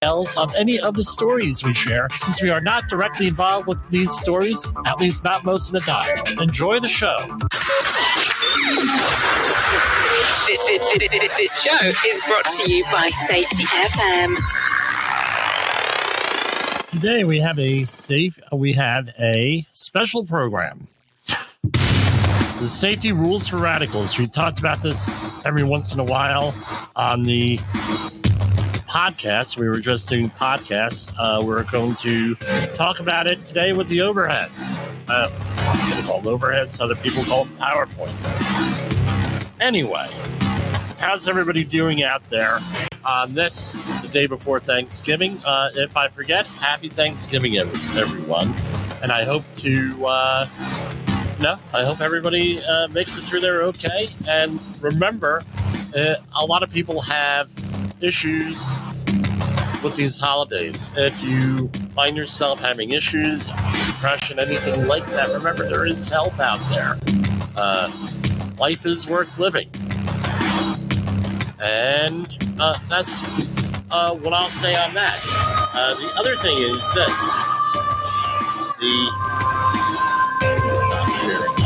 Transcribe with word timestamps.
details 0.00 0.36
of 0.36 0.54
any 0.54 0.78
of 0.78 0.94
the 0.94 1.02
stories 1.02 1.64
we 1.64 1.72
share, 1.72 2.06
since 2.14 2.40
we 2.40 2.50
are 2.50 2.60
not 2.60 2.88
directly 2.88 3.26
involved 3.26 3.66
with 3.66 3.84
these 3.90 4.12
stories, 4.12 4.70
at 4.86 5.00
least 5.00 5.24
not 5.24 5.44
most 5.44 5.70
of 5.70 5.72
the 5.72 5.80
time. 5.80 6.22
Enjoy 6.38 6.78
the 6.78 6.86
show. 6.86 7.18
This, 10.46 10.66
this, 10.66 10.98
this, 10.98 11.36
this 11.36 11.62
show 11.62 11.76
is 11.84 12.22
brought 12.28 12.44
to 12.44 12.70
you 12.70 12.84
by 12.92 13.10
Safety 13.10 13.64
FM. 13.64 14.36
Today 16.92 17.24
we 17.24 17.40
have 17.40 17.58
a 17.58 17.84
safe. 17.84 18.38
We 18.52 18.74
have 18.74 19.08
a 19.18 19.66
special 19.72 20.24
program. 20.24 20.86
The 21.72 22.68
safety 22.68 23.10
rules 23.10 23.48
for 23.48 23.56
radicals. 23.56 24.16
We 24.16 24.28
talked 24.28 24.60
about 24.60 24.80
this 24.80 25.30
every 25.44 25.64
once 25.64 25.92
in 25.92 25.98
a 25.98 26.04
while 26.04 26.54
on 26.94 27.24
the 27.24 27.58
podcast. 28.88 29.58
We 29.58 29.68
were 29.68 29.80
just 29.80 30.08
doing 30.08 30.30
podcasts. 30.30 31.12
Uh, 31.18 31.44
we're 31.44 31.62
going 31.64 31.94
to 31.96 32.34
talk 32.74 33.00
about 33.00 33.26
it 33.26 33.44
today 33.44 33.72
with 33.72 33.88
the 33.88 33.98
overheads. 33.98 34.78
Uh, 35.08 35.28
people 35.94 36.08
call 36.08 36.22
overheads. 36.22 36.80
Other 36.80 36.96
people 36.96 37.22
call 37.24 37.46
powerpoints. 37.58 38.40
Anyway, 39.60 40.08
how's 40.98 41.28
everybody 41.28 41.64
doing 41.64 42.02
out 42.02 42.24
there 42.24 42.60
on 43.04 43.34
this, 43.34 43.72
the 44.00 44.08
day 44.08 44.26
before 44.26 44.58
Thanksgiving? 44.58 45.40
Uh, 45.44 45.70
if 45.74 45.96
I 45.96 46.08
forget, 46.08 46.46
happy 46.46 46.88
Thanksgiving, 46.88 47.56
everyone. 47.56 48.54
And 49.02 49.12
I 49.12 49.24
hope 49.24 49.44
to, 49.56 50.06
uh, 50.06 50.46
no, 51.40 51.56
I 51.74 51.84
hope 51.84 52.00
everybody 52.00 52.62
uh, 52.64 52.88
makes 52.88 53.18
it 53.18 53.22
through 53.22 53.40
there 53.40 53.62
okay. 53.64 54.08
And 54.28 54.58
remember, 54.80 55.42
uh, 55.96 56.14
a 56.36 56.44
lot 56.44 56.62
of 56.62 56.70
people 56.70 57.00
have 57.02 57.50
issues 58.00 58.72
with 59.82 59.96
these 59.96 60.18
holidays. 60.18 60.92
If 60.96 61.22
you 61.22 61.68
find 61.94 62.16
yourself 62.16 62.60
having 62.60 62.92
issues, 62.92 63.48
depression, 63.86 64.38
anything 64.40 64.86
like 64.86 65.06
that, 65.06 65.28
remember 65.34 65.68
there 65.68 65.86
is 65.86 66.08
help 66.08 66.38
out 66.40 66.60
there. 66.72 66.96
Uh, 67.56 67.90
life 68.58 68.86
is 68.86 69.06
worth 69.06 69.36
living. 69.38 69.68
And 71.60 72.36
uh, 72.60 72.78
that's 72.88 73.22
uh, 73.90 74.14
what 74.16 74.32
I'll 74.32 74.48
say 74.48 74.76
on 74.76 74.94
that. 74.94 75.18
Uh, 75.74 75.94
the 75.94 76.12
other 76.18 76.36
thing 76.36 76.58
is 76.58 76.92
this 76.94 77.58
the. 78.78 79.08
Stop 80.72 81.08
sharing. 81.10 81.57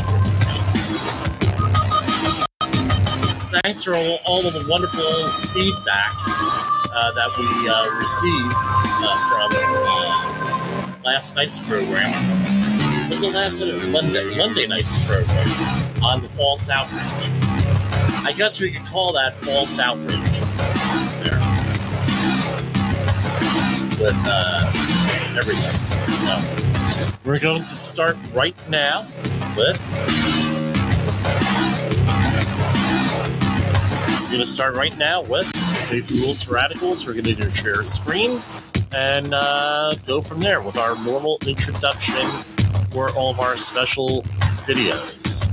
Thanks 3.60 3.84
for 3.84 3.94
all, 3.94 4.18
all 4.24 4.46
of 4.46 4.54
the 4.54 4.64
wonderful 4.66 5.28
feedback 5.52 6.14
uh, 6.90 7.12
that 7.12 7.36
we 7.38 7.68
uh, 7.68 7.86
received 8.00 8.54
uh, 8.56 9.28
from 9.28 9.50
uh, 9.54 10.96
last 11.04 11.36
night's 11.36 11.58
program. 11.58 13.10
Was 13.10 13.22
it 13.22 13.34
last 13.34 13.60
Monday? 13.62 14.38
Monday 14.38 14.66
night's 14.66 15.04
program 15.06 15.46
on 16.02 16.22
the 16.22 16.28
false 16.28 16.70
outrage. 16.70 17.28
I 18.24 18.32
guess 18.34 18.58
we 18.58 18.70
could 18.70 18.86
call 18.86 19.12
that 19.12 19.34
false 19.44 19.78
outrage 19.78 20.40
there 21.22 21.38
with 24.00 24.16
uh, 24.26 25.36
everything. 25.36 26.08
So 26.08 26.40
we're 27.26 27.38
going 27.38 27.64
to 27.64 27.74
start 27.74 28.16
right 28.32 28.56
now 28.70 29.06
with. 29.58 30.61
Going 34.42 34.48
to 34.48 34.54
start 34.54 34.76
right 34.76 34.98
now 34.98 35.22
with 35.22 35.46
safety 35.76 36.18
rules 36.18 36.42
for 36.42 36.54
radicals. 36.54 37.06
We're 37.06 37.12
going 37.12 37.36
to 37.36 37.48
share 37.48 37.84
screen 37.84 38.40
and 38.92 39.32
uh, 39.32 39.94
go 40.04 40.20
from 40.20 40.40
there 40.40 40.60
with 40.60 40.76
our 40.76 40.96
normal 41.04 41.38
introduction 41.46 42.26
for 42.90 43.10
all 43.12 43.30
of 43.30 43.38
our 43.38 43.56
special 43.56 44.22
videos. 44.66 45.51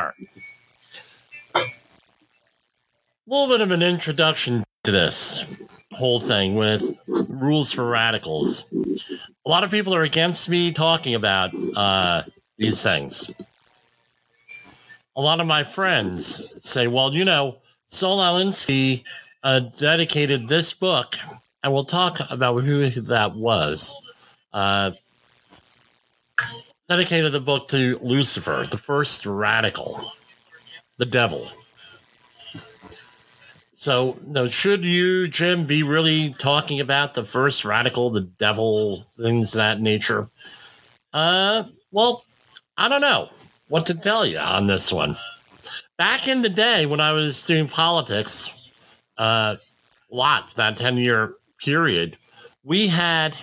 Are. 0.00 0.14
A 1.54 1.60
little 3.26 3.48
bit 3.48 3.60
of 3.60 3.70
an 3.70 3.82
introduction 3.82 4.64
to 4.84 4.90
this 4.90 5.44
whole 5.92 6.20
thing 6.20 6.54
with 6.54 6.98
rules 7.06 7.72
for 7.72 7.84
radicals. 7.84 8.70
A 9.44 9.48
lot 9.48 9.64
of 9.64 9.70
people 9.70 9.94
are 9.94 10.02
against 10.02 10.48
me 10.48 10.72
talking 10.72 11.14
about 11.14 11.50
uh, 11.76 12.22
these 12.56 12.82
things. 12.82 13.30
A 15.16 15.20
lot 15.20 15.40
of 15.40 15.46
my 15.46 15.64
friends 15.64 16.54
say, 16.64 16.86
well, 16.86 17.14
you 17.14 17.24
know, 17.24 17.58
Saul 17.86 18.18
Alinsky 18.18 19.04
uh, 19.42 19.60
dedicated 19.78 20.48
this 20.48 20.72
book, 20.72 21.16
and 21.62 21.72
we'll 21.72 21.84
talk 21.84 22.18
about 22.30 22.62
who 22.62 22.88
that 22.88 23.34
was. 23.34 23.94
Uh, 24.52 24.92
dedicated 26.90 27.30
the 27.30 27.40
book 27.40 27.68
to 27.68 27.96
Lucifer, 28.02 28.66
the 28.68 28.76
first 28.76 29.24
radical, 29.24 30.10
the 30.98 31.06
devil. 31.06 31.48
So, 33.72 34.18
no, 34.26 34.48
should 34.48 34.84
you, 34.84 35.28
Jim, 35.28 35.66
be 35.66 35.84
really 35.84 36.34
talking 36.40 36.80
about 36.80 37.14
the 37.14 37.22
first 37.22 37.64
radical, 37.64 38.10
the 38.10 38.22
devil, 38.22 39.04
things 39.16 39.54
of 39.54 39.58
that 39.58 39.80
nature? 39.80 40.28
Uh, 41.12 41.62
well, 41.92 42.24
I 42.76 42.88
don't 42.88 43.00
know 43.00 43.30
what 43.68 43.86
to 43.86 43.94
tell 43.94 44.26
you 44.26 44.38
on 44.38 44.66
this 44.66 44.92
one. 44.92 45.16
Back 45.96 46.26
in 46.26 46.40
the 46.40 46.48
day 46.48 46.86
when 46.86 47.00
I 47.00 47.12
was 47.12 47.44
doing 47.44 47.68
politics, 47.68 48.68
uh, 49.16 49.54
lot 50.10 50.56
that 50.56 50.76
10 50.76 50.96
year 50.96 51.34
period, 51.62 52.18
we 52.64 52.88
had 52.88 53.36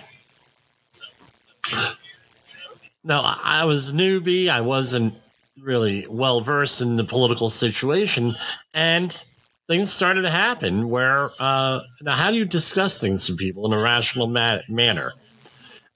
no, 3.08 3.22
I 3.24 3.64
was 3.64 3.92
newbie. 3.92 4.48
I 4.48 4.60
wasn't 4.60 5.14
really 5.58 6.06
well 6.08 6.42
versed 6.42 6.82
in 6.82 6.96
the 6.96 7.04
political 7.04 7.48
situation, 7.48 8.36
and 8.74 9.18
things 9.66 9.90
started 9.90 10.22
to 10.22 10.30
happen. 10.30 10.90
Where 10.90 11.30
uh, 11.40 11.80
now, 12.02 12.14
how 12.14 12.30
do 12.30 12.36
you 12.36 12.44
discuss 12.44 13.00
things 13.00 13.26
to 13.26 13.34
people 13.34 13.66
in 13.66 13.72
a 13.72 13.82
rational 13.82 14.26
ma- 14.26 14.60
manner? 14.68 15.14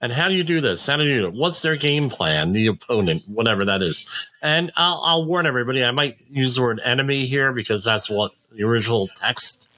And 0.00 0.12
how 0.12 0.28
do 0.28 0.34
you 0.34 0.42
do 0.42 0.60
this? 0.60 0.84
How 0.86 0.96
do 0.96 1.04
you 1.04 1.20
do 1.20 1.28
it? 1.28 1.34
What's 1.34 1.62
their 1.62 1.76
game 1.76 2.10
plan? 2.10 2.52
The 2.52 2.66
opponent, 2.66 3.22
whatever 3.28 3.64
that 3.66 3.82
is. 3.82 4.04
And 4.42 4.72
I'll, 4.76 5.00
I'll 5.04 5.24
warn 5.26 5.46
everybody. 5.46 5.84
I 5.84 5.92
might 5.92 6.16
use 6.28 6.56
the 6.56 6.62
word 6.62 6.80
enemy 6.82 7.26
here 7.26 7.52
because 7.52 7.84
that's 7.84 8.10
what 8.10 8.32
the 8.50 8.64
original 8.64 9.08
text 9.14 9.68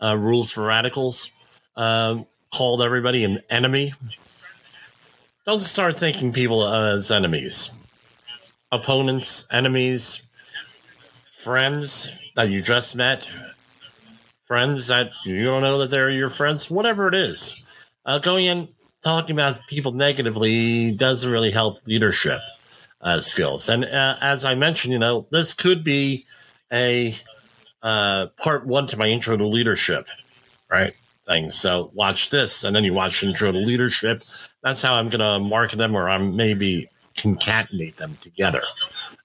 uh, 0.00 0.16
rules 0.16 0.50
for 0.50 0.62
radicals 0.62 1.32
uh, 1.76 2.22
called 2.50 2.80
everybody 2.80 3.24
an 3.24 3.40
enemy. 3.50 3.92
Don't 5.46 5.60
start 5.60 5.98
thinking 5.98 6.32
people 6.32 6.66
as 6.66 7.10
enemies. 7.10 7.74
Opponents, 8.72 9.46
enemies, 9.52 10.26
friends 11.38 12.10
that 12.34 12.48
you 12.48 12.62
just 12.62 12.96
met, 12.96 13.28
friends 14.44 14.86
that 14.86 15.10
you 15.26 15.44
don't 15.44 15.60
know 15.60 15.76
that 15.78 15.90
they're 15.90 16.08
your 16.08 16.30
friends, 16.30 16.70
whatever 16.70 17.08
it 17.08 17.14
is. 17.14 17.62
Uh, 18.06 18.18
going 18.18 18.46
in 18.46 18.68
talking 19.02 19.36
about 19.36 19.60
people 19.68 19.92
negatively 19.92 20.92
doesn't 20.92 21.30
really 21.30 21.50
help 21.50 21.76
leadership 21.86 22.40
uh, 23.02 23.20
skills. 23.20 23.68
And 23.68 23.84
uh, 23.84 24.16
as 24.22 24.46
I 24.46 24.54
mentioned, 24.54 24.94
you 24.94 24.98
know, 24.98 25.26
this 25.30 25.52
could 25.52 25.84
be 25.84 26.20
a 26.72 27.14
uh, 27.82 28.28
part 28.38 28.66
one 28.66 28.86
to 28.86 28.96
my 28.96 29.08
intro 29.08 29.36
to 29.36 29.46
leadership, 29.46 30.08
right? 30.70 30.94
Thing. 31.26 31.50
So 31.50 31.90
watch 31.94 32.30
this, 32.30 32.64
and 32.64 32.76
then 32.76 32.84
you 32.84 32.92
watch 32.92 33.22
intro 33.22 33.50
to 33.50 33.58
leadership. 33.58 34.22
That's 34.62 34.82
how 34.82 34.94
I'm 34.94 35.08
going 35.08 35.20
to 35.20 35.48
market 35.48 35.76
them, 35.76 35.96
or 35.96 36.08
I'm 36.08 36.36
maybe 36.36 36.88
concatenate 37.16 37.96
them 37.96 38.16
together 38.20 38.62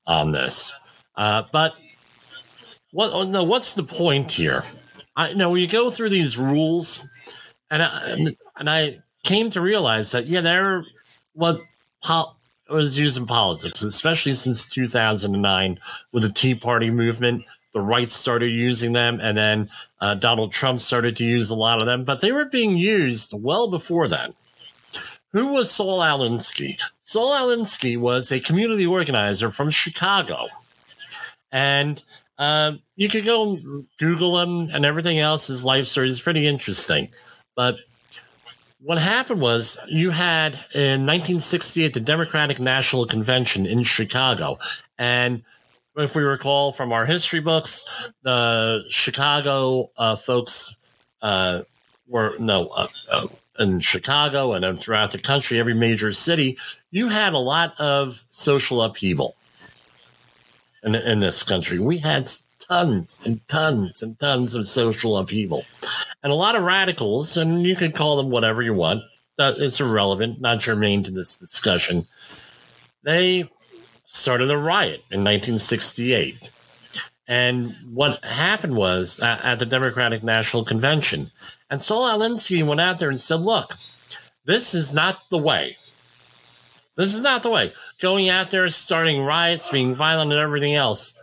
on 0.08 0.32
this. 0.32 0.74
Uh, 1.16 1.44
but 1.52 1.76
what? 2.92 3.12
Oh, 3.14 3.24
no, 3.24 3.44
what's 3.44 3.74
the 3.74 3.84
point 3.84 4.32
here? 4.32 4.62
I 5.16 5.34
know 5.34 5.56
you 5.56 5.68
go 5.68 5.90
through 5.90 6.10
these 6.10 6.38
rules, 6.38 7.06
and 7.70 7.84
I, 7.84 8.16
and 8.58 8.70
I 8.70 9.00
came 9.24 9.50
to 9.52 9.62
realize 9.62 10.12
that 10.14 10.28
yeah, 10.28 10.42
they're 10.42 10.86
what 11.34 11.60
pol- 12.02 12.38
was 12.70 12.98
used 12.98 13.18
in 13.18 13.26
politics, 13.26 13.82
especially 13.82 14.34
since 14.34 14.70
2009 14.70 15.80
with 16.14 16.24
the 16.24 16.32
Tea 16.32 16.56
Party 16.56 16.90
movement. 16.90 17.44
The 17.74 17.82
right 17.82 18.10
started 18.10 18.52
using 18.52 18.94
them, 18.94 19.20
and 19.22 19.38
then 19.38 19.70
uh, 20.02 20.16
Donald 20.16 20.52
Trump 20.52 20.80
started 20.80 21.16
to 21.18 21.24
use 21.24 21.50
a 21.50 21.56
lot 21.56 21.80
of 21.80 21.86
them, 21.86 22.04
but 22.04 22.22
they 22.22 22.32
were 22.32 22.46
being 22.46 22.78
used 22.78 23.34
well 23.36 23.70
before 23.70 24.08
then. 24.08 24.34
Who 25.34 25.48
was 25.48 25.70
Saul 25.70 26.00
Alinsky? 26.00 26.82
Saul 27.00 27.32
Alinsky 27.32 27.98
was 27.98 28.32
a 28.32 28.40
community 28.40 28.88
organizer 28.88 29.52
from 29.52 29.70
Chicago. 29.70 30.48
And 31.52 32.04
um, 32.40 32.82
you 32.96 33.10
could 33.10 33.26
go 33.26 33.60
Google 33.98 34.40
him 34.40 34.70
and 34.74 34.86
everything 34.86 35.20
else. 35.20 35.48
His 35.48 35.64
life 35.64 35.86
story 35.86 36.10
is 36.10 36.20
pretty 36.20 36.48
interesting. 36.48 37.10
But 37.56 37.78
what 38.82 38.98
happened 38.98 39.42
was 39.42 39.78
you 39.88 40.10
had 40.10 40.54
in 40.74 41.06
1968 41.06 41.94
the 41.94 42.00
Democratic 42.00 42.60
National 42.60 43.06
Convention 43.06 43.66
in 43.66 43.84
Chicago, 43.84 44.58
and 44.98 45.44
if 46.00 46.16
we 46.16 46.24
recall 46.24 46.72
from 46.72 46.92
our 46.92 47.06
history 47.06 47.40
books, 47.40 48.12
the 48.24 48.84
Chicago 48.90 49.90
uh, 49.98 50.16
folks 50.16 50.76
uh, 51.22 51.62
were 52.08 52.36
no 52.40 52.68
uh, 52.68 52.88
uh 53.12 53.28
in 53.60 53.80
Chicago 53.80 54.54
and 54.54 54.80
throughout 54.80 55.12
the 55.12 55.18
country, 55.18 55.60
every 55.60 55.74
major 55.74 56.14
city, 56.14 56.58
you 56.92 57.10
had 57.10 57.34
a 57.34 57.38
lot 57.38 57.74
of 57.78 58.22
social 58.30 58.82
upheaval 58.82 59.36
in, 60.82 60.96
in 60.96 61.20
this 61.20 61.44
country. 61.44 61.78
We 61.78 61.98
had 61.98 62.32
tons 62.60 63.20
and 63.26 63.46
tons 63.50 64.02
and 64.02 64.18
tons 64.18 64.56
of 64.56 64.68
social 64.68 65.18
upheaval. 65.18 65.66
And 66.24 66.32
a 66.32 66.36
lot 66.36 66.56
of 66.56 66.64
radicals, 66.64 67.36
and 67.36 67.66
you 67.66 67.76
can 67.76 67.92
call 67.92 68.16
them 68.18 68.30
whatever 68.30 68.62
you 68.62 68.74
want, 68.74 69.04
it's 69.38 69.80
irrelevant, 69.80 70.42
not 70.42 70.60
germane 70.60 71.04
to 71.04 71.12
this 71.12 71.36
discussion. 71.36 72.08
They 73.04 73.50
started 74.10 74.52
a 74.52 74.58
riot 74.58 75.04
in 75.12 75.24
1968. 75.24 76.50
And 77.28 77.76
what 77.92 78.24
happened 78.24 78.76
was 78.76 79.20
uh, 79.20 79.40
at 79.44 79.60
the 79.60 79.66
Democratic 79.66 80.24
National 80.24 80.66
Convention, 80.66 81.32
and 81.70 81.82
Saul 81.82 82.08
Alinsky 82.08 82.66
went 82.66 82.82
out 82.82 83.00
there 83.00 83.10
and 83.10 83.20
said, 83.20 83.42
Look, 83.42 83.76
this 84.46 84.74
is 84.74 84.94
not 84.94 85.20
the 85.30 85.38
way. 85.38 85.78
This 86.96 87.14
is 87.14 87.22
not 87.22 87.44
the 87.44 87.52
way. 87.52 87.72
Going 88.02 88.30
out 88.30 88.52
there, 88.52 88.68
starting 88.70 89.22
riots, 89.22 89.70
being 89.70 89.94
violent, 89.94 90.32
and 90.32 90.42
everything 90.42 90.74
else 90.74 91.20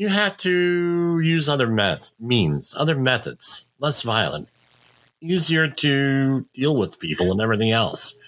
you 0.00 0.08
have 0.08 0.34
to 0.38 1.20
use 1.20 1.46
other 1.46 1.68
means, 2.18 2.74
other 2.74 2.94
methods, 2.94 3.68
less 3.80 4.00
violent, 4.00 4.48
easier 5.20 5.68
to 5.68 6.46
deal 6.54 6.74
with 6.74 6.98
people 6.98 7.30
and 7.30 7.38
everything 7.38 7.70
else. 7.70 8.18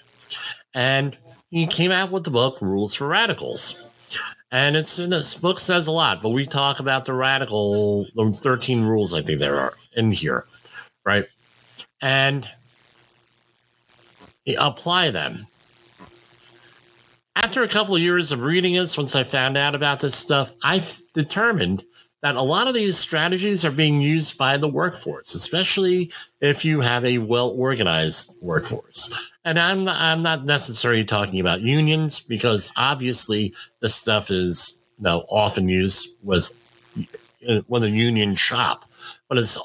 And 0.75 1.17
he 1.49 1.65
came 1.65 1.91
out 1.91 2.11
with 2.11 2.25
the 2.25 2.29
book 2.29 2.61
Rules 2.61 2.93
for 2.93 3.07
Radicals. 3.07 3.83
And 4.53 4.77
it's 4.77 4.99
in 4.99 5.09
this 5.09 5.35
book 5.35 5.59
says 5.59 5.87
a 5.87 5.91
lot, 5.91 6.21
but 6.21 6.29
we 6.29 6.45
talk 6.45 6.79
about 6.79 7.05
the 7.05 7.13
radical, 7.13 8.05
the 8.15 8.31
13 8.31 8.83
rules 8.83 9.13
I 9.13 9.21
think 9.21 9.39
there 9.39 9.59
are 9.59 9.73
in 9.93 10.11
here, 10.11 10.45
right? 11.03 11.25
And 12.01 12.47
apply 14.57 15.09
them 15.09 15.47
after 17.35 17.63
a 17.63 17.67
couple 17.67 17.95
of 17.95 18.01
years 18.01 18.31
of 18.31 18.43
reading 18.43 18.73
this, 18.73 18.97
once 18.97 19.15
I 19.15 19.23
found 19.23 19.57
out 19.57 19.75
about 19.75 19.99
this 19.99 20.15
stuff, 20.15 20.51
I've 20.63 21.01
determined 21.13 21.83
that 22.23 22.35
a 22.35 22.41
lot 22.41 22.69
of 22.69 22.73
these 22.73 22.97
strategies 22.97 23.65
are 23.65 23.71
being 23.71 23.99
used 23.99 24.37
by 24.37 24.55
the 24.55 24.67
workforce, 24.67 25.35
especially 25.35 26.09
if 26.39 26.63
you 26.63 26.79
have 26.79 27.03
a 27.03 27.17
well 27.17 27.49
organized 27.49 28.35
workforce. 28.41 29.31
And 29.43 29.59
I'm 29.59 29.89
I'm 29.89 30.23
not 30.23 30.45
necessarily 30.45 31.03
talking 31.03 31.41
about 31.41 31.61
unions 31.61 32.21
because 32.21 32.71
obviously 32.77 33.53
this 33.81 33.93
stuff 33.93 34.31
is 34.31 34.79
you 34.97 35.03
know, 35.03 35.25
often 35.29 35.67
used 35.67 36.15
with 36.23 36.51
when 37.67 37.83
a 37.83 37.87
union 37.87 38.35
shop, 38.35 38.85
but 39.27 39.37
it's 39.37 39.59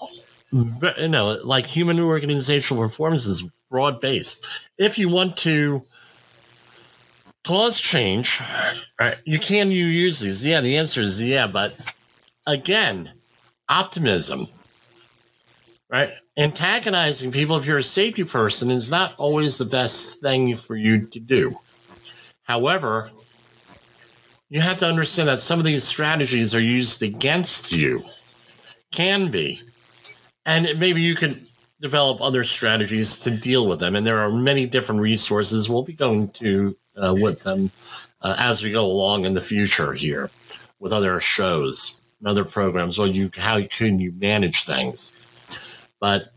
you 0.53 1.09
know 1.09 1.39
like 1.45 1.65
human 1.65 2.01
organizational 2.01 2.83
performance 2.83 3.25
is 3.27 3.45
broad 3.71 4.01
based. 4.01 4.45
If 4.79 4.99
you 4.99 5.09
want 5.09 5.37
to 5.39 5.85
cause 7.47 7.79
change. 7.79 8.41
Right? 9.01 9.17
You 9.25 9.39
can 9.39 9.71
you 9.71 9.87
use 9.87 10.19
these? 10.19 10.45
Yeah, 10.45 10.61
the 10.61 10.77
answer 10.77 11.01
is 11.01 11.23
yeah, 11.23 11.47
but 11.47 11.73
again, 12.49 13.12
optimism. 13.69 14.47
Right? 15.91 16.12
Antagonizing 16.37 17.31
people 17.31 17.56
if 17.56 17.67
you're 17.67 17.79
a 17.79 17.83
safety 17.83 18.25
person 18.25 18.71
is 18.71 18.91
not 18.91 19.15
always 19.17 19.56
the 19.56 19.65
best 19.65 20.21
thing 20.21 20.55
for 20.56 20.77
you 20.77 21.06
to 21.06 21.21
do. 21.21 21.56
However, 22.43 23.11
you 24.49 24.61
have 24.61 24.79
to 24.79 24.87
understand 24.87 25.29
that 25.29 25.41
some 25.41 25.59
of 25.59 25.65
these 25.65 25.85
strategies 25.85 26.55
are 26.55 26.61
used 26.61 27.03
against 27.03 27.73
you. 27.73 28.03
Can 28.90 29.31
be. 29.31 29.61
And 30.47 30.69
maybe 30.78 31.02
you 31.02 31.14
can 31.14 31.47
develop 31.81 32.21
other 32.21 32.43
strategies 32.45 33.19
to 33.21 33.31
deal 33.31 33.67
with 33.67 33.81
them. 33.81 33.95
And 33.95 34.07
there 34.07 34.19
are 34.19 34.31
many 34.31 34.67
different 34.67 35.02
resources 35.02 35.69
we'll 35.69 35.83
be 35.83 35.93
going 35.93 36.31
to 36.31 36.76
uh, 36.97 37.14
with 37.17 37.43
them 37.43 37.71
uh, 38.23 38.35
as 38.38 38.62
we 38.62 38.73
go 38.73 38.85
along 38.85 39.26
in 39.26 39.35
the 39.35 39.40
future 39.40 39.93
here 39.93 40.31
with 40.81 40.93
other 40.93 41.21
shows 41.21 41.98
other 42.25 42.45
programs. 42.45 42.99
Or 42.99 43.07
you, 43.07 43.31
how 43.37 43.63
can 43.63 43.99
you 43.99 44.13
manage 44.13 44.65
things? 44.65 45.13
But 46.01 46.29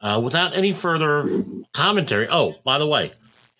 uh, 0.00 0.20
without 0.22 0.56
any 0.56 0.72
further 0.72 1.44
commentary, 1.72 2.28
oh, 2.30 2.56
by 2.64 2.78
the 2.78 2.86
way, 2.86 3.12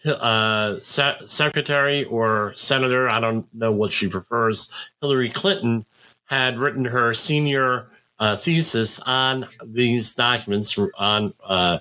uh, 0.04 0.78
se- 0.80 1.18
secretary 1.26 2.04
or 2.04 2.52
senator, 2.54 3.08
I 3.08 3.20
don't 3.20 3.46
know 3.54 3.72
what 3.72 3.90
she 3.90 4.08
prefers, 4.08 4.70
Hillary 5.00 5.30
Clinton 5.30 5.86
had 6.26 6.58
written 6.58 6.84
her 6.84 7.14
senior 7.14 7.86
uh, 8.18 8.36
thesis 8.36 9.00
on 9.00 9.44
these 9.64 10.14
documents 10.14 10.78
on 10.96 11.34
uh, 11.44 11.78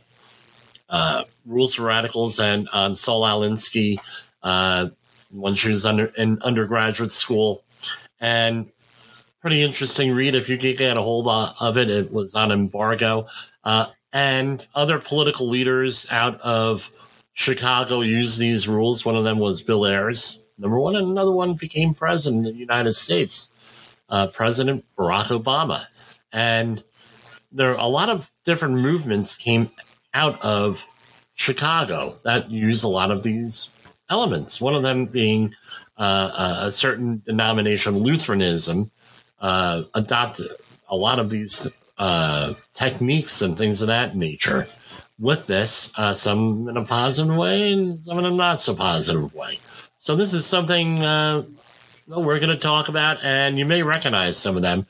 uh, 0.89 1.23
rules 1.45 1.75
for 1.75 1.83
radicals 1.83 2.39
and 2.39 2.69
on 2.73 2.95
Saul 2.95 3.23
Alinsky 3.23 3.97
uh, 4.41 4.89
when 5.31 5.53
she 5.53 5.69
was 5.69 5.85
under 5.85 6.05
in 6.17 6.39
undergraduate 6.41 7.11
school, 7.11 7.63
and 8.19 8.69
pretty 9.43 9.61
interesting 9.61 10.15
read 10.15 10.35
if 10.35 10.47
you 10.47 10.57
could 10.57 10.77
get 10.77 10.97
a 10.97 11.01
hold 11.01 11.27
of 11.27 11.77
it. 11.77 11.89
It 11.89 12.13
was 12.13 12.33
on 12.33 12.49
embargo, 12.49 13.27
uh, 13.65 13.87
and 14.13 14.65
other 14.73 14.99
political 14.99 15.49
leaders 15.49 16.07
out 16.11 16.39
of 16.39 16.89
Chicago 17.33 17.99
used 17.99 18.39
these 18.39 18.69
rules. 18.69 19.05
One 19.05 19.17
of 19.17 19.25
them 19.25 19.39
was 19.39 19.61
Bill 19.61 19.85
Ayers, 19.85 20.41
number 20.57 20.79
one, 20.79 20.95
and 20.95 21.09
another 21.09 21.33
one 21.33 21.55
became 21.55 21.93
president 21.93 22.47
of 22.47 22.53
the 22.53 22.59
United 22.59 22.93
States, 22.93 23.49
uh, 24.07 24.27
President 24.27 24.85
Barack 24.97 25.25
Obama, 25.25 25.83
and 26.31 26.81
there 27.51 27.71
are 27.71 27.85
a 27.85 27.87
lot 27.87 28.07
of 28.07 28.31
different 28.45 28.75
movements 28.75 29.37
came 29.37 29.69
out 30.13 30.41
of 30.41 30.85
Chicago 31.33 32.15
that 32.23 32.49
use 32.49 32.83
a 32.83 32.87
lot 32.87 33.11
of 33.11 33.23
these 33.23 33.71
elements. 34.09 34.61
One 34.61 34.73
of 34.73 34.83
them 34.83 35.05
being 35.05 35.53
uh, 35.97 36.59
a 36.61 36.71
certain 36.71 37.21
denomination, 37.25 37.97
Lutheranism, 37.97 38.85
uh, 39.43 39.83
adopted 39.93 40.49
a 40.89 40.95
lot 40.95 41.19
of 41.19 41.29
these 41.29 41.69
uh, 41.97 42.53
techniques 42.73 43.41
and 43.41 43.55
things 43.55 43.81
of 43.81 43.87
that 43.89 44.15
nature 44.15 44.67
with 45.19 45.45
this, 45.47 45.91
uh, 45.97 46.13
some 46.13 46.67
in 46.69 46.77
a 46.77 46.85
positive 46.85 47.35
way 47.35 47.71
and 47.73 48.03
some 48.05 48.17
in 48.17 48.25
a 48.25 48.31
not 48.31 48.59
so 48.59 48.73
positive 48.73 49.33
way. 49.35 49.59
So 49.95 50.15
this 50.15 50.33
is 50.33 50.45
something 50.45 51.03
uh, 51.03 51.43
we're 52.07 52.39
going 52.39 52.49
to 52.49 52.57
talk 52.57 52.89
about, 52.89 53.19
and 53.23 53.59
you 53.59 53.65
may 53.65 53.83
recognize 53.83 54.37
some 54.37 54.55
of 54.55 54.61
them. 54.61 54.85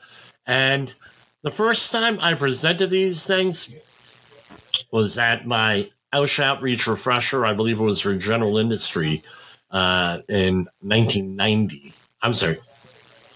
And 0.46 0.92
the 1.42 1.50
first 1.50 1.92
time 1.92 2.18
I 2.20 2.34
presented 2.34 2.90
these 2.90 3.26
things 3.26 3.74
was 4.90 5.18
at 5.18 5.46
my 5.46 5.90
OSHA 6.12 6.44
Outreach 6.44 6.86
Refresher. 6.86 7.44
I 7.44 7.54
believe 7.54 7.80
it 7.80 7.84
was 7.84 8.00
for 8.00 8.14
general 8.14 8.58
industry 8.58 9.22
uh, 9.70 10.20
in 10.28 10.68
1990. 10.80 11.92
I'm 12.22 12.32
sorry, 12.32 12.58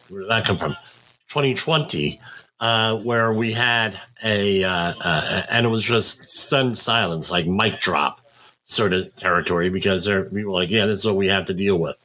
where 0.08 0.22
did 0.22 0.30
that 0.30 0.44
come 0.44 0.56
from? 0.56 0.76
2020 1.28 2.20
uh, 2.61 2.97
where 2.99 3.32
we 3.32 3.52
had 3.52 3.99
a, 4.25 4.64
uh, 4.64 4.94
uh, 5.00 5.42
and 5.49 5.66
it 5.66 5.68
was 5.68 5.85
just 5.85 6.25
stunned 6.28 6.76
silence, 6.76 7.30
like 7.30 7.47
mic 7.47 7.80
drop 7.80 8.18
sort 8.64 8.92
of 8.92 9.14
territory, 9.16 9.70
because 9.70 10.04
there, 10.04 10.28
were 10.30 10.50
like, 10.50 10.70
yeah, 10.70 10.87
this 10.87 10.99
is 10.99 11.06
what 11.06 11.16
we 11.16 11.28
have 11.28 11.47
to 11.47 11.54
deal 11.54 11.78
with. 11.78 12.04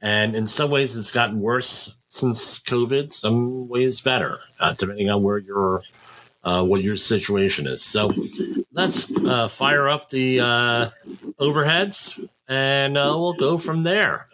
And 0.00 0.34
in 0.34 0.46
some 0.46 0.70
ways, 0.70 0.96
it's 0.96 1.12
gotten 1.12 1.40
worse 1.40 1.96
since 2.08 2.60
COVID. 2.60 3.12
Some 3.12 3.68
ways 3.68 4.00
better, 4.00 4.38
uh, 4.58 4.74
depending 4.74 5.10
on 5.10 5.22
where 5.22 5.38
your 5.38 5.82
uh, 6.44 6.64
what 6.64 6.82
your 6.82 6.96
situation 6.96 7.68
is. 7.68 7.84
So 7.84 8.12
let's 8.72 9.16
uh, 9.16 9.46
fire 9.46 9.88
up 9.88 10.10
the 10.10 10.38
overheads, 11.38 12.28
and 12.48 12.94
we'll 12.94 13.34
go 13.34 13.58
from 13.58 13.84
there. 13.84 14.26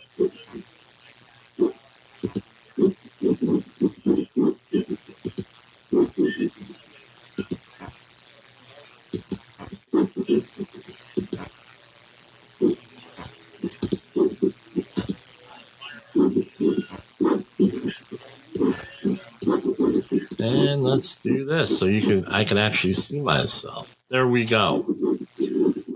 And 20.41 20.83
let's 20.83 21.17
do 21.17 21.45
this 21.45 21.79
so 21.79 21.87
you 21.87 22.01
can 22.01 22.25
I 22.27 22.45
can 22.45 22.59
actually 22.59 22.95
see 22.95 23.21
myself. 23.21 23.97
There 24.09 24.27
we 24.27 24.45
go. 24.45 24.87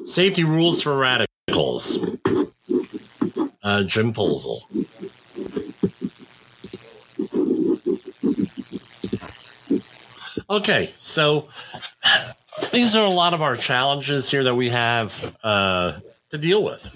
Safety 0.02 0.44
rules 0.44 0.82
for 0.82 0.96
radicals. 0.96 1.98
Uh, 3.62 3.84
Jim 3.84 4.12
Posel. 4.12 4.62
Okay, 10.52 10.92
so 10.98 11.48
these 12.72 12.94
are 12.94 13.06
a 13.06 13.10
lot 13.10 13.32
of 13.32 13.40
our 13.40 13.56
challenges 13.56 14.30
here 14.30 14.44
that 14.44 14.54
we 14.54 14.68
have 14.68 15.34
uh, 15.42 15.98
to 16.28 16.36
deal 16.36 16.62
with. 16.62 16.94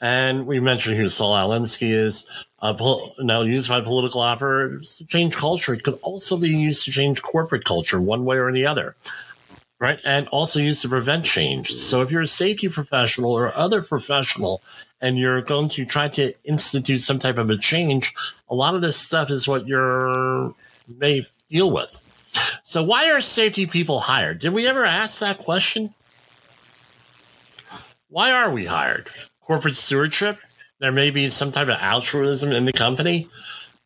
And 0.00 0.46
we 0.46 0.60
mentioned 0.60 0.96
who 0.96 1.08
Saul 1.08 1.34
Alinsky 1.34 1.90
is. 1.90 2.30
Uh, 2.62 2.74
pol- 2.74 3.16
now, 3.18 3.42
used 3.42 3.68
by 3.68 3.80
political 3.80 4.20
offers 4.20 4.98
to 4.98 5.06
change 5.06 5.34
culture. 5.34 5.74
It 5.74 5.82
could 5.82 5.98
also 6.02 6.36
be 6.36 6.50
used 6.50 6.84
to 6.84 6.92
change 6.92 7.20
corporate 7.20 7.64
culture 7.64 8.00
one 8.00 8.24
way 8.24 8.38
or 8.38 8.52
the 8.52 8.66
other, 8.66 8.94
right? 9.80 9.98
And 10.04 10.28
also 10.28 10.60
used 10.60 10.82
to 10.82 10.88
prevent 10.88 11.24
change. 11.24 11.72
So, 11.72 12.00
if 12.02 12.12
you're 12.12 12.22
a 12.22 12.28
safety 12.28 12.68
professional 12.68 13.32
or 13.32 13.52
other 13.56 13.82
professional 13.82 14.62
and 15.00 15.18
you're 15.18 15.42
going 15.42 15.68
to 15.70 15.84
try 15.84 16.06
to 16.10 16.32
institute 16.44 17.00
some 17.00 17.18
type 17.18 17.38
of 17.38 17.50
a 17.50 17.56
change, 17.56 18.14
a 18.48 18.54
lot 18.54 18.76
of 18.76 18.82
this 18.82 18.96
stuff 18.96 19.32
is 19.32 19.48
what 19.48 19.66
you're 19.66 20.54
may 20.86 21.26
deal 21.50 21.72
with. 21.72 22.04
So, 22.62 22.82
why 22.82 23.10
are 23.10 23.20
safety 23.20 23.66
people 23.66 24.00
hired? 24.00 24.40
Did 24.40 24.52
we 24.52 24.66
ever 24.66 24.84
ask 24.84 25.20
that 25.20 25.38
question? 25.38 25.94
Why 28.08 28.32
are 28.32 28.50
we 28.50 28.66
hired? 28.66 29.10
corporate 29.48 29.76
stewardship. 29.76 30.38
There 30.78 30.92
may 30.92 31.10
be 31.10 31.30
some 31.30 31.50
type 31.50 31.68
of 31.68 31.78
altruism 31.80 32.52
in 32.52 32.66
the 32.66 32.72
company. 32.72 33.28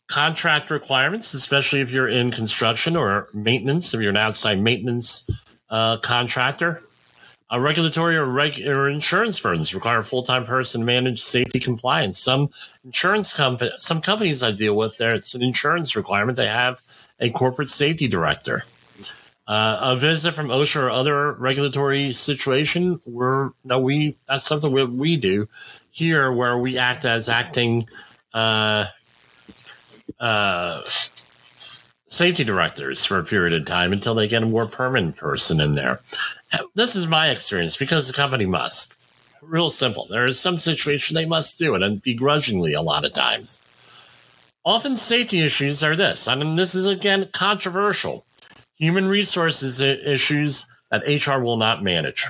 Contract 0.09 0.71
requirements, 0.71 1.33
especially 1.33 1.81
if 1.81 1.91
you're 1.93 2.09
in 2.09 2.33
construction 2.33 2.97
or 2.97 3.29
maintenance, 3.33 3.95
if 3.95 4.01
you're 4.01 4.11
an 4.11 4.17
outside 4.17 4.61
maintenance 4.61 5.31
uh, 5.71 5.97
contractor. 5.99 6.83
A 7.51 7.61
regulatory 7.61 8.17
or, 8.17 8.25
reg- 8.25 8.67
or 8.67 8.89
insurance 8.89 9.39
firms 9.39 9.75
require 9.75 10.01
a 10.01 10.05
full-time 10.05 10.45
person 10.45 10.81
to 10.81 10.87
manage 10.87 11.23
safety 11.23 11.61
compliance. 11.61 12.19
Some 12.19 12.51
insurance 12.85 13.33
company, 13.33 13.71
some 13.79 14.01
companies 14.01 14.43
I 14.43 14.51
deal 14.51 14.75
with, 14.75 14.97
there 14.99 15.15
it's 15.15 15.35
an 15.35 15.43
insurance 15.43 15.95
requirement. 15.95 16.37
They 16.37 16.49
have 16.49 16.81
a 17.23 17.31
corporate 17.31 17.71
safety 17.71 18.09
director. 18.09 18.65
Uh, 19.49 19.79
a 19.81 19.97
visit 19.97 20.35
from 20.35 20.49
OSHA 20.49 20.83
or 20.83 20.91
other 20.91 21.33
regulatory 21.33 22.13
situation, 22.13 23.01
we're 23.07 23.51
no, 23.65 23.79
we 23.79 24.17
that's 24.29 24.45
something 24.45 24.71
we, 24.71 24.85
we 24.85 25.17
do 25.17 25.49
here, 25.91 26.31
where 26.31 26.59
we 26.59 26.79
act 26.79 27.05
as 27.05 27.29
acting 27.29 27.89
uh, 28.35 28.85
uh, 30.21 30.83
safety 32.07 32.45
directors 32.45 33.05
for 33.05 33.19
a 33.19 33.25
period 33.25 33.53
of 33.53 33.67
time 33.67 33.93
until 33.93 34.15
they 34.15 34.29
get 34.29 34.45
a 34.45 34.47
more 34.47 34.69
permanent 34.69 35.17
person 35.17 35.61
in 35.61 35.75
there. 35.75 36.01
This 36.75 36.95
is 36.95 37.09
my 37.09 37.31
experience 37.31 37.77
because 37.77 38.07
the 38.07 38.15
company 38.15 38.47
must. 38.47 38.95
Real 39.41 39.71
simple. 39.71 40.07
There 40.09 40.25
is 40.25 40.39
some 40.39 40.57
situation 40.57 41.17
they 41.17 41.27
must 41.27 41.59
do 41.59 41.75
it, 41.75 41.83
and 41.83 42.01
begrudgingly 42.01 42.75
a 42.75 42.83
lot 42.83 43.05
of 43.05 43.13
times. 43.13 43.61
Often 44.65 44.97
safety 44.97 45.41
issues 45.41 45.83
are 45.83 45.97
this, 45.97 46.29
I 46.29 46.35
mean, 46.37 46.57
this 46.57 46.75
is 46.75 46.87
again 46.87 47.29
controversial 47.33 48.25
human 48.77 49.09
resources 49.09 49.81
issues 49.81 50.67
that 50.91 51.07
HR 51.07 51.41
will 51.41 51.57
not 51.57 51.83
manage. 51.83 52.27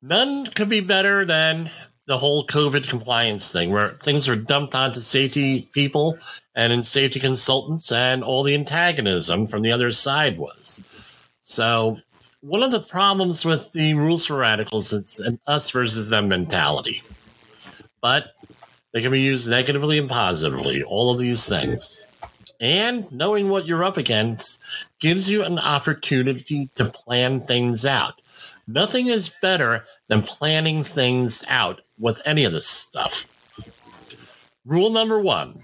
None 0.00 0.46
could 0.46 0.68
be 0.68 0.80
better 0.80 1.24
than 1.24 1.70
the 2.06 2.18
whole 2.18 2.46
COVID 2.46 2.88
compliance 2.88 3.52
thing, 3.52 3.70
where 3.70 3.90
things 3.90 4.28
are 4.28 4.36
dumped 4.36 4.74
onto 4.74 5.00
safety 5.00 5.64
people 5.72 6.18
and 6.56 6.72
in 6.72 6.82
safety 6.82 7.20
consultants, 7.20 7.92
and 7.92 8.24
all 8.24 8.42
the 8.42 8.54
antagonism 8.54 9.46
from 9.46 9.62
the 9.62 9.70
other 9.70 9.92
side 9.92 10.38
was. 10.38 10.82
So, 11.40 11.98
one 12.40 12.64
of 12.64 12.72
the 12.72 12.80
problems 12.80 13.44
with 13.44 13.72
the 13.72 13.94
rules 13.94 14.26
for 14.26 14.36
radicals 14.36 14.92
is 14.92 15.20
an 15.20 15.38
us 15.46 15.70
versus 15.70 16.08
them 16.08 16.28
mentality. 16.28 17.02
But 18.00 18.34
they 18.92 19.00
can 19.00 19.10
be 19.10 19.20
used 19.20 19.48
negatively 19.48 19.98
and 19.98 20.08
positively, 20.08 20.82
all 20.82 21.10
of 21.10 21.18
these 21.18 21.46
things 21.46 22.00
and 22.62 23.10
knowing 23.10 23.48
what 23.48 23.66
you're 23.66 23.82
up 23.82 23.96
against 23.96 24.62
gives 25.00 25.28
you 25.28 25.42
an 25.42 25.58
opportunity 25.58 26.70
to 26.76 26.84
plan 26.84 27.40
things 27.40 27.84
out. 27.84 28.22
Nothing 28.68 29.08
is 29.08 29.34
better 29.42 29.84
than 30.06 30.22
planning 30.22 30.84
things 30.84 31.44
out 31.48 31.80
with 31.98 32.22
any 32.24 32.44
of 32.44 32.52
this 32.52 32.66
stuff. 32.66 33.26
Rule 34.64 34.90
number 34.90 35.18
one 35.18 35.60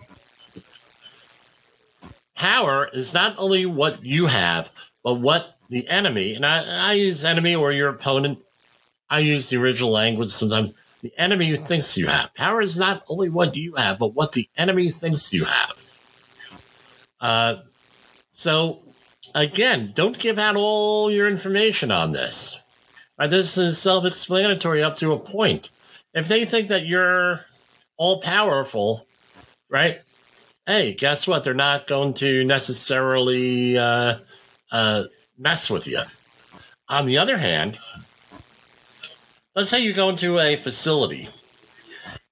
power 2.35 2.89
is 2.93 3.15
not 3.15 3.35
only 3.39 3.65
what 3.65 4.05
you 4.05 4.27
have, 4.27 4.71
but 5.05 5.15
what 5.15 5.57
the 5.71 5.87
enemy, 5.89 6.35
and 6.35 6.45
I, 6.45 6.91
I 6.91 6.93
use 6.95 7.25
enemy 7.25 7.55
or 7.55 7.73
your 7.73 7.89
opponent, 7.89 8.39
I 9.11 9.21
use 9.21 9.51
the 9.51 9.57
original 9.57 9.91
language 9.91 10.31
sometimes. 10.31 10.77
The 11.03 11.13
enemy 11.17 11.57
thinks 11.57 11.97
you 11.97 12.07
have. 12.09 12.35
Power 12.35 12.61
is 12.61 12.79
not 12.79 13.05
only 13.09 13.29
what 13.29 13.57
you 13.57 13.75
have, 13.77 13.99
but 13.99 14.15
what 14.15 14.33
the 14.33 14.49
enemy 14.57 14.91
thinks 14.91 15.33
you 15.33 15.45
have. 15.45 15.87
Uh, 17.21 17.57
so 18.33 18.81
again, 19.35 19.93
don't 19.95 20.19
give 20.19 20.39
out 20.39 20.57
all 20.57 21.11
your 21.11 21.29
information 21.29 21.91
on 21.91 22.13
this. 22.13 22.61
Right? 23.19 23.31
This 23.31 23.59
is 23.59 23.79
self-explanatory 23.79 24.83
up 24.83 24.97
to 24.99 25.13
a 25.13 25.19
point. 25.19 25.71
If 26.15 26.29
they 26.29 26.45
think 26.45 26.69
that 26.69 26.87
you're 26.87 27.45
all 27.97 28.21
powerful, 28.21 29.07
right? 29.69 30.01
Hey, 30.67 30.95
guess 30.95 31.27
what? 31.27 31.45
They're 31.45 31.55
not 31.55 31.87
going 31.87 32.15
to 32.15 32.45
necessarily 32.45 33.77
uh, 33.79 34.19
uh, 34.71 35.05
mess 35.37 35.71
with 35.71 35.87
you. 35.87 36.01
On 36.89 37.07
the 37.07 37.19
other 37.19 37.37
hand, 37.37 37.79
let's 39.59 39.71
say 39.71 39.81
you 39.81 39.93
go 39.93 40.09
into 40.09 40.39
a 40.39 40.55
facility, 40.55 41.29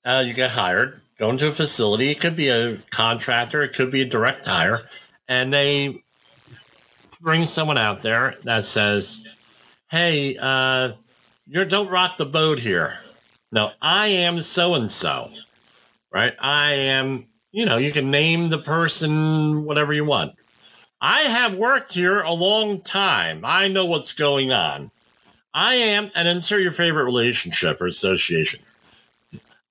uh, 0.05 0.23
you 0.25 0.33
get 0.33 0.53
hired, 0.53 1.01
go 1.19 1.29
into 1.29 1.49
a 1.49 1.53
facility. 1.53 2.09
It 2.09 2.21
could 2.21 2.37
be 2.37 2.51
a 2.51 2.77
contractor, 2.93 3.65
it 3.65 3.75
could 3.75 3.91
be 3.91 4.03
a 4.03 4.05
direct 4.05 4.47
hire, 4.47 4.89
and 5.27 5.53
they 5.53 6.05
bring 7.21 7.45
someone 7.45 7.79
out 7.79 8.01
there 8.01 8.37
that 8.45 8.63
says, 8.63 9.27
"Hey, 9.91 10.37
uh, 10.41 10.93
you 11.49 11.65
don't 11.65 11.91
rock 11.91 12.17
the 12.17 12.27
boat 12.27 12.61
here." 12.61 13.01
No, 13.51 13.73
I 13.83 14.07
am 14.07 14.41
so 14.41 14.75
and 14.75 14.89
so, 14.89 15.29
right? 16.13 16.37
I 16.39 16.75
am. 16.75 17.27
You 17.51 17.67
know, 17.67 17.77
you 17.77 17.91
can 17.91 18.09
name 18.09 18.51
the 18.51 18.59
person 18.59 19.65
whatever 19.65 19.93
you 19.93 20.05
want. 20.05 20.37
I 21.01 21.23
have 21.23 21.55
worked 21.55 21.95
here 21.95 22.21
a 22.21 22.33
long 22.33 22.83
time. 22.83 23.41
I 23.43 23.67
know 23.67 23.87
what's 23.87 24.13
going 24.13 24.53
on. 24.53 24.93
I 25.57 25.77
am, 25.77 26.11
and 26.15 26.29
insert 26.29 26.61
your 26.61 26.71
favorite 26.71 27.05
relationship 27.05 27.81
or 27.81 27.87
association. 27.87 28.61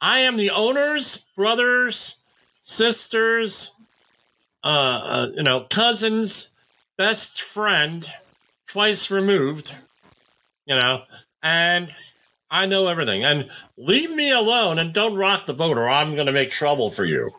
I 0.01 0.21
am 0.21 0.35
the 0.35 0.49
owner's 0.49 1.27
brothers, 1.35 2.23
sisters, 2.61 3.75
uh, 4.63 4.67
uh, 4.67 5.27
you 5.35 5.43
know, 5.43 5.67
cousins, 5.69 6.53
best 6.97 7.43
friend, 7.43 8.11
twice 8.67 9.11
removed, 9.11 9.75
you 10.65 10.73
know, 10.73 11.03
and 11.43 11.93
I 12.49 12.65
know 12.65 12.87
everything. 12.87 13.23
And 13.23 13.47
leave 13.77 14.09
me 14.09 14.31
alone 14.31 14.79
and 14.79 14.91
don't 14.91 15.13
rock 15.13 15.45
the 15.45 15.53
boat 15.53 15.77
or 15.77 15.87
I'm 15.87 16.15
going 16.15 16.25
to 16.25 16.33
make 16.33 16.49
trouble 16.49 16.89
for 16.89 17.05
you. 17.05 17.29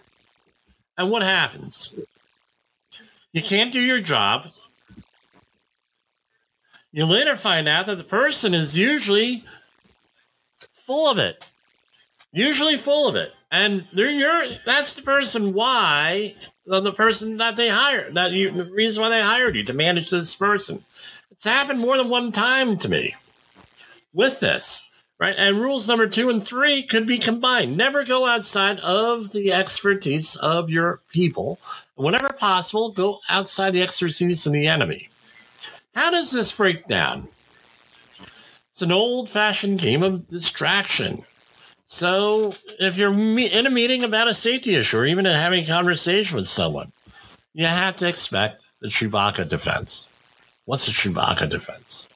And 0.96 1.10
what 1.10 1.24
happens? 1.24 1.98
You 3.32 3.42
can't 3.42 3.72
do 3.72 3.80
your 3.80 4.00
job. 4.00 4.46
You 6.96 7.04
later 7.04 7.36
find 7.36 7.68
out 7.68 7.84
that 7.86 7.98
the 7.98 8.04
person 8.04 8.54
is 8.54 8.78
usually 8.78 9.44
full 10.72 11.10
of 11.10 11.18
it. 11.18 11.50
Usually 12.32 12.78
full 12.78 13.06
of 13.06 13.14
it. 13.16 13.32
And 13.52 13.86
they're 13.92 14.08
your 14.08 14.46
that's 14.64 14.94
the 14.94 15.02
person 15.02 15.52
why 15.52 16.34
the 16.64 16.92
person 16.94 17.36
that 17.36 17.56
they 17.56 17.68
hired 17.68 18.14
that 18.14 18.32
you 18.32 18.50
the 18.50 18.64
reason 18.64 19.02
why 19.02 19.10
they 19.10 19.20
hired 19.20 19.56
you 19.56 19.64
to 19.64 19.74
manage 19.74 20.08
this 20.08 20.34
person. 20.34 20.86
It's 21.30 21.44
happened 21.44 21.80
more 21.80 21.98
than 21.98 22.08
one 22.08 22.32
time 22.32 22.78
to 22.78 22.88
me 22.88 23.14
with 24.14 24.40
this. 24.40 24.88
Right. 25.20 25.34
And 25.36 25.60
rules 25.60 25.86
number 25.86 26.08
two 26.08 26.30
and 26.30 26.42
three 26.42 26.82
could 26.82 27.06
be 27.06 27.18
combined. 27.18 27.76
Never 27.76 28.06
go 28.06 28.24
outside 28.24 28.80
of 28.80 29.32
the 29.32 29.52
expertise 29.52 30.34
of 30.36 30.70
your 30.70 31.00
people. 31.12 31.58
Whenever 31.94 32.30
possible, 32.30 32.90
go 32.90 33.20
outside 33.28 33.72
the 33.72 33.82
expertise 33.82 34.46
of 34.46 34.54
the 34.54 34.66
enemy. 34.66 35.10
How 35.96 36.10
does 36.10 36.30
this 36.30 36.52
break 36.52 36.86
down? 36.86 37.26
It's 38.70 38.82
an 38.82 38.92
old 38.92 39.30
fashioned 39.30 39.80
game 39.80 40.02
of 40.02 40.28
distraction. 40.28 41.24
So 41.86 42.52
if 42.78 42.98
you're 42.98 43.14
in 43.14 43.66
a 43.66 43.70
meeting 43.70 44.04
about 44.04 44.28
a 44.28 44.34
safety 44.34 44.74
issue 44.74 44.98
or 44.98 45.06
even 45.06 45.24
having 45.24 45.64
a 45.64 45.66
conversation 45.66 46.36
with 46.36 46.48
someone, 46.48 46.92
you 47.54 47.64
have 47.64 47.96
to 47.96 48.08
expect 48.08 48.66
the 48.82 48.88
Chewbacca 48.88 49.48
defense. 49.48 50.10
What's 50.66 50.84
the 50.84 50.92
Chewbacca 50.92 51.48
defense? 51.48 52.10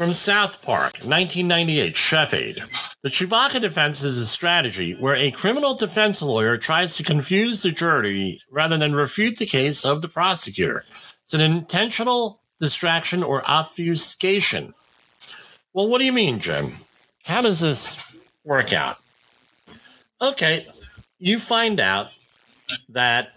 From 0.00 0.14
South 0.14 0.62
Park, 0.62 0.94
1998, 1.04 1.94
Chef 1.94 2.32
Aid. 2.32 2.64
The 3.02 3.10
Chewbacca 3.10 3.60
defense 3.60 4.02
is 4.02 4.16
a 4.16 4.24
strategy 4.24 4.94
where 4.94 5.14
a 5.14 5.30
criminal 5.30 5.74
defense 5.74 6.22
lawyer 6.22 6.56
tries 6.56 6.96
to 6.96 7.02
confuse 7.02 7.62
the 7.62 7.70
jury 7.70 8.40
rather 8.50 8.78
than 8.78 8.94
refute 8.94 9.36
the 9.36 9.44
case 9.44 9.84
of 9.84 10.00
the 10.00 10.08
prosecutor. 10.08 10.86
It's 11.20 11.34
an 11.34 11.42
intentional 11.42 12.40
distraction 12.58 13.22
or 13.22 13.44
obfuscation. 13.44 14.72
Well, 15.74 15.88
what 15.88 15.98
do 15.98 16.06
you 16.06 16.14
mean, 16.14 16.38
Jim? 16.38 16.72
How 17.24 17.42
does 17.42 17.60
this 17.60 18.02
work 18.42 18.72
out? 18.72 18.96
Okay, 20.22 20.64
you 21.18 21.38
find 21.38 21.78
out 21.78 22.08
that 22.88 23.32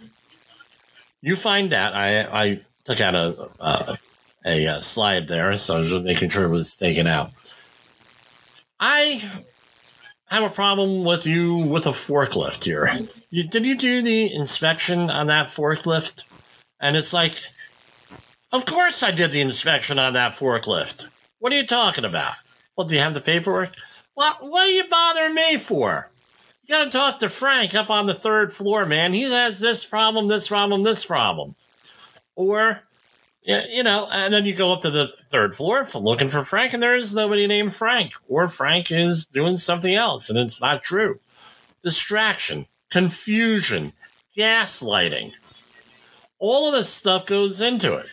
you 1.21 1.35
find 1.35 1.73
out. 1.73 1.93
I 1.93 2.21
I 2.21 2.61
took 2.85 3.01
out 3.01 3.15
a 3.15 3.49
uh, 3.59 3.95
a, 4.45 4.65
a 4.65 4.83
slide 4.83 5.27
there, 5.27 5.57
so 5.57 5.77
I 5.77 5.79
was 5.79 5.93
making 5.95 6.29
sure 6.29 6.45
it 6.45 6.49
was 6.49 6.75
taken 6.75 7.07
out. 7.07 7.31
I 8.79 9.23
have 10.25 10.43
a 10.43 10.49
problem 10.49 11.05
with 11.05 11.25
you 11.25 11.55
with 11.55 11.85
a 11.85 11.91
forklift 11.91 12.63
here. 12.63 12.89
You, 13.29 13.47
did 13.47 13.65
you 13.65 13.75
do 13.75 14.01
the 14.01 14.33
inspection 14.33 15.09
on 15.09 15.27
that 15.27 15.47
forklift? 15.47 16.23
And 16.79 16.97
it's 16.97 17.13
like, 17.13 17.35
of 18.51 18.65
course 18.65 19.03
I 19.03 19.11
did 19.11 19.31
the 19.31 19.41
inspection 19.41 19.99
on 19.99 20.13
that 20.13 20.33
forklift. 20.33 21.07
What 21.39 21.53
are 21.53 21.55
you 21.55 21.65
talking 21.65 22.05
about? 22.05 22.33
Well, 22.75 22.87
do 22.87 22.95
you 22.95 23.01
have 23.01 23.13
the 23.13 23.21
paperwork? 23.21 23.73
What, 24.15 24.37
what 24.41 24.67
are 24.67 24.71
you 24.71 24.83
bothering 24.89 25.35
me 25.35 25.57
for? 25.57 26.09
You 26.63 26.75
got 26.75 26.85
to 26.85 26.89
talk 26.89 27.19
to 27.19 27.29
Frank 27.29 27.75
up 27.75 27.89
on 27.89 28.05
the 28.05 28.13
third 28.13 28.51
floor, 28.51 28.85
man. 28.85 29.13
He 29.13 29.23
has 29.23 29.59
this 29.59 29.83
problem, 29.83 30.27
this 30.27 30.47
problem, 30.47 30.83
this 30.83 31.05
problem. 31.05 31.55
Or, 32.35 32.81
you 33.45 33.83
know, 33.83 34.07
and 34.11 34.33
then 34.33 34.45
you 34.45 34.53
go 34.53 34.71
up 34.71 34.81
to 34.81 34.89
the 34.89 35.07
third 35.27 35.55
floor 35.55 35.85
looking 35.95 36.29
for 36.29 36.43
Frank, 36.43 36.73
and 36.73 36.81
there 36.81 36.95
is 36.95 37.15
nobody 37.15 37.47
named 37.47 37.75
Frank. 37.75 38.13
Or 38.27 38.47
Frank 38.47 38.91
is 38.91 39.25
doing 39.25 39.57
something 39.57 39.93
else, 39.93 40.29
and 40.29 40.39
it's 40.39 40.61
not 40.61 40.83
true. 40.83 41.19
Distraction, 41.81 42.67
confusion, 42.89 43.93
gaslighting. 44.37 45.33
All 46.39 46.67
of 46.67 46.73
this 46.73 46.89
stuff 46.89 47.25
goes 47.25 47.61
into 47.61 47.95
it 47.95 48.07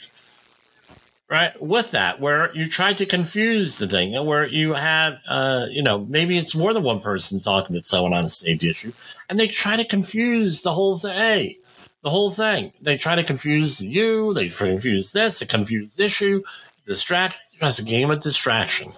right 1.30 1.62
with 1.62 1.92
that 1.92 2.20
where 2.20 2.52
you 2.54 2.68
try 2.68 2.92
to 2.92 3.06
confuse 3.06 3.78
the 3.78 3.86
thing 3.86 4.12
where 4.26 4.46
you 4.46 4.74
have 4.74 5.20
uh, 5.28 5.66
you 5.70 5.82
know 5.82 6.00
maybe 6.06 6.36
it's 6.36 6.56
more 6.56 6.74
than 6.74 6.82
one 6.82 7.00
person 7.00 7.40
talking 7.40 7.76
to 7.76 7.82
someone 7.84 8.12
on 8.12 8.24
a 8.24 8.28
safety 8.28 8.68
issue 8.68 8.92
and 9.28 9.38
they 9.38 9.46
try 9.46 9.76
to 9.76 9.84
confuse 9.84 10.62
the 10.62 10.72
whole 10.72 10.96
thing 10.98 11.12
hey, 11.12 11.56
the 12.02 12.10
whole 12.10 12.30
thing 12.30 12.72
they 12.80 12.96
try 12.96 13.14
to 13.14 13.24
confuse 13.24 13.80
you 13.80 14.32
they 14.34 14.48
confuse 14.48 15.12
this 15.12 15.40
a 15.42 15.46
confused 15.46 16.00
issue 16.00 16.42
distract 16.86 17.36
just 17.58 17.78
a 17.78 17.84
game 17.84 18.10
of 18.10 18.20
distraction 18.20 18.92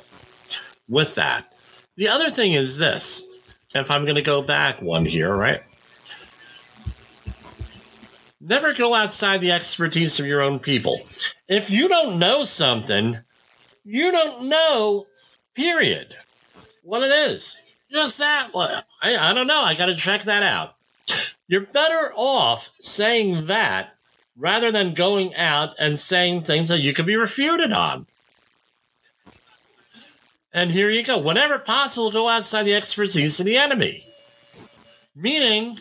with 0.88 1.14
that 1.14 1.44
the 1.96 2.08
other 2.08 2.30
thing 2.30 2.52
is 2.52 2.78
this 2.78 3.28
if 3.74 3.90
i'm 3.90 4.04
going 4.04 4.14
to 4.14 4.22
go 4.22 4.42
back 4.42 4.80
one 4.80 5.04
here 5.04 5.34
right 5.34 5.62
Never 8.44 8.74
go 8.74 8.92
outside 8.92 9.40
the 9.40 9.52
expertise 9.52 10.18
of 10.18 10.26
your 10.26 10.42
own 10.42 10.58
people. 10.58 10.98
If 11.46 11.70
you 11.70 11.88
don't 11.88 12.18
know 12.18 12.42
something, 12.42 13.20
you 13.84 14.10
don't 14.10 14.48
know, 14.48 15.06
period, 15.54 16.16
what 16.82 17.04
it 17.04 17.12
is. 17.12 17.56
Just 17.92 18.18
that. 18.18 18.50
I, 19.00 19.16
I 19.16 19.32
don't 19.32 19.46
know. 19.46 19.60
I 19.60 19.74
got 19.74 19.86
to 19.86 19.94
check 19.94 20.22
that 20.22 20.42
out. 20.42 20.74
You're 21.48 21.62
better 21.62 22.12
off 22.14 22.70
saying 22.80 23.46
that 23.46 23.94
rather 24.36 24.72
than 24.72 24.94
going 24.94 25.34
out 25.34 25.74
and 25.78 26.00
saying 26.00 26.42
things 26.42 26.68
that 26.68 26.80
you 26.80 26.94
could 26.94 27.06
be 27.06 27.16
refuted 27.16 27.72
on. 27.72 28.06
And 30.52 30.70
here 30.70 30.90
you 30.90 31.02
go. 31.02 31.18
Whenever 31.18 31.58
possible, 31.58 32.10
go 32.10 32.28
outside 32.28 32.64
the 32.64 32.74
expertise 32.74 33.40
of 33.40 33.46
the 33.46 33.56
enemy. 33.56 34.04
Meaning, 35.14 35.78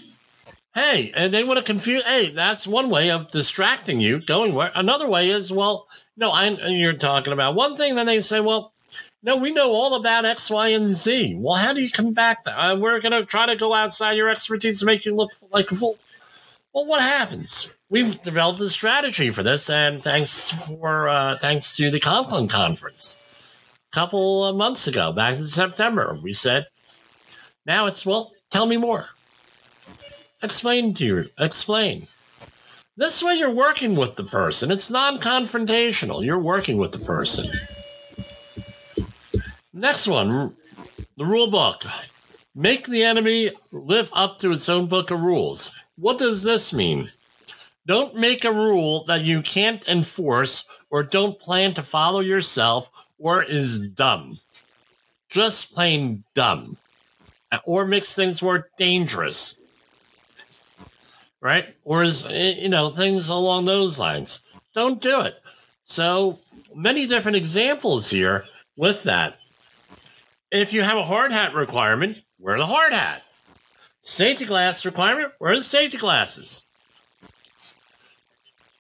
Hey, 0.74 1.12
and 1.16 1.34
they 1.34 1.44
want 1.44 1.58
to 1.58 1.66
confuse. 1.66 2.04
Hey, 2.04 2.32
that's 2.32 2.66
one 2.66 2.90
way 2.90 3.12
of 3.12 3.30
distracting 3.30 4.00
you. 4.00 4.20
Going 4.20 4.54
where 4.54 4.72
another 4.74 5.08
way 5.08 5.30
is 5.30 5.52
well, 5.52 5.88
no, 6.16 6.32
I 6.32 6.48
you're 6.48 6.94
talking 6.94 7.34
about 7.34 7.56
one 7.56 7.76
thing. 7.76 7.96
Then 7.96 8.06
they 8.06 8.22
say, 8.22 8.40
well, 8.40 8.71
no, 9.24 9.36
we 9.36 9.52
know 9.52 9.72
all 9.72 9.96
about 9.96 10.26
X, 10.26 10.50
Y, 10.50 10.70
and 10.70 10.92
Z. 10.94 11.36
Well, 11.38 11.56
how 11.56 11.74
do 11.74 11.82
you 11.82 11.92
come 11.92 12.14
back? 12.14 12.44
There? 12.44 12.58
Uh, 12.58 12.76
we're 12.76 13.00
going 13.00 13.12
to 13.12 13.26
try 13.26 13.46
to 13.46 13.56
go 13.56 13.74
outside 13.74 14.14
your 14.14 14.30
expertise 14.30 14.80
to 14.80 14.86
make 14.86 15.06
you 15.06 15.16
look 15.16 15.32
like 15.52 15.72
a 15.72 15.76
fool. 15.76 15.98
Well, 16.74 16.86
what 16.86 17.02
happens? 17.02 17.76
We've 17.90 18.22
developed 18.24 18.62
a 18.62 18.70
strategy 18.70 19.30
for 19.30 19.44
this, 19.44 19.70
and 19.70 20.02
thanks 20.02 20.68
for 20.68 21.10
uh, 21.10 21.38
thanks 21.38 21.76
to 21.78 21.92
the 21.92 22.00
Conklin 22.00 22.48
conference 22.48 23.20
a 23.92 23.96
couple 23.96 24.46
of 24.46 24.56
months 24.56 24.88
ago, 24.88 25.12
back 25.12 25.38
in 25.38 25.44
September, 25.44 26.18
we 26.24 26.34
said, 26.34 26.68
now 27.66 27.88
it's 27.88 28.06
well, 28.06 28.32
tell 28.50 28.66
me 28.66 28.78
more. 28.78 29.08
Explain 30.42 30.94
to 30.96 31.06
you. 31.06 31.26
Explain. 31.38 32.08
This 32.98 33.22
way, 33.22 33.34
you're 33.34 33.50
working 33.50 33.96
with 33.96 34.16
the 34.16 34.24
person. 34.24 34.72
It's 34.72 34.90
non 34.90 35.20
confrontational. 35.20 36.26
You're 36.26 36.42
working 36.42 36.78
with 36.78 36.92
the 36.92 37.00
person. 37.00 37.46
Next 39.82 40.08
one 40.08 40.56
the 41.18 41.26
rule 41.26 41.50
book. 41.50 41.84
Make 42.54 42.86
the 42.86 43.04
enemy 43.04 43.50
live 43.72 44.12
up 44.14 44.38
to 44.38 44.52
its 44.52 44.70
own 44.70 44.86
book 44.86 45.10
of 45.10 45.24
rules. 45.24 45.76
What 45.96 46.20
does 46.20 46.44
this 46.44 46.72
mean? 46.72 47.12
Don't 47.88 48.16
make 48.16 48.46
a 48.46 48.54
rule 48.54 49.06
that 49.06 49.24
you 49.24 49.42
can't 49.42 49.84
enforce 49.88 50.70
or 50.92 51.02
don't 51.02 51.40
plan 51.40 51.74
to 51.74 51.82
follow 51.82 52.20
yourself 52.20 52.92
or 53.18 53.42
is 53.42 53.88
dumb. 53.88 54.38
Just 55.30 55.74
plain 55.74 56.24
dumb. 56.36 56.78
Or 57.66 57.84
makes 57.84 58.14
things 58.14 58.44
more 58.44 58.70
dangerous 58.78 59.62
right? 61.42 61.76
Or 61.86 62.04
is 62.04 62.24
eh, 62.28 62.54
you 62.60 62.70
know 62.70 62.92
things 62.92 63.30
along 63.30 63.66
those 63.66 63.98
lines. 63.98 64.44
Don't 64.76 65.02
do 65.02 65.22
it. 65.22 65.42
So 65.82 66.38
many 66.76 67.08
different 67.08 67.36
examples 67.36 68.12
here 68.12 68.46
with 68.78 69.02
that. 69.06 69.41
If 70.52 70.74
you 70.74 70.82
have 70.82 70.98
a 70.98 71.04
hard 71.04 71.32
hat 71.32 71.54
requirement, 71.54 72.18
wear 72.38 72.58
the 72.58 72.66
hard 72.66 72.94
hat. 72.94 73.24
Safety 74.02 74.46
glass 74.46 74.86
requirement, 74.86 75.32
wear 75.40 75.56
the 75.56 75.64
safety 75.64 75.98
glasses. 75.98 76.66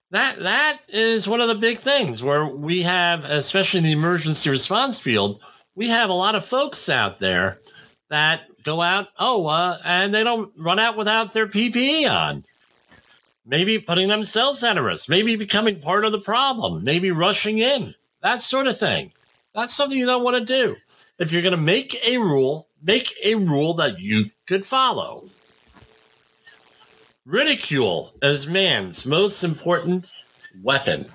That 0.10 0.40
that 0.40 0.80
is 0.90 1.30
one 1.30 1.40
of 1.40 1.48
the 1.48 1.56
big 1.56 1.78
things 1.78 2.22
where 2.22 2.46
we 2.46 2.82
have, 2.82 3.24
especially 3.24 3.78
in 3.78 3.84
the 3.86 3.92
emergency 3.94 4.50
response 4.50 5.00
field, 5.00 5.40
we 5.74 5.88
have 5.88 6.10
a 6.10 6.14
lot 6.14 6.36
of 6.36 6.44
folks 6.44 6.90
out 6.90 7.20
there 7.20 7.60
that 8.10 8.42
go 8.64 8.82
out, 8.82 9.08
oh, 9.18 9.48
uh, 9.48 9.78
and 9.86 10.14
they 10.14 10.24
don't 10.24 10.52
run 10.58 10.80
out 10.80 10.98
without 10.98 11.32
their 11.32 11.48
PPE 11.48 12.12
on 12.12 12.44
maybe 13.46 13.80
putting 13.80 14.08
themselves 14.08 14.64
at 14.64 14.82
risk, 14.82 15.10
maybe 15.10 15.36
becoming 15.36 15.80
part 15.80 16.06
of 16.06 16.12
the 16.12 16.20
problem, 16.20 16.84
maybe 16.84 17.12
rushing 17.12 17.58
in, 17.60 17.94
that 18.22 18.42
sort 18.42 18.68
of 18.68 18.78
thing. 18.78 19.12
That's 19.54 19.74
something 19.74 19.98
you 19.98 20.06
don't 20.06 20.24
want 20.24 20.38
to 20.38 20.46
do. 20.46 20.76
If 21.22 21.32
you're 21.32 21.44
going 21.44 21.52
to 21.52 21.58
make 21.58 22.04
a 22.04 22.18
rule, 22.18 22.68
make 22.82 23.14
a 23.24 23.36
rule 23.36 23.76
that 23.76 24.00
you 24.00 24.32
could 24.48 24.66
follow. 24.66 25.30
Ridicule 27.28 28.16
is 28.24 28.48
man's 28.48 29.06
most 29.06 29.44
important 29.44 30.10
weapon. 30.64 31.06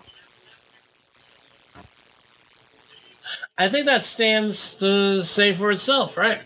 I 3.58 3.68
think 3.68 3.86
that 3.86 4.02
stands 4.02 4.74
to 4.74 5.24
say 5.24 5.52
for 5.52 5.72
itself, 5.72 6.16
right? 6.16 6.40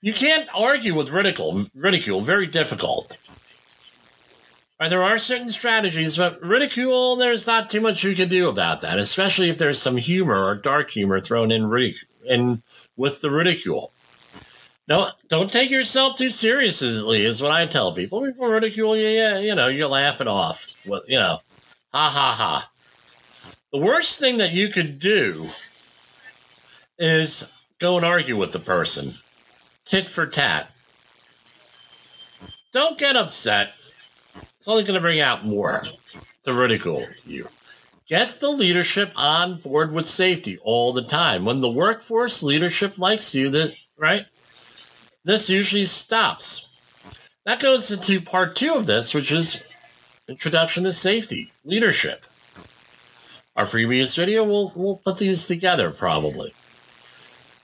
You 0.00 0.14
can't 0.14 0.48
argue 0.54 0.94
with 0.94 1.10
ridicule. 1.10 1.66
Ridicule, 1.74 2.22
very 2.22 2.46
difficult. 2.46 3.18
Right, 4.80 4.88
there 4.88 5.02
are 5.02 5.18
certain 5.18 5.50
strategies, 5.50 6.16
but 6.16 6.42
ridicule, 6.42 7.16
there's 7.16 7.46
not 7.46 7.68
too 7.68 7.82
much 7.82 8.04
you 8.04 8.14
can 8.14 8.30
do 8.30 8.48
about 8.48 8.80
that, 8.80 8.98
especially 8.98 9.50
if 9.50 9.58
there's 9.58 9.82
some 9.82 9.98
humor 9.98 10.46
or 10.46 10.54
dark 10.54 10.88
humor 10.88 11.20
thrown 11.20 11.50
in, 11.50 11.66
in 12.28 12.62
with 12.96 13.20
the 13.20 13.30
ridicule. 13.30 13.92
No, 14.86 15.10
don't 15.28 15.50
take 15.50 15.70
yourself 15.70 16.16
too 16.16 16.30
seriously, 16.30 17.24
is 17.24 17.42
what 17.42 17.50
I 17.50 17.66
tell 17.66 17.92
people. 17.92 18.24
People 18.24 18.46
ridicule 18.46 18.96
you, 18.96 19.08
yeah, 19.08 19.38
you 19.38 19.54
know, 19.54 19.68
you 19.68 19.86
laugh 19.86 20.20
it 20.20 20.28
off. 20.28 20.66
Well, 20.86 21.02
you 21.06 21.18
know, 21.18 21.40
ha 21.92 22.08
ha 22.08 22.34
ha. 22.34 22.70
The 23.72 23.80
worst 23.80 24.18
thing 24.18 24.38
that 24.38 24.52
you 24.52 24.68
could 24.68 24.98
do 24.98 25.48
is 26.98 27.52
go 27.78 27.96
and 27.96 28.06
argue 28.06 28.36
with 28.36 28.52
the 28.52 28.58
person, 28.58 29.14
tit 29.84 30.08
for 30.08 30.26
tat. 30.26 30.70
Don't 32.72 32.98
get 32.98 33.16
upset 33.16 33.72
it's 34.58 34.68
only 34.68 34.82
going 34.84 34.96
to 34.96 35.00
bring 35.00 35.20
out 35.20 35.46
more 35.46 35.84
to 36.44 36.52
ridicule 36.52 37.06
you. 37.24 37.48
Get 38.08 38.40
the 38.40 38.48
leadership 38.48 39.12
on 39.16 39.60
board 39.60 39.92
with 39.92 40.06
safety 40.06 40.58
all 40.62 40.94
the 40.94 41.02
time. 41.02 41.44
When 41.44 41.60
the 41.60 41.70
workforce 41.70 42.42
leadership 42.42 42.98
likes 42.98 43.34
you, 43.34 43.50
that 43.50 43.76
right, 43.98 44.24
this 45.24 45.50
usually 45.50 45.84
stops. 45.84 46.70
That 47.44 47.60
goes 47.60 47.90
into 47.90 48.22
part 48.22 48.56
two 48.56 48.72
of 48.74 48.86
this, 48.86 49.12
which 49.14 49.30
is 49.30 49.62
introduction 50.26 50.84
to 50.84 50.92
safety 50.92 51.52
leadership. 51.64 52.24
Our 53.56 53.66
previous 53.66 54.16
video, 54.16 54.42
we'll 54.42 54.72
we'll 54.74 54.96
put 54.96 55.18
these 55.18 55.46
together 55.46 55.90
probably. 55.90 56.54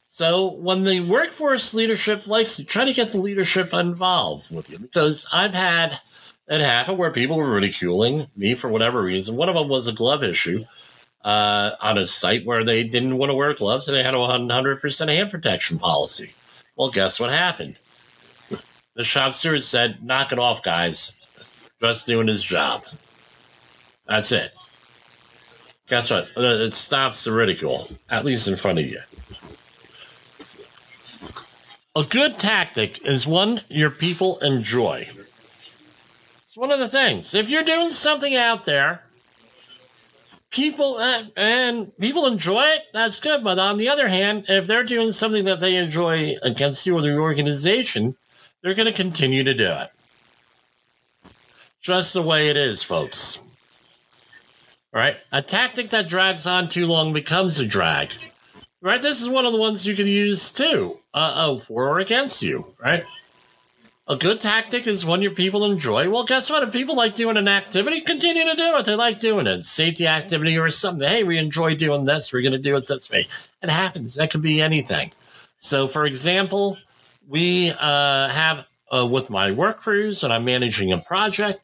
So 0.09 0.52
when 0.52 0.85
the 0.85 1.00
workforce 1.00 1.72
leadership 1.72 2.26
likes 2.26 2.59
you, 2.59 2.66
try 2.66 2.85
to 2.85 2.92
get 2.92 3.09
the 3.09 3.20
leadership 3.20 3.72
involved 3.72 4.54
with 4.54 4.68
you 4.68 4.78
because 4.78 5.26
I've 5.33 5.54
had 5.54 5.98
it 6.48 6.61
happened 6.61 6.98
where 6.98 7.11
people 7.11 7.37
were 7.37 7.50
ridiculing 7.54 8.26
me 8.37 8.54
for 8.54 8.68
whatever 8.68 9.02
reason. 9.02 9.37
One 9.37 9.48
of 9.48 9.57
them 9.57 9.68
was 9.68 9.87
a 9.87 9.92
glove 9.92 10.22
issue 10.22 10.64
uh, 11.24 11.72
on 11.80 11.98
a 11.98 12.07
site 12.07 12.44
where 12.44 12.64
they 12.64 12.85
didn't 12.85 13.16
want 13.16 13.30
to 13.30 13.37
wear 13.37 13.54
gloves 13.54 13.88
and 13.88 13.96
they 13.96 14.02
had 14.02 14.14
a 14.14 14.18
100% 14.18 15.09
hand 15.09 15.30
protection 15.30 15.78
policy. 15.78 16.33
Well, 16.76 16.90
guess 16.90 17.18
what 17.18 17.30
happened? 17.30 17.76
The 18.94 19.04
shop 19.04 19.33
steward 19.33 19.62
said, 19.62 20.04
knock 20.04 20.33
it 20.33 20.38
off, 20.38 20.62
guys. 20.62 21.14
Just 21.80 22.07
doing 22.07 22.28
his 22.28 22.44
job. 22.44 22.85
That's 24.07 24.30
it. 24.33 24.52
Guess 25.88 26.11
what? 26.11 26.28
It 26.37 26.74
stops 26.74 27.24
the 27.24 27.33
ridicule, 27.33 27.88
at 28.09 28.24
least 28.24 28.48
in 28.48 28.57
front 28.57 28.78
of 28.78 28.87
you. 28.87 29.00
A 31.96 32.04
good 32.09 32.38
tactic 32.38 33.04
is 33.04 33.26
one 33.26 33.61
your 33.68 33.90
people 33.90 34.38
enjoy. 34.40 35.09
It's 36.54 36.58
one 36.60 36.70
of 36.70 36.78
the 36.78 36.86
things. 36.86 37.34
If 37.34 37.50
you're 37.50 37.64
doing 37.64 37.90
something 37.90 38.36
out 38.36 38.64
there, 38.64 39.02
people 40.52 40.98
uh, 40.98 41.24
and 41.36 41.90
people 41.98 42.28
enjoy 42.28 42.62
it, 42.62 42.82
that's 42.92 43.18
good. 43.18 43.42
But 43.42 43.58
on 43.58 43.76
the 43.76 43.88
other 43.88 44.06
hand, 44.06 44.44
if 44.48 44.68
they're 44.68 44.84
doing 44.84 45.10
something 45.10 45.42
that 45.46 45.58
they 45.58 45.74
enjoy 45.74 46.36
against 46.44 46.86
you 46.86 46.96
or 46.96 47.02
the 47.02 47.18
organization, 47.18 48.14
they're 48.62 48.74
going 48.74 48.86
to 48.86 48.92
continue 48.92 49.42
to 49.42 49.52
do 49.52 49.66
it. 49.66 49.90
Just 51.82 52.14
the 52.14 52.22
way 52.22 52.48
it 52.48 52.56
is, 52.56 52.84
folks. 52.84 53.38
All 54.94 55.00
right. 55.00 55.16
A 55.32 55.42
tactic 55.42 55.90
that 55.90 56.06
drags 56.06 56.46
on 56.46 56.68
too 56.68 56.86
long 56.86 57.12
becomes 57.12 57.58
a 57.58 57.66
drag. 57.66 58.12
Right? 58.80 59.02
This 59.02 59.20
is 59.20 59.28
one 59.28 59.44
of 59.44 59.52
the 59.52 59.58
ones 59.58 59.88
you 59.88 59.96
can 59.96 60.06
use 60.06 60.52
too, 60.52 61.00
uh, 61.14 61.32
oh, 61.34 61.58
for 61.58 61.88
or 61.88 61.98
against 61.98 62.44
you. 62.44 62.76
Right? 62.78 63.02
A 64.06 64.16
good 64.16 64.38
tactic 64.38 64.86
is 64.86 65.06
one 65.06 65.22
your 65.22 65.30
people 65.30 65.64
enjoy. 65.64 66.10
Well, 66.10 66.24
guess 66.24 66.50
what? 66.50 66.62
If 66.62 66.72
people 66.72 66.94
like 66.94 67.14
doing 67.14 67.38
an 67.38 67.48
activity, 67.48 68.02
continue 68.02 68.44
to 68.44 68.54
do 68.54 68.76
it. 68.76 68.84
They 68.84 68.94
like 68.96 69.18
doing 69.18 69.46
it. 69.46 69.64
Safety 69.64 70.06
activity 70.06 70.58
or 70.58 70.68
something. 70.68 71.08
Hey, 71.08 71.24
we 71.24 71.38
enjoy 71.38 71.74
doing 71.74 72.04
this. 72.04 72.30
We're 72.30 72.42
going 72.42 72.52
to 72.52 72.58
do 72.60 72.76
it 72.76 72.86
this 72.86 73.10
way. 73.10 73.26
It 73.62 73.70
happens. 73.70 74.16
That 74.16 74.30
could 74.30 74.42
be 74.42 74.60
anything. 74.60 75.10
So, 75.56 75.88
for 75.88 76.04
example, 76.04 76.76
we 77.26 77.70
uh, 77.80 78.28
have 78.28 78.66
uh, 78.94 79.06
with 79.06 79.30
my 79.30 79.50
work 79.50 79.80
crews 79.80 80.22
and 80.22 80.34
I'm 80.34 80.44
managing 80.44 80.92
a 80.92 80.98
project. 80.98 81.60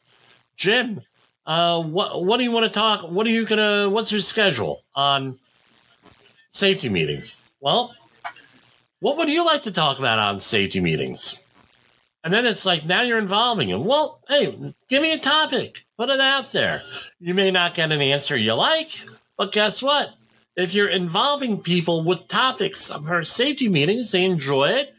Jim, 0.55 1.01
uh, 1.45 1.81
what 1.83 2.25
what 2.25 2.37
do 2.37 2.43
you 2.43 2.51
want 2.51 2.65
to 2.65 2.71
talk? 2.71 3.09
What 3.11 3.27
are 3.27 3.31
you 3.31 3.45
gonna? 3.45 3.87
What's 3.87 4.11
your 4.11 4.21
schedule 4.21 4.81
on 4.95 5.35
safety 6.49 6.89
meetings? 6.89 7.39
Well, 7.59 7.93
what 8.99 9.17
would 9.17 9.29
you 9.29 9.45
like 9.45 9.61
to 9.63 9.71
talk 9.71 9.99
about 9.99 10.17
on 10.17 10.39
safety 10.39 10.79
meetings? 10.79 11.43
And 12.23 12.33
then 12.33 12.45
it's 12.45 12.65
like 12.65 12.85
now 12.85 13.01
you're 13.01 13.17
involving 13.17 13.69
them. 13.69 13.83
Well, 13.83 14.21
hey, 14.27 14.53
give 14.87 15.01
me 15.01 15.11
a 15.11 15.17
topic, 15.17 15.85
put 15.97 16.09
it 16.09 16.19
out 16.19 16.51
there. 16.51 16.83
You 17.19 17.33
may 17.33 17.49
not 17.49 17.73
get 17.73 17.91
an 17.91 18.01
answer 18.01 18.37
you 18.37 18.53
like, 18.53 18.91
but 19.37 19.51
guess 19.51 19.81
what? 19.81 20.09
If 20.55 20.73
you're 20.73 20.87
involving 20.87 21.61
people 21.61 22.03
with 22.03 22.27
topics 22.27 22.91
of 22.91 23.05
for 23.05 23.23
safety 23.23 23.69
meetings, 23.69 24.11
they 24.11 24.23
enjoy 24.23 24.69
it. 24.69 24.93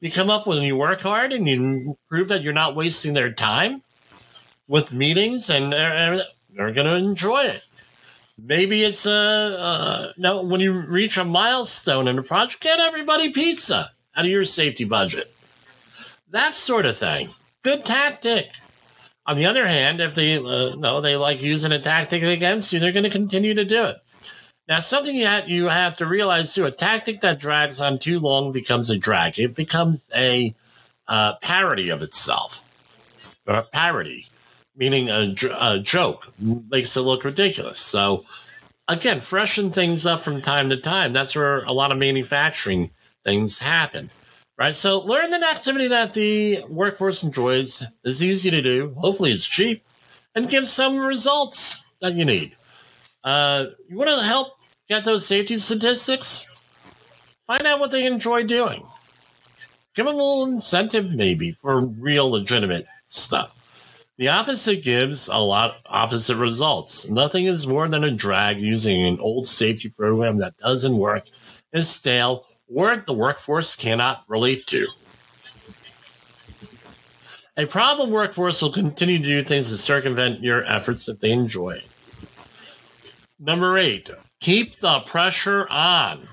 You 0.00 0.10
come 0.10 0.30
up 0.30 0.46
with, 0.46 0.62
you 0.62 0.76
work 0.76 1.00
hard, 1.00 1.32
and 1.32 1.48
you 1.48 1.98
prove 2.08 2.28
that 2.28 2.42
you're 2.42 2.52
not 2.52 2.76
wasting 2.76 3.14
their 3.14 3.32
time 3.32 3.82
with 4.68 4.94
meetings, 4.94 5.50
and 5.50 5.72
they're, 5.72 6.22
they're 6.54 6.72
going 6.72 6.86
to 6.86 6.94
enjoy 6.94 7.42
it. 7.44 7.62
Maybe 8.38 8.82
it's 8.84 9.06
a 9.06 9.12
uh, 9.12 10.12
no. 10.18 10.42
When 10.42 10.60
you 10.60 10.72
reach 10.78 11.16
a 11.16 11.24
milestone 11.24 12.06
in 12.06 12.18
a 12.18 12.22
project, 12.22 12.62
get 12.62 12.78
everybody 12.78 13.32
pizza 13.32 13.90
out 14.14 14.26
of 14.26 14.30
your 14.30 14.44
safety 14.44 14.84
budget 14.84 15.34
that 16.30 16.54
sort 16.54 16.86
of 16.86 16.96
thing. 16.96 17.30
Good 17.62 17.84
tactic. 17.84 18.50
On 19.26 19.36
the 19.36 19.46
other 19.46 19.66
hand, 19.66 20.00
if 20.00 20.14
they 20.14 20.38
uh, 20.38 20.76
no, 20.76 21.00
they 21.00 21.16
like 21.16 21.42
using 21.42 21.72
a 21.72 21.80
tactic 21.80 22.22
against 22.22 22.72
you, 22.72 22.78
they're 22.78 22.92
going 22.92 23.04
to 23.04 23.10
continue 23.10 23.54
to 23.54 23.64
do 23.64 23.84
it. 23.84 23.96
Now, 24.68 24.80
something 24.80 25.18
that 25.20 25.48
you 25.48 25.68
have 25.68 25.96
to 25.98 26.06
realize 26.06 26.54
too: 26.54 26.64
a 26.64 26.70
tactic 26.70 27.20
that 27.20 27.40
drags 27.40 27.80
on 27.80 27.98
too 27.98 28.20
long 28.20 28.52
becomes 28.52 28.90
a 28.90 28.98
drag. 28.98 29.38
It 29.38 29.56
becomes 29.56 30.10
a 30.14 30.54
uh, 31.08 31.34
parody 31.42 31.88
of 31.88 32.02
itself, 32.02 32.62
or 33.46 33.54
a 33.54 33.62
parody, 33.62 34.26
meaning 34.76 35.10
a, 35.10 35.34
a 35.58 35.80
joke, 35.80 36.32
makes 36.38 36.96
it 36.96 37.00
look 37.00 37.24
ridiculous. 37.24 37.78
So, 37.78 38.24
again, 38.86 39.20
freshen 39.20 39.70
things 39.70 40.06
up 40.06 40.20
from 40.20 40.40
time 40.40 40.70
to 40.70 40.76
time. 40.76 41.12
That's 41.12 41.34
where 41.34 41.64
a 41.64 41.72
lot 41.72 41.90
of 41.90 41.98
manufacturing 41.98 42.90
things 43.24 43.58
happen 43.58 44.10
right? 44.58 44.74
So 44.74 45.00
learn 45.00 45.32
an 45.32 45.44
activity 45.44 45.88
that 45.88 46.12
the 46.12 46.64
workforce 46.68 47.22
enjoys 47.22 47.84
is 48.04 48.22
easy 48.22 48.50
to 48.50 48.62
do. 48.62 48.94
Hopefully, 48.96 49.32
it's 49.32 49.46
cheap 49.46 49.84
and 50.34 50.48
gives 50.48 50.70
some 50.70 50.98
results 50.98 51.82
that 52.00 52.14
you 52.14 52.24
need. 52.24 52.54
Uh, 53.24 53.66
you 53.88 53.96
want 53.96 54.10
to 54.10 54.24
help 54.24 54.58
get 54.88 55.04
those 55.04 55.26
safety 55.26 55.58
statistics? 55.58 56.48
Find 57.46 57.66
out 57.66 57.80
what 57.80 57.90
they 57.90 58.06
enjoy 58.06 58.44
doing. 58.44 58.84
Give 59.94 60.04
them 60.04 60.14
a 60.14 60.18
little 60.18 60.44
incentive, 60.44 61.14
maybe, 61.14 61.52
for 61.52 61.86
real, 61.86 62.30
legitimate 62.30 62.86
stuff. 63.06 63.54
The 64.18 64.28
opposite 64.28 64.82
gives 64.82 65.28
a 65.28 65.38
lot 65.38 65.76
opposite 65.86 66.36
results. 66.36 67.08
Nothing 67.08 67.46
is 67.46 67.66
more 67.66 67.88
than 67.88 68.04
a 68.04 68.10
drag 68.10 68.60
using 68.60 69.04
an 69.04 69.18
old 69.20 69.46
safety 69.46 69.88
program 69.88 70.38
that 70.38 70.56
doesn't 70.56 70.96
work, 70.96 71.22
is 71.72 71.88
stale, 71.88 72.45
or 72.72 72.96
the 72.96 73.12
workforce 73.12 73.76
cannot 73.76 74.24
relate 74.28 74.66
to. 74.68 74.86
A 77.56 77.66
problem 77.66 78.10
workforce 78.10 78.60
will 78.60 78.72
continue 78.72 79.18
to 79.18 79.24
do 79.24 79.42
things 79.42 79.70
to 79.70 79.78
circumvent 79.78 80.42
your 80.42 80.64
efforts 80.66 81.08
if 81.08 81.20
they 81.20 81.30
enjoy. 81.30 81.82
Number 83.38 83.78
eight, 83.78 84.10
keep 84.40 84.78
the 84.78 85.00
pressure 85.00 85.66
on. 85.70 86.28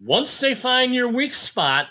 Once 0.00 0.40
they 0.40 0.54
find 0.54 0.94
your 0.94 1.08
weak 1.08 1.32
spot, 1.32 1.88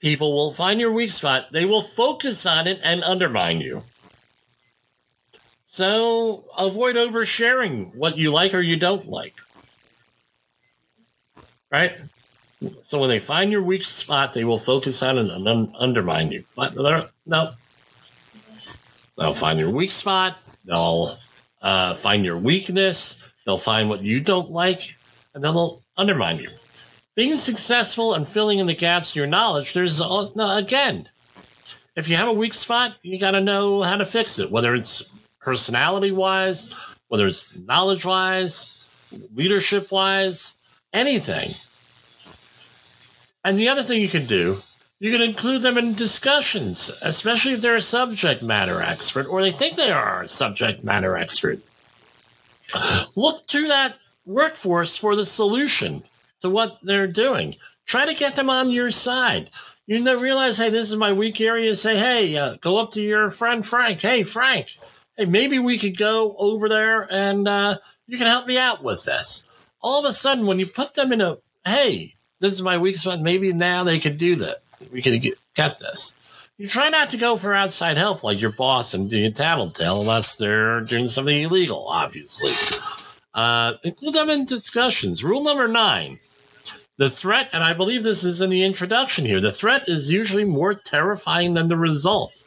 people 0.00 0.34
will 0.34 0.52
find 0.52 0.78
your 0.78 0.92
weak 0.92 1.10
spot, 1.10 1.50
they 1.52 1.64
will 1.64 1.82
focus 1.82 2.44
on 2.44 2.66
it 2.66 2.80
and 2.82 3.02
undermine 3.02 3.60
you. 3.60 3.82
So 5.64 6.44
avoid 6.58 6.96
oversharing 6.96 7.94
what 7.94 8.18
you 8.18 8.30
like 8.30 8.52
or 8.52 8.60
you 8.60 8.76
don't 8.76 9.08
like 9.08 9.34
right? 11.72 11.92
So 12.80 13.00
when 13.00 13.08
they 13.08 13.18
find 13.18 13.50
your 13.50 13.62
weak 13.62 13.82
spot, 13.82 14.32
they 14.32 14.44
will 14.44 14.58
focus 14.58 15.02
on 15.02 15.18
it 15.18 15.28
and 15.30 15.48
un- 15.48 15.74
undermine 15.76 16.30
you. 16.30 16.44
But 16.54 16.76
no, 16.76 17.50
they'll 19.18 19.34
find 19.34 19.58
your 19.58 19.70
weak 19.70 19.90
spot. 19.90 20.38
They'll 20.64 21.16
uh, 21.60 21.94
find 21.94 22.24
your 22.24 22.38
weakness. 22.38 23.22
They'll 23.44 23.58
find 23.58 23.88
what 23.88 24.02
you 24.02 24.20
don't 24.20 24.52
like, 24.52 24.94
and 25.34 25.42
then 25.42 25.54
they'll 25.54 25.82
undermine 25.96 26.38
you. 26.38 26.48
Being 27.16 27.36
successful 27.36 28.14
and 28.14 28.26
filling 28.26 28.60
in 28.60 28.66
the 28.66 28.74
gaps 28.74 29.14
in 29.14 29.20
your 29.20 29.26
knowledge, 29.26 29.74
there's 29.74 30.00
again, 30.00 31.08
if 31.96 32.08
you 32.08 32.16
have 32.16 32.28
a 32.28 32.32
weak 32.32 32.54
spot, 32.54 32.94
you 33.02 33.18
got 33.18 33.32
to 33.32 33.40
know 33.40 33.82
how 33.82 33.96
to 33.96 34.06
fix 34.06 34.38
it. 34.38 34.50
Whether 34.50 34.74
it's 34.74 35.12
personality 35.40 36.12
wise, 36.12 36.72
whether 37.08 37.26
it's 37.26 37.54
knowledge 37.56 38.06
wise, 38.06 38.86
leadership 39.34 39.90
wise, 39.90 40.54
anything. 40.92 41.54
And 43.44 43.58
the 43.58 43.68
other 43.68 43.82
thing 43.82 44.00
you 44.00 44.08
can 44.08 44.26
do, 44.26 44.58
you 45.00 45.10
can 45.10 45.20
include 45.20 45.62
them 45.62 45.78
in 45.78 45.94
discussions, 45.94 46.96
especially 47.02 47.54
if 47.54 47.60
they're 47.60 47.76
a 47.76 47.82
subject 47.82 48.42
matter 48.42 48.80
expert 48.80 49.26
or 49.26 49.42
they 49.42 49.50
think 49.50 49.74
they 49.74 49.90
are 49.90 50.22
a 50.22 50.28
subject 50.28 50.84
matter 50.84 51.16
expert. 51.16 51.58
Look 53.16 53.46
to 53.48 53.66
that 53.68 53.96
workforce 54.24 54.96
for 54.96 55.16
the 55.16 55.24
solution 55.24 56.04
to 56.40 56.50
what 56.50 56.78
they're 56.82 57.08
doing. 57.08 57.56
Try 57.84 58.06
to 58.06 58.14
get 58.14 58.36
them 58.36 58.48
on 58.48 58.70
your 58.70 58.90
side. 58.90 59.50
You 59.86 60.00
know, 60.00 60.18
realize, 60.18 60.58
hey, 60.58 60.70
this 60.70 60.90
is 60.90 60.96
my 60.96 61.12
weak 61.12 61.40
area. 61.40 61.74
Say, 61.74 61.98
hey, 61.98 62.36
uh, 62.36 62.56
go 62.60 62.78
up 62.78 62.92
to 62.92 63.02
your 63.02 63.30
friend 63.30 63.66
Frank. 63.66 64.00
Hey, 64.00 64.22
Frank, 64.22 64.68
hey, 65.16 65.24
maybe 65.24 65.58
we 65.58 65.78
could 65.78 65.98
go 65.98 66.36
over 66.38 66.68
there 66.68 67.08
and 67.10 67.48
uh, 67.48 67.78
you 68.06 68.16
can 68.18 68.28
help 68.28 68.46
me 68.46 68.56
out 68.56 68.84
with 68.84 69.04
this. 69.04 69.48
All 69.82 69.98
of 69.98 70.04
a 70.04 70.12
sudden, 70.12 70.46
when 70.46 70.58
you 70.58 70.66
put 70.66 70.94
them 70.94 71.12
in 71.12 71.20
a, 71.20 71.38
hey, 71.64 72.14
this 72.40 72.54
is 72.54 72.62
my 72.62 72.78
weak 72.78 72.96
spot, 72.96 73.20
maybe 73.20 73.52
now 73.52 73.84
they 73.84 73.98
could 73.98 74.18
do 74.18 74.36
that. 74.36 74.58
We 74.92 75.02
can 75.02 75.18
get, 75.18 75.34
get 75.54 75.78
this. 75.78 76.14
You 76.58 76.68
try 76.68 76.88
not 76.88 77.10
to 77.10 77.16
go 77.16 77.36
for 77.36 77.54
outside 77.54 77.96
help 77.96 78.22
like 78.22 78.40
your 78.40 78.52
boss 78.52 78.94
and 78.94 79.10
being 79.10 79.32
tattletale 79.32 80.00
unless 80.00 80.36
they're 80.36 80.80
doing 80.82 81.06
something 81.06 81.42
illegal, 81.42 81.86
obviously. 81.88 82.52
Uh, 83.34 83.74
include 83.82 84.14
them 84.14 84.30
in 84.30 84.44
discussions. 84.44 85.24
Rule 85.24 85.42
number 85.42 85.66
nine 85.66 86.20
the 86.98 87.10
threat, 87.10 87.48
and 87.52 87.64
I 87.64 87.72
believe 87.72 88.02
this 88.02 88.22
is 88.22 88.40
in 88.40 88.50
the 88.50 88.62
introduction 88.62 89.24
here, 89.24 89.40
the 89.40 89.50
threat 89.50 89.88
is 89.88 90.12
usually 90.12 90.44
more 90.44 90.74
terrifying 90.74 91.54
than 91.54 91.68
the 91.68 91.76
result. 91.76 92.44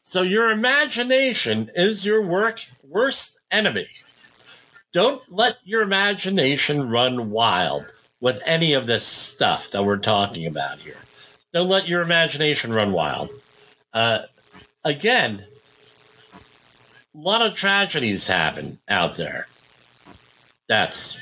So 0.00 0.22
your 0.22 0.50
imagination 0.50 1.70
is 1.74 2.04
your 2.04 2.22
work 2.22 2.60
worst 2.86 3.40
enemy. 3.50 3.88
Don't 4.94 5.20
let 5.28 5.58
your 5.64 5.82
imagination 5.82 6.88
run 6.88 7.30
wild 7.30 7.84
with 8.20 8.40
any 8.46 8.74
of 8.74 8.86
this 8.86 9.04
stuff 9.04 9.72
that 9.72 9.82
we're 9.82 9.98
talking 9.98 10.46
about 10.46 10.78
here. 10.78 10.96
Don't 11.52 11.68
let 11.68 11.88
your 11.88 12.00
imagination 12.00 12.72
run 12.72 12.92
wild. 12.92 13.28
Uh, 13.92 14.20
again, 14.84 15.42
a 17.12 17.18
lot 17.18 17.42
of 17.42 17.54
tragedies 17.54 18.28
happen 18.28 18.78
out 18.88 19.16
there. 19.16 19.48
That's 20.68 21.20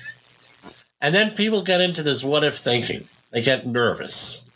and 1.00 1.14
then 1.14 1.30
people 1.30 1.62
get 1.62 1.80
into 1.80 2.02
this 2.02 2.22
what 2.22 2.44
if 2.44 2.58
thinking. 2.58 3.08
They 3.30 3.40
get 3.40 3.66
nervous. 3.66 4.48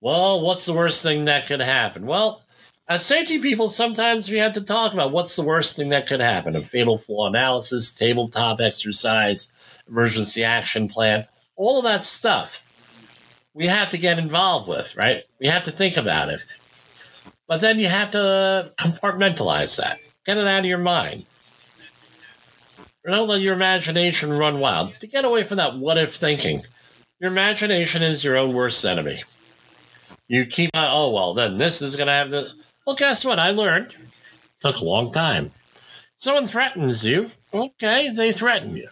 Well, 0.00 0.40
what's 0.40 0.64
the 0.64 0.72
worst 0.72 1.02
thing 1.02 1.24
that 1.24 1.48
could 1.48 1.60
happen? 1.60 2.06
Well, 2.06 2.43
as 2.88 3.04
safety 3.04 3.40
people, 3.40 3.68
sometimes 3.68 4.30
we 4.30 4.38
have 4.38 4.52
to 4.54 4.60
talk 4.60 4.92
about 4.92 5.12
what's 5.12 5.36
the 5.36 5.42
worst 5.42 5.76
thing 5.76 5.88
that 5.90 6.06
could 6.06 6.20
happen 6.20 6.56
a 6.56 6.62
fatal 6.62 6.98
flaw 6.98 7.28
analysis, 7.28 7.92
tabletop 7.92 8.60
exercise, 8.60 9.50
emergency 9.88 10.44
action 10.44 10.88
plan, 10.88 11.26
all 11.56 11.78
of 11.78 11.84
that 11.84 12.04
stuff 12.04 12.60
we 13.54 13.68
have 13.68 13.90
to 13.90 13.98
get 13.98 14.18
involved 14.18 14.68
with, 14.68 14.96
right? 14.96 15.22
We 15.38 15.46
have 15.46 15.64
to 15.64 15.70
think 15.70 15.96
about 15.96 16.28
it. 16.28 16.40
But 17.46 17.60
then 17.60 17.78
you 17.78 17.86
have 17.86 18.10
to 18.10 18.72
compartmentalize 18.78 19.78
that, 19.78 19.98
get 20.26 20.36
it 20.36 20.46
out 20.46 20.60
of 20.60 20.64
your 20.64 20.78
mind. 20.78 21.24
Don't 23.06 23.28
let 23.28 23.42
your 23.42 23.54
imagination 23.54 24.32
run 24.32 24.60
wild. 24.60 24.98
To 25.00 25.06
get 25.06 25.24
away 25.24 25.44
from 25.44 25.58
that 25.58 25.76
what 25.76 25.98
if 25.98 26.14
thinking, 26.14 26.62
your 27.20 27.30
imagination 27.30 28.02
is 28.02 28.24
your 28.24 28.36
own 28.36 28.54
worst 28.54 28.84
enemy. 28.84 29.22
You 30.26 30.46
keep, 30.46 30.70
on 30.74 30.88
oh, 30.90 31.10
well, 31.10 31.34
then 31.34 31.58
this 31.58 31.82
is 31.82 31.96
going 31.96 32.06
to 32.06 32.12
have 32.12 32.30
the. 32.30 32.50
Well, 32.86 32.96
guess 32.96 33.24
what? 33.24 33.38
I 33.38 33.50
learned. 33.50 33.96
Took 34.60 34.76
a 34.76 34.84
long 34.84 35.12
time. 35.12 35.52
Someone 36.16 36.46
threatens 36.46 37.04
you. 37.04 37.30
Okay, 37.52 38.10
they 38.10 38.32
threaten 38.32 38.76
you. 38.76 38.88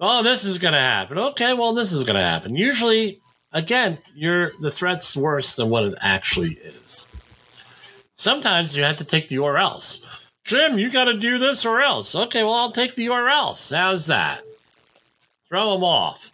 Oh, 0.00 0.22
this 0.22 0.44
is 0.44 0.58
going 0.58 0.74
to 0.74 0.80
happen. 0.80 1.18
Okay, 1.18 1.54
well, 1.54 1.74
this 1.74 1.92
is 1.92 2.04
going 2.04 2.14
to 2.14 2.22
happen. 2.22 2.56
Usually, 2.56 3.20
again, 3.52 3.98
you're, 4.14 4.52
the 4.60 4.70
threat's 4.70 5.16
worse 5.16 5.56
than 5.56 5.70
what 5.70 5.84
it 5.84 5.94
actually 6.00 6.52
is. 6.62 7.08
Sometimes 8.14 8.76
you 8.76 8.84
have 8.84 8.96
to 8.96 9.04
take 9.04 9.28
the 9.28 9.38
or 9.38 9.58
else. 9.58 10.04
Jim, 10.44 10.78
you 10.78 10.90
got 10.90 11.04
to 11.04 11.18
do 11.18 11.38
this 11.38 11.66
or 11.66 11.80
else. 11.80 12.14
Okay, 12.14 12.42
well, 12.42 12.54
I'll 12.54 12.72
take 12.72 12.94
the 12.94 13.08
or 13.08 13.28
else. 13.28 13.70
How's 13.70 14.06
that? 14.06 14.42
Throw 15.48 15.72
them 15.72 15.84
off. 15.84 16.32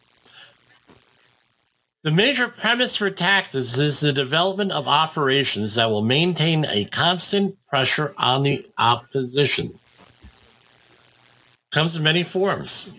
The 2.05 2.13
major 2.13 2.47
premise 2.47 2.95
for 2.95 3.11
tactics 3.11 3.77
is 3.77 4.01
the 4.01 4.13
development 4.13 4.71
of 4.71 4.87
operations 4.87 5.75
that 5.75 5.91
will 5.91 6.03
maintain 6.03 6.65
a 6.67 6.85
constant 6.85 7.57
pressure 7.67 8.15
on 8.17 8.45
the 8.45 8.65
opposition. 8.79 9.67
Comes 11.73 11.97
in 11.97 12.05
many 12.05 12.23
forms, 12.23 12.97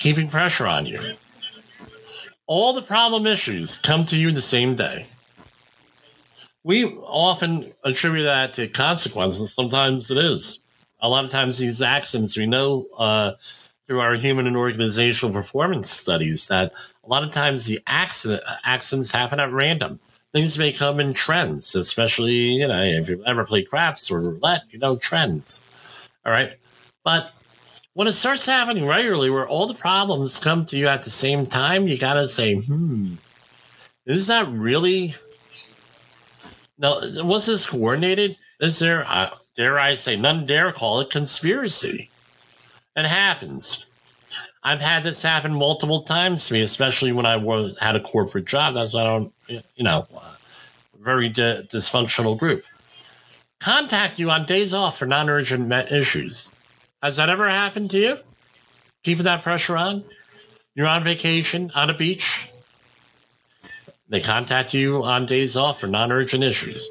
keeping 0.00 0.26
pressure 0.26 0.66
on 0.66 0.86
you. 0.86 1.14
All 2.48 2.72
the 2.72 2.82
problem 2.82 3.26
issues 3.26 3.78
come 3.78 4.04
to 4.06 4.16
you 4.16 4.32
the 4.32 4.40
same 4.40 4.74
day 4.74 5.06
we 6.64 6.86
often 6.86 7.72
attribute 7.84 8.24
that 8.24 8.54
to 8.54 8.68
consequences. 8.68 9.52
Sometimes 9.52 10.10
it 10.10 10.18
is. 10.18 10.60
A 11.00 11.08
lot 11.08 11.24
of 11.24 11.30
times, 11.30 11.58
these 11.58 11.82
accidents, 11.82 12.38
we 12.38 12.46
know 12.46 12.86
uh, 12.96 13.32
through 13.92 14.00
our 14.00 14.14
human 14.14 14.46
and 14.46 14.56
organizational 14.56 15.34
performance 15.34 15.90
studies 15.90 16.48
that 16.48 16.72
a 17.04 17.08
lot 17.10 17.22
of 17.22 17.30
times 17.30 17.66
the 17.66 17.78
accident 17.86 18.42
accidents 18.64 19.12
happen 19.12 19.38
at 19.38 19.52
random. 19.52 20.00
Things 20.32 20.58
may 20.58 20.72
come 20.72 20.98
in 20.98 21.12
trends, 21.12 21.74
especially 21.74 22.32
you 22.32 22.66
know 22.66 22.80
if 22.80 23.10
you 23.10 23.22
ever 23.26 23.44
play 23.44 23.62
craps 23.62 24.10
or 24.10 24.22
roulette, 24.22 24.62
you 24.70 24.78
know 24.78 24.96
trends. 24.96 25.60
All 26.24 26.32
right, 26.32 26.54
but 27.04 27.34
when 27.92 28.08
it 28.08 28.12
starts 28.12 28.46
happening 28.46 28.86
regularly, 28.86 29.28
where 29.28 29.46
all 29.46 29.66
the 29.66 29.74
problems 29.74 30.38
come 30.38 30.64
to 30.64 30.78
you 30.78 30.88
at 30.88 31.02
the 31.02 31.10
same 31.10 31.44
time, 31.44 31.86
you 31.86 31.98
got 31.98 32.14
to 32.14 32.26
say, 32.26 32.54
"Hmm, 32.54 33.16
is 34.06 34.26
that 34.28 34.48
really 34.48 35.14
now, 36.78 36.98
was 37.22 37.44
this 37.44 37.66
coordinated? 37.66 38.38
Is 38.58 38.78
there, 38.78 39.04
uh, 39.06 39.34
dare 39.54 39.78
I 39.78 39.96
say, 39.96 40.16
none 40.16 40.46
dare 40.46 40.72
call 40.72 41.00
it 41.00 41.10
conspiracy? 41.10 42.08
It 42.96 43.06
happens. 43.06 43.86
I've 44.62 44.80
had 44.80 45.02
this 45.02 45.22
happen 45.22 45.54
multiple 45.54 46.02
times 46.02 46.46
to 46.48 46.54
me, 46.54 46.62
especially 46.62 47.12
when 47.12 47.26
I 47.26 47.36
was, 47.36 47.76
had 47.78 47.96
a 47.96 48.00
corporate 48.00 48.44
job. 48.44 48.74
That's 48.74 48.94
I 48.94 49.04
don't, 49.04 49.32
you 49.48 49.84
know, 49.84 50.06
uh, 50.14 50.34
very 51.00 51.28
di- 51.28 51.62
dysfunctional 51.62 52.38
group. 52.38 52.64
Contact 53.60 54.18
you 54.18 54.30
on 54.30 54.44
days 54.46 54.74
off 54.74 54.98
for 54.98 55.06
non-urgent 55.06 55.72
issues. 55.90 56.50
Has 57.02 57.16
that 57.16 57.28
ever 57.28 57.48
happened 57.48 57.90
to 57.92 57.98
you? 57.98 58.16
Keeping 59.02 59.24
that 59.24 59.42
pressure 59.42 59.76
on? 59.76 60.04
You're 60.74 60.86
on 60.86 61.02
vacation 61.02 61.70
on 61.74 61.90
a 61.90 61.94
beach. 61.94 62.50
They 64.08 64.20
contact 64.20 64.74
you 64.74 65.02
on 65.02 65.26
days 65.26 65.56
off 65.56 65.80
for 65.80 65.86
non 65.86 66.12
urgent 66.12 66.44
issues. 66.44 66.88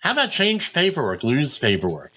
How 0.00 0.12
about 0.12 0.30
change 0.30 0.72
paperwork, 0.72 1.24
lose 1.24 1.58
paperwork? 1.58 2.12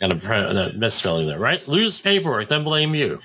I 0.00 0.08
got 0.08 0.26
a 0.26 0.72
misspelling 0.76 1.26
there, 1.26 1.38
right? 1.38 1.66
Lose 1.66 2.00
paperwork, 2.00 2.48
then 2.48 2.64
blame 2.64 2.94
you. 2.94 3.20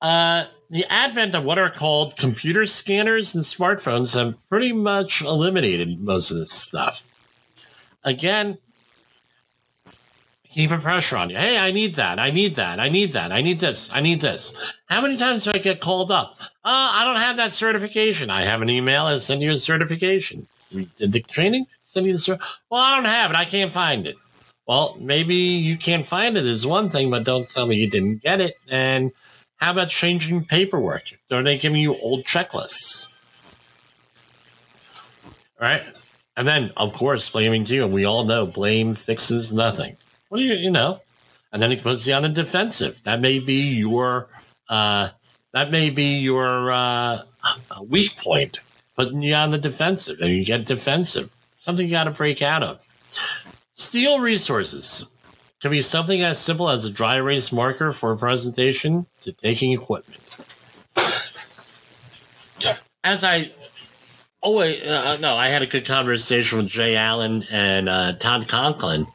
Uh, 0.00 0.44
the 0.70 0.84
advent 0.90 1.34
of 1.34 1.44
what 1.44 1.58
are 1.58 1.70
called 1.70 2.16
computer 2.16 2.64
scanners 2.64 3.34
and 3.34 3.42
smartphones 3.42 4.14
have 4.14 4.36
pretty 4.48 4.72
much 4.72 5.22
eliminated 5.22 6.00
most 6.00 6.30
of 6.30 6.36
this 6.38 6.52
stuff. 6.52 7.02
Again, 8.04 8.58
keeping 10.48 10.80
pressure 10.80 11.16
on 11.16 11.30
you. 11.30 11.36
Hey, 11.36 11.58
I 11.58 11.72
need 11.72 11.94
that. 11.94 12.18
I 12.18 12.30
need 12.30 12.54
that. 12.54 12.78
I 12.78 12.88
need 12.88 13.12
that. 13.12 13.32
I 13.32 13.40
need 13.40 13.58
this. 13.58 13.90
I 13.92 14.00
need 14.00 14.20
this. 14.20 14.74
How 14.86 15.00
many 15.00 15.16
times 15.16 15.44
do 15.44 15.50
I 15.52 15.58
get 15.58 15.80
called 15.80 16.12
up? 16.12 16.36
Uh, 16.64 16.92
I 16.94 17.04
don't 17.04 17.20
have 17.20 17.36
that 17.36 17.52
certification. 17.52 18.30
I 18.30 18.42
have 18.42 18.62
an 18.62 18.70
email. 18.70 19.06
I 19.06 19.16
send 19.16 19.42
you 19.42 19.50
a 19.50 19.58
certification. 19.58 20.46
Did 20.72 21.12
the 21.12 21.20
training. 21.20 21.66
Send 21.82 22.06
you 22.06 22.12
the 22.12 22.18
cert. 22.18 22.40
Well, 22.70 22.80
I 22.80 22.94
don't 22.94 23.06
have 23.06 23.32
it. 23.32 23.36
I 23.36 23.44
can't 23.44 23.72
find 23.72 24.06
it. 24.06 24.16
Well, 24.70 24.96
maybe 25.00 25.34
you 25.34 25.76
can't 25.76 26.06
find 26.06 26.36
it 26.36 26.46
is 26.46 26.64
one 26.64 26.90
thing, 26.90 27.10
but 27.10 27.24
don't 27.24 27.50
tell 27.50 27.66
me 27.66 27.74
you 27.74 27.90
didn't 27.90 28.22
get 28.22 28.40
it. 28.40 28.54
And 28.68 29.10
how 29.56 29.72
about 29.72 29.88
changing 29.88 30.44
paperwork? 30.44 31.10
Are 31.32 31.42
they 31.42 31.58
giving 31.58 31.80
you 31.80 31.96
old 31.96 32.22
checklists? 32.22 33.08
All 35.60 35.66
right. 35.66 35.82
And 36.36 36.46
then, 36.46 36.70
of 36.76 36.94
course, 36.94 37.28
blaming 37.28 37.66
you. 37.66 37.82
And 37.82 37.92
we 37.92 38.04
all 38.04 38.24
know 38.24 38.46
blame 38.46 38.94
fixes 38.94 39.52
nothing. 39.52 39.96
What 40.28 40.38
do 40.38 40.44
you, 40.44 40.54
you 40.54 40.70
know? 40.70 41.00
And 41.52 41.60
then 41.60 41.72
it 41.72 41.82
puts 41.82 42.06
you 42.06 42.14
on 42.14 42.22
the 42.22 42.28
defensive. 42.28 43.02
That 43.02 43.20
may 43.20 43.40
be 43.40 43.60
your, 43.72 44.28
uh, 44.68 45.08
that 45.52 45.72
may 45.72 45.90
be 45.90 46.18
your 46.18 46.70
uh, 46.70 47.22
weak 47.88 48.16
point, 48.18 48.60
putting 48.94 49.20
you 49.20 49.34
on 49.34 49.50
the 49.50 49.58
defensive, 49.58 50.20
and 50.20 50.30
you 50.30 50.44
get 50.44 50.64
defensive. 50.66 51.34
Something 51.56 51.86
you 51.86 51.90
got 51.90 52.04
to 52.04 52.12
break 52.12 52.40
out 52.40 52.62
of. 52.62 52.86
Steal 53.80 54.20
resources 54.20 55.10
can 55.62 55.70
be 55.70 55.80
something 55.80 56.22
as 56.22 56.38
simple 56.38 56.68
as 56.68 56.84
a 56.84 56.90
dry 56.90 57.16
erase 57.16 57.50
marker 57.50 57.94
for 57.94 58.12
a 58.12 58.16
presentation 58.16 59.06
to 59.22 59.32
taking 59.32 59.72
equipment. 59.72 60.20
As 63.02 63.24
I 63.24 63.50
oh 64.42 64.54
wait 64.58 64.86
uh, 64.86 65.16
no, 65.16 65.34
I 65.34 65.48
had 65.48 65.62
a 65.62 65.66
good 65.66 65.86
conversation 65.86 66.58
with 66.58 66.66
Jay 66.66 66.94
Allen 66.94 67.44
and 67.50 67.88
uh, 67.88 68.12
Todd 68.18 68.48
Conklin 68.48 69.06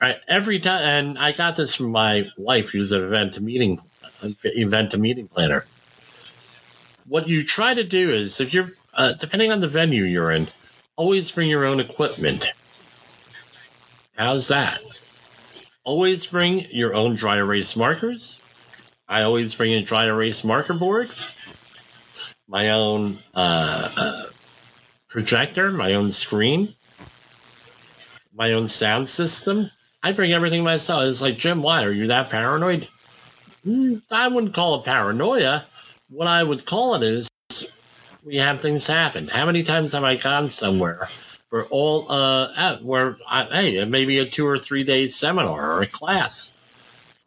Right. 0.00 0.18
Every 0.28 0.60
time, 0.60 0.80
and 0.82 1.18
I 1.18 1.32
got 1.32 1.56
this 1.56 1.74
from 1.74 1.88
my 1.90 2.28
wife, 2.36 2.70
who's 2.70 2.92
an 2.92 3.02
event 3.02 3.40
meeting 3.40 3.80
event 4.44 4.92
to 4.92 4.98
meeting 4.98 5.26
planner. 5.26 5.66
What 7.08 7.26
you 7.26 7.42
try 7.42 7.74
to 7.74 7.82
do 7.82 8.08
is, 8.10 8.40
if 8.40 8.54
you're 8.54 8.68
uh, 8.94 9.14
depending 9.14 9.50
on 9.50 9.58
the 9.58 9.66
venue 9.66 10.04
you're 10.04 10.30
in, 10.30 10.46
always 10.94 11.28
bring 11.32 11.50
your 11.50 11.64
own 11.64 11.80
equipment. 11.80 12.52
How's 14.18 14.48
that? 14.48 14.80
Always 15.84 16.26
bring 16.26 16.66
your 16.70 16.92
own 16.92 17.14
dry 17.14 17.36
erase 17.36 17.76
markers. 17.76 18.40
I 19.08 19.22
always 19.22 19.54
bring 19.54 19.74
a 19.74 19.82
dry 19.82 20.06
erase 20.06 20.42
marker 20.42 20.74
board, 20.74 21.10
my 22.48 22.70
own 22.70 23.20
uh, 23.32 23.88
uh, 23.96 24.24
projector, 25.08 25.70
my 25.70 25.94
own 25.94 26.10
screen, 26.10 26.74
my 28.34 28.54
own 28.54 28.66
sound 28.66 29.08
system. 29.08 29.70
I 30.02 30.10
bring 30.10 30.32
everything 30.32 30.64
myself. 30.64 31.04
It's 31.04 31.22
like, 31.22 31.38
Jim, 31.38 31.62
why? 31.62 31.84
Are 31.84 31.92
you 31.92 32.08
that 32.08 32.28
paranoid? 32.28 32.88
Mm, 33.64 34.02
I 34.10 34.26
wouldn't 34.26 34.52
call 34.52 34.80
it 34.80 34.84
paranoia. 34.84 35.64
What 36.10 36.26
I 36.26 36.42
would 36.42 36.66
call 36.66 36.96
it 36.96 37.04
is 37.04 37.30
we 38.24 38.36
have 38.38 38.60
things 38.60 38.84
happen. 38.84 39.28
How 39.28 39.46
many 39.46 39.62
times 39.62 39.92
have 39.92 40.02
I 40.02 40.16
gone 40.16 40.48
somewhere 40.48 41.06
where 41.50 41.64
all, 41.66 42.10
uh, 42.10 42.52
at, 42.56 42.84
where, 42.84 43.16
hey, 43.50 43.84
maybe 43.84 44.18
a 44.18 44.26
two 44.26 44.46
or 44.46 44.58
three 44.58 44.82
day 44.84 45.08
seminar 45.08 45.72
or 45.72 45.82
a 45.82 45.86
class? 45.86 46.56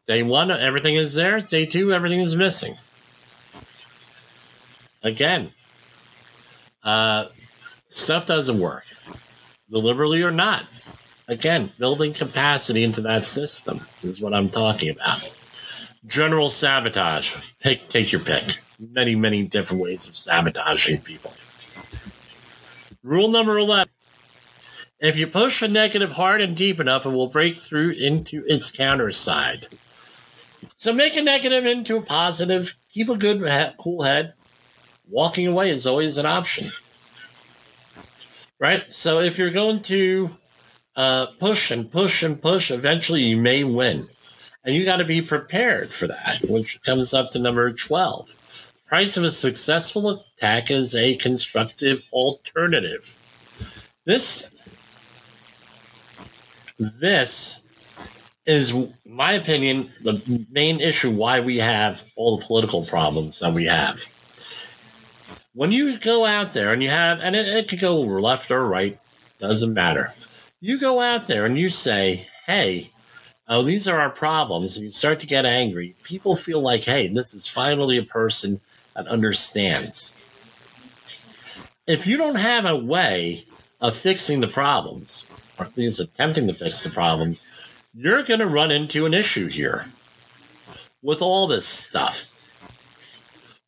Day 0.08 0.24
one, 0.24 0.52
everything 0.52 0.96
is 0.96 1.14
there. 1.14 1.42
Day 1.42 1.66
two, 1.66 1.94
everything 1.94 2.20
is 2.20 2.36
missing. 2.36 2.76
Again, 5.04 5.52
uh, 6.84 7.26
stuff 7.88 8.28
doesn't 8.28 8.60
work, 8.60 8.86
deliberately 9.70 10.22
or 10.22 10.32
not. 10.32 10.66
Again, 11.28 11.72
building 11.80 12.14
capacity 12.14 12.84
into 12.84 13.02
that 13.02 13.26
system 13.26 13.80
is 14.04 14.22
what 14.22 14.34
I'm 14.34 14.50
talking 14.50 14.90
about. 14.90 15.34
General 16.06 16.50
sabotage. 16.50 17.38
Pick, 17.62 17.88
take 17.88 18.12
your 18.12 18.22
pick. 18.22 18.58
Many, 18.80 19.16
many 19.16 19.44
different 19.44 19.82
ways 19.82 20.08
of 20.08 20.16
sabotaging 20.18 21.02
people. 21.02 21.34
Rule 23.04 23.30
number 23.30 23.58
11. 23.58 23.92
If 25.02 25.18
you 25.18 25.28
push 25.28 25.62
a 25.62 25.68
negative 25.68 26.14
hard 26.14 26.42
and 26.42 26.56
deep 26.56 26.80
enough, 26.80 27.06
it 27.06 27.10
will 27.10 27.28
break 27.28 27.60
through 27.60 27.92
into 27.92 28.44
its 28.46 28.72
counter 28.72 29.12
side. 29.12 29.68
So 30.76 30.94
make 30.94 31.18
a 31.18 31.22
negative 31.22 31.66
into 31.66 31.98
a 31.98 32.02
positive. 32.02 32.76
Keep 32.92 33.10
a 33.10 33.18
good, 33.18 33.44
cool 33.78 34.04
head. 34.04 34.34
Walking 35.10 35.48
away 35.48 35.72
is 35.72 35.88
always 35.88 36.18
an 36.18 36.26
option. 36.26 36.68
Right? 38.60 38.86
So 38.90 39.20
if 39.20 39.38
you're 39.40 39.50
going 39.50 39.82
to 39.84 40.30
uh, 40.96 41.28
push 41.40 41.72
and 41.72 41.92
push 41.92 42.24
and 42.24 42.42
push. 42.42 42.72
Eventually, 42.72 43.24
you 43.24 43.38
may 43.38 43.64
win. 43.64 44.08
And 44.64 44.76
you 44.76 44.86
got 44.86 44.98
to 44.98 45.06
be 45.06 45.22
prepared 45.22 45.94
for 45.94 46.08
that, 46.08 46.42
which 46.48 46.82
comes 46.84 47.14
up 47.14 47.32
to 47.32 47.40
number 47.40 47.72
12. 47.72 48.30
Price 48.88 49.18
of 49.18 49.24
a 49.24 49.32
successful 49.32 50.24
attack 50.38 50.70
is 50.70 50.94
a 50.94 51.16
constructive 51.16 52.06
alternative. 52.12 53.16
This 54.06 54.51
this 57.00 57.64
is 58.46 58.74
my 59.06 59.34
opinion 59.34 59.92
the 60.02 60.46
main 60.52 60.80
issue 60.82 61.12
why 61.12 61.40
we 61.40 61.58
have 61.58 62.04
all 62.16 62.38
the 62.38 62.46
political 62.46 62.84
problems 62.86 63.40
that 63.40 63.54
we 63.54 63.66
have 63.66 64.00
when 65.54 65.72
you 65.72 65.98
go 66.00 66.26
out 66.26 66.54
there 66.54 66.74
and 66.74 66.82
you 66.82 66.90
have 66.90 67.20
and 67.20 67.36
it, 67.36 67.48
it 67.48 67.70
could 67.70 67.80
go 67.80 68.00
left 68.00 68.50
or 68.50 68.68
right 68.68 69.00
doesn't 69.40 69.74
matter 69.74 70.08
you 70.62 70.80
go 70.80 71.00
out 71.00 71.26
there 71.26 71.46
and 71.46 71.58
you 71.58 71.70
say, 71.70 72.28
hey, 72.46 72.92
oh, 73.48 73.64
these 73.64 73.88
are 73.88 74.00
our 74.00 74.12
problems, 74.12 74.78
and 74.78 74.84
you 74.84 74.92
start 74.92 75.20
to 75.20 75.28
get 75.28 75.46
angry, 75.46 75.96
people 76.04 76.36
feel 76.36 76.62
like, 76.62 76.84
hey, 76.84 77.08
this 77.08 77.34
is 77.34 77.48
finally 77.48 77.98
a 77.98 78.04
person 78.04 78.62
that 78.96 79.08
understands. 79.08 80.16
If 81.88 82.06
you 82.06 82.16
don't 82.16 82.36
have 82.36 82.66
a 82.66 82.78
way 82.78 83.44
of 83.82 83.96
fixing 83.96 84.40
the 84.40 84.48
problems, 84.48 85.26
least 85.76 86.00
attempting 86.00 86.48
to 86.48 86.54
fix 86.54 86.84
the 86.84 86.90
problems, 86.90 87.48
you're 87.94 88.24
going 88.24 88.40
to 88.40 88.48
run 88.48 88.72
into 88.72 89.06
an 89.06 89.14
issue 89.14 89.48
here 89.48 89.86
with 91.02 91.22
all 91.22 91.48
this 91.48 91.66
stuff. 91.66 92.40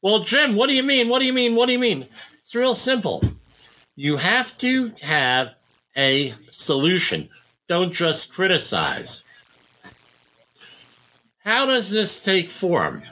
Well, 0.02 0.20
Jim, 0.20 0.56
what 0.56 0.68
do 0.68 0.76
you 0.76 0.84
mean? 0.84 1.10
What 1.10 1.20
do 1.20 1.26
you 1.26 1.34
mean? 1.34 1.56
What 1.56 1.68
do 1.68 1.72
you 1.72 1.80
mean? 1.80 2.08
It's 2.40 2.56
real 2.56 2.76
simple. 2.76 3.24
You 3.96 4.18
have 4.18 4.58
to 4.60 4.92
have 5.02 5.54
a 5.96 6.34
solution. 6.52 7.30
Don't 7.70 7.94
just 7.94 8.34
criticize. 8.34 9.24
How 11.44 11.66
does 11.66 11.90
this 11.90 12.24
take 12.24 12.50
form? 12.50 13.04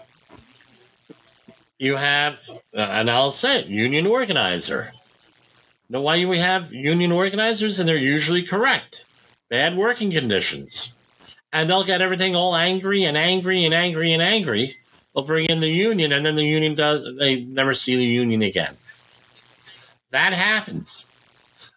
You 1.77 1.95
have, 1.95 2.41
uh, 2.49 2.79
and 2.79 3.09
I'll 3.09 3.31
say 3.31 3.59
it, 3.59 3.67
union 3.67 4.05
organizer. 4.05 4.93
Know 5.91 5.99
why 5.99 6.19
do 6.19 6.29
we 6.29 6.37
have 6.37 6.71
union 6.71 7.11
organizers? 7.11 7.77
And 7.77 7.87
they're 7.87 7.97
usually 7.97 8.43
correct. 8.43 9.03
Bad 9.49 9.75
working 9.75 10.09
conditions. 10.09 10.97
And 11.51 11.69
they'll 11.69 11.83
get 11.83 11.99
everything 12.01 12.33
all 12.33 12.55
angry 12.55 13.03
and 13.03 13.17
angry 13.17 13.65
and 13.65 13.73
angry 13.73 14.13
and 14.13 14.21
angry. 14.21 14.77
They'll 15.13 15.25
bring 15.25 15.47
in 15.47 15.59
the 15.59 15.67
union, 15.67 16.13
and 16.13 16.25
then 16.25 16.37
the 16.37 16.45
union 16.45 16.75
does, 16.75 17.05
they 17.19 17.43
never 17.43 17.73
see 17.73 17.97
the 17.97 18.05
union 18.05 18.41
again. 18.41 18.77
That 20.11 20.31
happens. 20.31 21.07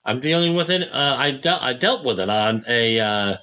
I'm 0.05 0.21
dealing 0.21 0.55
with 0.55 0.71
it. 0.71 0.89
Uh, 0.93 1.17
I, 1.19 1.33
de- 1.33 1.65
I 1.65 1.73
dealt 1.73 2.05
with 2.05 2.21
it 2.21 2.31
on 2.31 2.65
a 2.69 3.01
uh, 3.01 3.37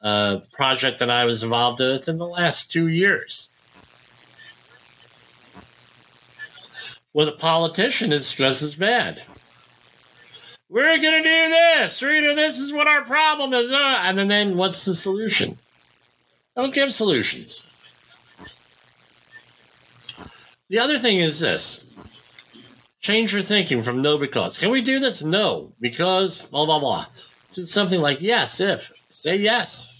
uh, 0.00 0.40
project 0.54 1.00
that 1.00 1.10
I 1.10 1.26
was 1.26 1.42
involved 1.42 1.80
with 1.80 2.08
in 2.08 2.16
the 2.16 2.26
last 2.26 2.72
two 2.72 2.88
years. 2.88 3.50
With 7.12 7.28
a 7.28 7.32
politician, 7.32 8.10
it's 8.10 8.34
just 8.34 8.62
as 8.62 8.74
bad. 8.74 9.22
We're 10.74 10.98
to 10.98 11.22
do 11.22 11.50
this. 11.50 12.02
Rita, 12.02 12.34
this 12.34 12.58
is 12.58 12.72
what 12.72 12.88
our 12.88 13.04
problem 13.04 13.52
is. 13.54 13.70
Uh, 13.70 14.00
and 14.02 14.18
then, 14.18 14.26
then 14.26 14.56
what's 14.56 14.84
the 14.84 14.92
solution? 14.92 15.56
Don't 16.56 16.74
give 16.74 16.92
solutions. 16.92 17.68
The 20.68 20.80
other 20.80 20.98
thing 20.98 21.18
is 21.18 21.38
this 21.38 21.94
Change 22.98 23.32
your 23.32 23.42
thinking 23.42 23.82
from 23.82 24.02
no 24.02 24.18
because. 24.18 24.58
Can 24.58 24.72
we 24.72 24.82
do 24.82 24.98
this? 24.98 25.22
No, 25.22 25.72
because 25.80 26.42
blah, 26.42 26.66
blah, 26.66 26.80
blah. 26.80 27.06
To 27.52 27.64
something 27.64 28.00
like 28.00 28.20
yes, 28.20 28.58
if. 28.58 28.90
Say 29.06 29.36
yes. 29.36 29.94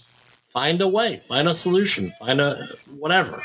Find 0.49 0.81
a 0.81 0.89
way. 0.89 1.19
Find 1.19 1.47
a 1.47 1.53
solution. 1.53 2.11
Find 2.19 2.41
a 2.41 2.67
whatever. 2.99 3.41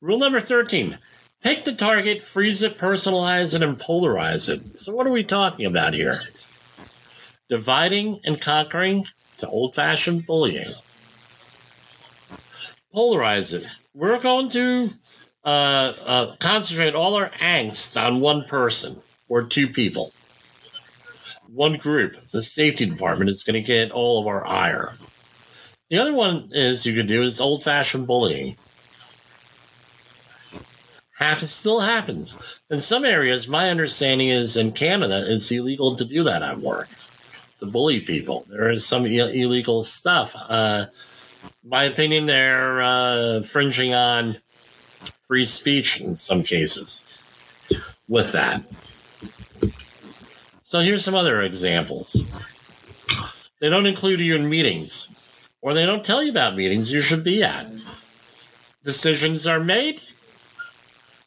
Rule 0.00 0.18
number 0.18 0.40
13 0.40 0.98
pick 1.44 1.62
the 1.62 1.74
target, 1.74 2.22
freeze 2.22 2.62
it, 2.62 2.74
personalize 2.74 3.54
it, 3.54 3.62
and 3.62 3.78
polarize 3.78 4.48
it. 4.48 4.76
So, 4.76 4.92
what 4.92 5.06
are 5.06 5.12
we 5.12 5.22
talking 5.22 5.66
about 5.66 5.94
here? 5.94 6.22
Dividing 7.48 8.18
and 8.24 8.40
conquering 8.40 9.06
to 9.38 9.46
old 9.46 9.74
fashioned 9.74 10.26
bullying. 10.26 10.72
Polarize 12.92 13.52
it. 13.52 13.66
We're 13.92 14.18
going 14.18 14.48
to 14.50 14.90
uh, 15.44 15.92
uh, 16.04 16.36
concentrate 16.36 16.94
all 16.94 17.14
our 17.14 17.28
angst 17.30 18.00
on 18.02 18.20
one 18.20 18.44
person 18.44 19.00
or 19.28 19.42
two 19.42 19.68
people. 19.68 20.12
One 21.46 21.76
group, 21.76 22.16
the 22.32 22.42
safety 22.42 22.86
department, 22.86 23.30
is 23.30 23.44
going 23.44 23.54
to 23.54 23.60
get 23.60 23.92
all 23.92 24.20
of 24.20 24.26
our 24.26 24.44
ire. 24.46 24.92
The 25.90 25.98
other 25.98 26.14
one 26.14 26.48
is 26.52 26.86
you 26.86 26.94
could 26.94 27.06
do 27.06 27.22
is 27.22 27.40
old 27.40 27.62
fashioned 27.62 28.06
bullying. 28.06 28.56
Half 31.16 31.40
still 31.40 31.80
happens. 31.80 32.38
In 32.70 32.80
some 32.80 33.04
areas, 33.04 33.48
my 33.48 33.70
understanding 33.70 34.28
is 34.28 34.56
in 34.56 34.72
Canada, 34.72 35.24
it's 35.26 35.50
illegal 35.50 35.96
to 35.96 36.04
do 36.04 36.24
that 36.24 36.42
at 36.42 36.58
work, 36.58 36.88
to 37.60 37.66
bully 37.66 38.00
people. 38.00 38.44
There 38.48 38.68
is 38.68 38.84
some 38.84 39.06
Ill- 39.06 39.28
illegal 39.28 39.84
stuff. 39.84 40.34
Uh, 40.36 40.86
my 41.62 41.84
opinion, 41.84 42.26
they're 42.26 42.82
uh, 42.82 43.42
fringing 43.42 43.94
on 43.94 44.38
free 45.26 45.46
speech 45.46 46.00
in 46.00 46.16
some 46.16 46.42
cases 46.42 47.06
with 48.08 48.32
that. 48.32 48.62
So 50.62 50.80
here's 50.80 51.04
some 51.04 51.14
other 51.14 51.42
examples. 51.42 52.24
They 53.60 53.70
don't 53.70 53.86
include 53.86 54.20
you 54.20 54.34
in 54.34 54.48
meetings, 54.50 55.08
or 55.62 55.74
they 55.74 55.86
don't 55.86 56.04
tell 56.04 56.22
you 56.22 56.30
about 56.30 56.56
meetings 56.56 56.92
you 56.92 57.00
should 57.00 57.22
be 57.22 57.42
at. 57.42 57.70
Decisions 58.82 59.46
are 59.46 59.60
made, 59.60 60.02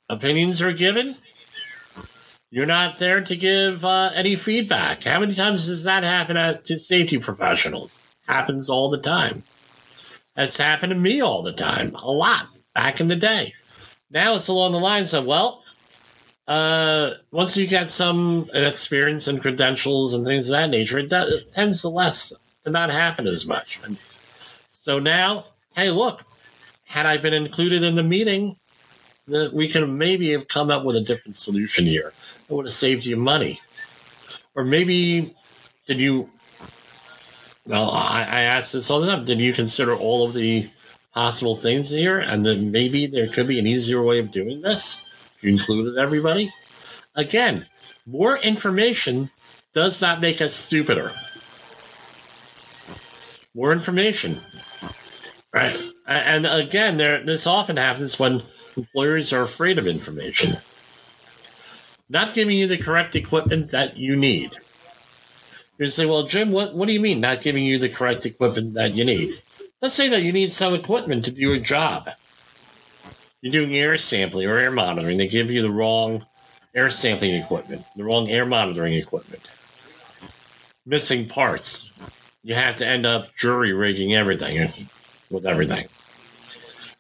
opinions 0.09 0.61
are 0.61 0.73
given. 0.73 1.15
You're 2.49 2.65
not 2.65 2.97
there 2.97 3.21
to 3.21 3.35
give 3.35 3.83
uh, 3.83 4.11
any 4.15 4.35
feedback. 4.35 5.03
How 5.03 5.19
many 5.19 5.33
times 5.33 5.67
does 5.67 5.83
that 5.83 6.03
happen 6.03 6.37
at, 6.37 6.65
to 6.65 6.79
safety 6.79 7.17
professionals? 7.17 8.01
Happens 8.25 8.69
all 8.69 8.89
the 8.89 8.97
time. 8.97 9.43
That's 10.35 10.57
happened 10.57 10.91
to 10.91 10.99
me 10.99 11.19
all 11.19 11.41
the 11.41 11.51
time, 11.51 11.95
a 11.95 12.11
lot 12.11 12.47
back 12.73 13.01
in 13.01 13.07
the 13.07 13.15
day. 13.15 13.53
Now 14.09 14.35
it's 14.35 14.47
along 14.47 14.71
the 14.71 14.79
lines 14.79 15.13
of, 15.13 15.25
well, 15.25 15.63
uh, 16.47 17.11
once 17.31 17.57
you 17.57 17.67
get 17.67 17.89
some 17.89 18.49
experience 18.53 19.27
and 19.27 19.41
credentials 19.41 20.13
and 20.13 20.25
things 20.25 20.47
of 20.47 20.53
that 20.53 20.69
nature, 20.69 20.99
it, 20.99 21.09
does, 21.09 21.31
it 21.31 21.53
tends 21.53 21.81
to 21.81 21.89
less 21.89 22.33
to 22.63 22.71
not 22.71 22.89
happen 22.89 23.27
as 23.27 23.45
much. 23.45 23.79
So 24.71 24.99
now, 24.99 25.45
hey, 25.75 25.89
look, 25.89 26.23
had 26.85 27.05
I 27.05 27.17
been 27.17 27.33
included 27.33 27.83
in 27.83 27.95
the 27.95 28.03
meeting, 28.03 28.56
we 29.27 29.67
could 29.67 29.87
maybe 29.89 30.31
have 30.31 30.47
come 30.47 30.69
up 30.69 30.83
with 30.83 30.95
a 30.95 31.01
different 31.01 31.37
solution 31.37 31.85
here. 31.85 32.13
It 32.49 32.53
would 32.53 32.65
have 32.65 32.73
saved 32.73 33.05
you 33.05 33.17
money. 33.17 33.59
Or 34.55 34.63
maybe 34.63 35.33
did 35.87 35.99
you 35.99 36.29
well, 37.65 37.91
I, 37.91 38.21
I 38.21 38.41
ask 38.43 38.71
this 38.71 38.89
all 38.89 39.01
the 39.01 39.07
time. 39.07 39.25
Did 39.25 39.39
you 39.39 39.51
consider 39.51 39.93
all 39.93 40.25
of 40.25 40.33
the 40.33 40.69
possible 41.13 41.55
things 41.55 41.89
here? 41.89 42.19
And 42.19 42.45
then 42.45 42.71
maybe 42.71 43.07
there 43.07 43.27
could 43.27 43.47
be 43.47 43.59
an 43.59 43.67
easier 43.67 44.01
way 44.01 44.19
of 44.19 44.31
doing 44.31 44.61
this 44.61 45.03
you 45.41 45.49
included 45.49 45.97
everybody. 45.97 46.53
Again, 47.15 47.65
more 48.05 48.37
information 48.37 49.29
does 49.73 50.01
not 50.01 50.21
make 50.21 50.41
us 50.41 50.53
stupider. 50.53 51.11
More 53.53 53.71
information. 53.71 54.41
Right. 55.53 55.79
And 56.05 56.45
again, 56.45 56.97
there 56.97 57.23
this 57.23 57.47
often 57.47 57.77
happens 57.77 58.19
when 58.19 58.43
employers 58.77 59.33
are 59.33 59.43
afraid 59.43 59.77
of 59.77 59.87
information. 59.87 60.57
Not 62.09 62.33
giving 62.33 62.57
you 62.57 62.67
the 62.67 62.77
correct 62.77 63.15
equipment 63.15 63.71
that 63.71 63.97
you 63.97 64.15
need. 64.15 64.55
You 65.77 65.89
say, 65.89 66.05
well, 66.05 66.23
Jim, 66.23 66.51
what, 66.51 66.73
what 66.73 66.87
do 66.87 66.93
you 66.93 66.99
mean 66.99 67.19
not 67.19 67.41
giving 67.41 67.63
you 67.63 67.77
the 67.77 67.89
correct 67.89 68.25
equipment 68.25 68.73
that 68.73 68.95
you 68.95 69.03
need? 69.03 69.41
Let's 69.81 69.93
say 69.93 70.09
that 70.09 70.23
you 70.23 70.31
need 70.31 70.51
some 70.51 70.73
equipment 70.73 71.25
to 71.25 71.31
do 71.31 71.53
a 71.53 71.59
job. 71.59 72.09
You're 73.41 73.51
doing 73.51 73.75
air 73.75 73.97
sampling 73.97 74.47
or 74.47 74.57
air 74.57 74.71
monitoring. 74.71 75.17
They 75.17 75.27
give 75.27 75.51
you 75.51 75.61
the 75.61 75.69
wrong 75.69 76.25
air 76.73 76.89
sampling 76.89 77.35
equipment, 77.35 77.83
the 77.95 78.03
wrong 78.03 78.29
air 78.29 78.45
monitoring 78.45 78.93
equipment, 78.93 79.49
missing 80.85 81.27
parts. 81.27 81.91
You 82.43 82.55
have 82.55 82.77
to 82.77 82.87
end 82.87 83.05
up 83.05 83.35
jury 83.35 83.73
rigging 83.73 84.15
everything 84.15 84.87
with 85.29 85.45
everything. 85.45 85.87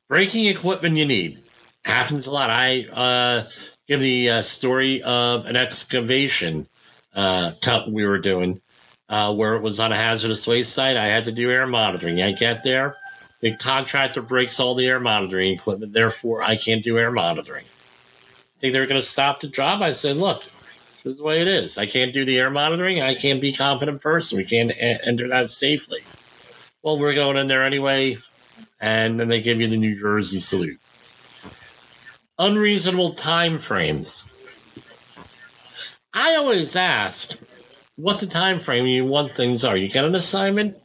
Breaking 0.07 0.45
equipment 0.45 0.97
you 0.97 1.05
need 1.05 1.41
happens 1.87 2.27
a 2.27 2.31
lot. 2.31 2.49
I 2.49 2.85
uh, 2.91 3.43
give 3.87 4.01
the 4.01 4.29
uh, 4.29 4.41
story 4.41 5.01
of 5.03 5.45
an 5.45 5.55
excavation 5.55 6.67
uh, 7.15 7.51
cut 7.61 7.91
we 7.91 8.05
were 8.05 8.19
doing 8.19 8.61
uh, 9.09 9.33
where 9.33 9.55
it 9.55 9.61
was 9.61 9.79
on 9.79 9.91
a 9.91 9.95
hazardous 9.95 10.45
waste 10.47 10.73
site. 10.73 10.97
I 10.97 11.07
had 11.07 11.25
to 11.25 11.31
do 11.31 11.49
air 11.49 11.65
monitoring. 11.65 12.21
I 12.21 12.33
get 12.33 12.63
there, 12.63 12.95
the 13.39 13.55
contractor 13.55 14.21
breaks 14.21 14.59
all 14.59 14.75
the 14.75 14.87
air 14.87 14.99
monitoring 14.99 15.53
equipment. 15.53 15.93
Therefore, 15.93 16.43
I 16.43 16.57
can't 16.57 16.83
do 16.83 16.97
air 16.97 17.11
monitoring. 17.11 17.65
I 17.65 18.59
Think 18.59 18.73
they're 18.73 18.87
going 18.87 19.01
to 19.01 19.07
stop 19.07 19.39
the 19.39 19.47
job? 19.47 19.81
I 19.81 19.91
said, 19.91 20.17
look, 20.17 20.43
this 21.03 21.13
is 21.13 21.17
the 21.19 21.23
way 21.23 21.41
it 21.41 21.47
is. 21.47 21.77
I 21.77 21.85
can't 21.85 22.13
do 22.13 22.25
the 22.25 22.39
air 22.39 22.49
monitoring. 22.49 23.01
I 23.01 23.15
can't 23.15 23.39
be 23.39 23.53
confident 23.53 24.01
first. 24.01 24.33
We 24.33 24.43
can't 24.43 24.71
enter 24.79 25.27
that 25.29 25.49
safely. 25.49 25.99
Well, 26.81 26.99
we're 26.99 27.13
going 27.13 27.37
in 27.37 27.47
there 27.47 27.63
anyway, 27.63 28.17
and 28.81 29.19
then 29.19 29.27
they 29.27 29.41
give 29.41 29.61
you 29.61 29.67
the 29.67 29.77
New 29.77 29.99
Jersey 29.99 30.39
salute. 30.39 30.79
Unreasonable 32.39 33.13
time 33.13 33.57
frames. 33.57 34.25
I 36.13 36.35
always 36.35 36.75
ask 36.75 37.37
what 37.95 38.19
the 38.19 38.27
time 38.27 38.59
frame 38.59 38.85
you 38.85 39.05
want 39.05 39.35
things 39.35 39.63
are. 39.63 39.75
You 39.75 39.89
get 39.89 40.05
an 40.05 40.15
assignment, 40.15 40.77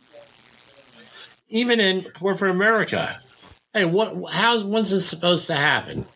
even 1.48 1.78
in 1.78 2.04
corporate 2.12 2.50
America. 2.50 3.20
Hey, 3.74 3.84
what? 3.84 4.30
How's 4.30 4.64
when's 4.64 4.90
this 4.90 5.06
supposed 5.06 5.46
to 5.46 5.54
happen? 5.54 6.06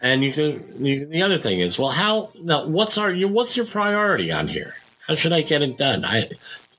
And 0.00 0.22
you 0.22 0.32
can. 0.32 0.84
You, 0.84 1.06
the 1.06 1.22
other 1.22 1.38
thing 1.38 1.60
is, 1.60 1.78
well, 1.78 1.90
how? 1.90 2.30
Now, 2.40 2.66
what's 2.66 2.98
our? 2.98 3.10
You, 3.12 3.28
What's 3.28 3.56
your 3.56 3.66
priority 3.66 4.30
on 4.30 4.48
here? 4.48 4.74
How 5.06 5.14
should 5.14 5.32
I 5.32 5.42
get 5.42 5.62
it 5.62 5.78
done? 5.78 6.04
I, 6.04 6.28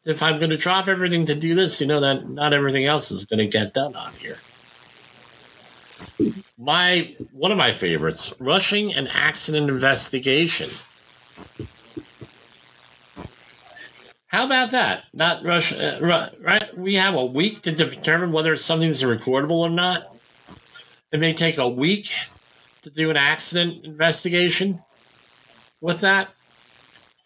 if 0.06 0.22
I'm 0.22 0.38
going 0.38 0.52
to 0.52 0.58
drop 0.58 0.88
everything 0.88 1.26
to 1.26 1.36
do 1.36 1.56
this, 1.56 1.82
you 1.82 1.88
know 1.88 2.02
that 2.02 2.30
not 2.30 2.54
everything 2.54 2.86
else 2.86 3.12
is 3.12 3.26
going 3.26 3.40
to 3.40 3.48
get 3.48 3.74
done 3.74 3.96
on 3.96 4.14
here. 4.14 4.38
My 6.58 7.16
one 7.32 7.52
of 7.52 7.58
my 7.58 7.72
favorites: 7.72 8.34
rushing 8.40 8.94
an 8.94 9.08
accident 9.08 9.70
investigation. 9.70 10.70
How 14.28 14.46
about 14.46 14.72
that? 14.72 15.06
Not 15.14 15.44
rush, 15.46 15.74
uh, 15.74 16.32
right? 16.42 16.78
We 16.78 16.96
have 16.96 17.16
a 17.16 17.26
week 17.26 17.62
to 17.62 17.72
determine 17.72 18.32
whether 18.32 18.56
something's 18.58 19.02
recordable 19.02 19.52
or 19.52 19.70
not. 19.70 20.16
It 21.12 21.20
may 21.20 21.34
take 21.34 21.58
a 21.58 21.70
week 21.70 22.12
to 22.82 22.90
do 22.90 23.10
an 23.10 23.18
accident 23.18 23.86
investigation 23.86 24.84
with 25.80 26.02
that. 26.02 26.30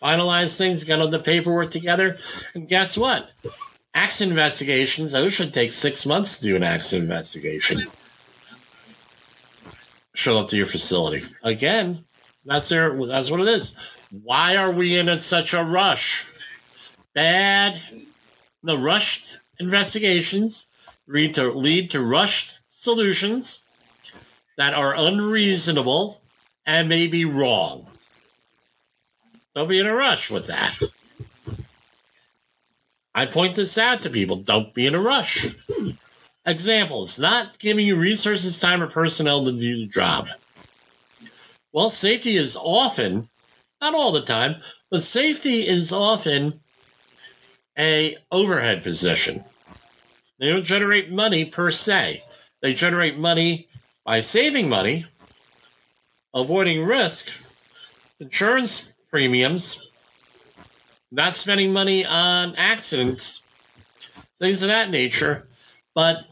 Finalize 0.01 0.57
things, 0.57 0.83
get 0.83 0.99
all 0.99 1.07
the 1.07 1.19
paperwork 1.19 1.71
together. 1.71 2.13
And 2.53 2.67
guess 2.67 2.97
what? 2.97 3.31
Accident 3.93 4.31
investigations, 4.31 5.11
those 5.11 5.33
should 5.33 5.53
take 5.53 5.73
six 5.73 6.05
months 6.05 6.37
to 6.37 6.43
do 6.43 6.55
an 6.55 6.63
accident 6.63 7.09
investigation. 7.09 7.85
Show 10.13 10.39
up 10.39 10.49
to 10.49 10.57
your 10.57 10.65
facility. 10.65 11.23
Again, 11.43 12.03
that's 12.45 12.69
their 12.69 12.95
that's 13.05 13.31
what 13.31 13.39
it 13.39 13.47
is. 13.47 13.77
Why 14.11 14.57
are 14.57 14.71
we 14.71 14.97
in 14.97 15.19
such 15.19 15.53
a 15.53 15.63
rush? 15.63 16.25
Bad, 17.13 17.79
the 18.63 18.77
rushed 18.77 19.27
investigations 19.59 20.67
lead 21.07 21.35
to 21.35 21.51
lead 21.51 21.91
to 21.91 22.01
rushed 22.01 22.59
solutions 22.69 23.63
that 24.57 24.73
are 24.73 24.95
unreasonable 24.95 26.21
and 26.65 26.89
may 26.89 27.07
be 27.07 27.25
wrong. 27.25 27.87
Don't 29.55 29.67
be 29.67 29.79
in 29.79 29.87
a 29.87 29.93
rush 29.93 30.31
with 30.31 30.47
that. 30.47 30.77
I 33.13 33.25
point 33.25 33.55
this 33.55 33.77
out 33.77 34.01
to 34.03 34.09
people. 34.09 34.37
Don't 34.37 34.73
be 34.73 34.87
in 34.87 34.95
a 34.95 35.01
rush. 35.01 35.47
Examples 36.45 37.19
not 37.19 37.59
giving 37.59 37.85
you 37.85 37.95
resources, 37.95 38.59
time, 38.59 38.81
or 38.81 38.87
personnel 38.87 39.45
to 39.45 39.51
do 39.51 39.77
the 39.77 39.87
job. 39.87 40.27
Well, 41.71 41.89
safety 41.89 42.35
is 42.35 42.57
often 42.57 43.29
not 43.81 43.93
all 43.93 44.11
the 44.11 44.21
time, 44.21 44.55
but 44.89 45.01
safety 45.01 45.67
is 45.67 45.93
often 45.93 46.59
a 47.77 48.17
overhead 48.31 48.83
position. 48.83 49.43
They 50.39 50.51
don't 50.51 50.63
generate 50.63 51.11
money 51.11 51.45
per 51.45 51.71
se. 51.71 52.23
They 52.61 52.73
generate 52.73 53.17
money 53.17 53.67
by 54.03 54.19
saving 54.19 54.67
money, 54.67 55.05
avoiding 56.33 56.83
risk, 56.83 57.29
insurance 58.19 58.93
premiums, 59.09 59.89
not 61.11 61.35
spending 61.35 61.71
money 61.71 62.05
on 62.05 62.55
accidents, 62.55 63.43
things 64.39 64.63
of 64.63 64.69
that 64.69 64.89
nature. 64.89 65.47
But 65.93 66.25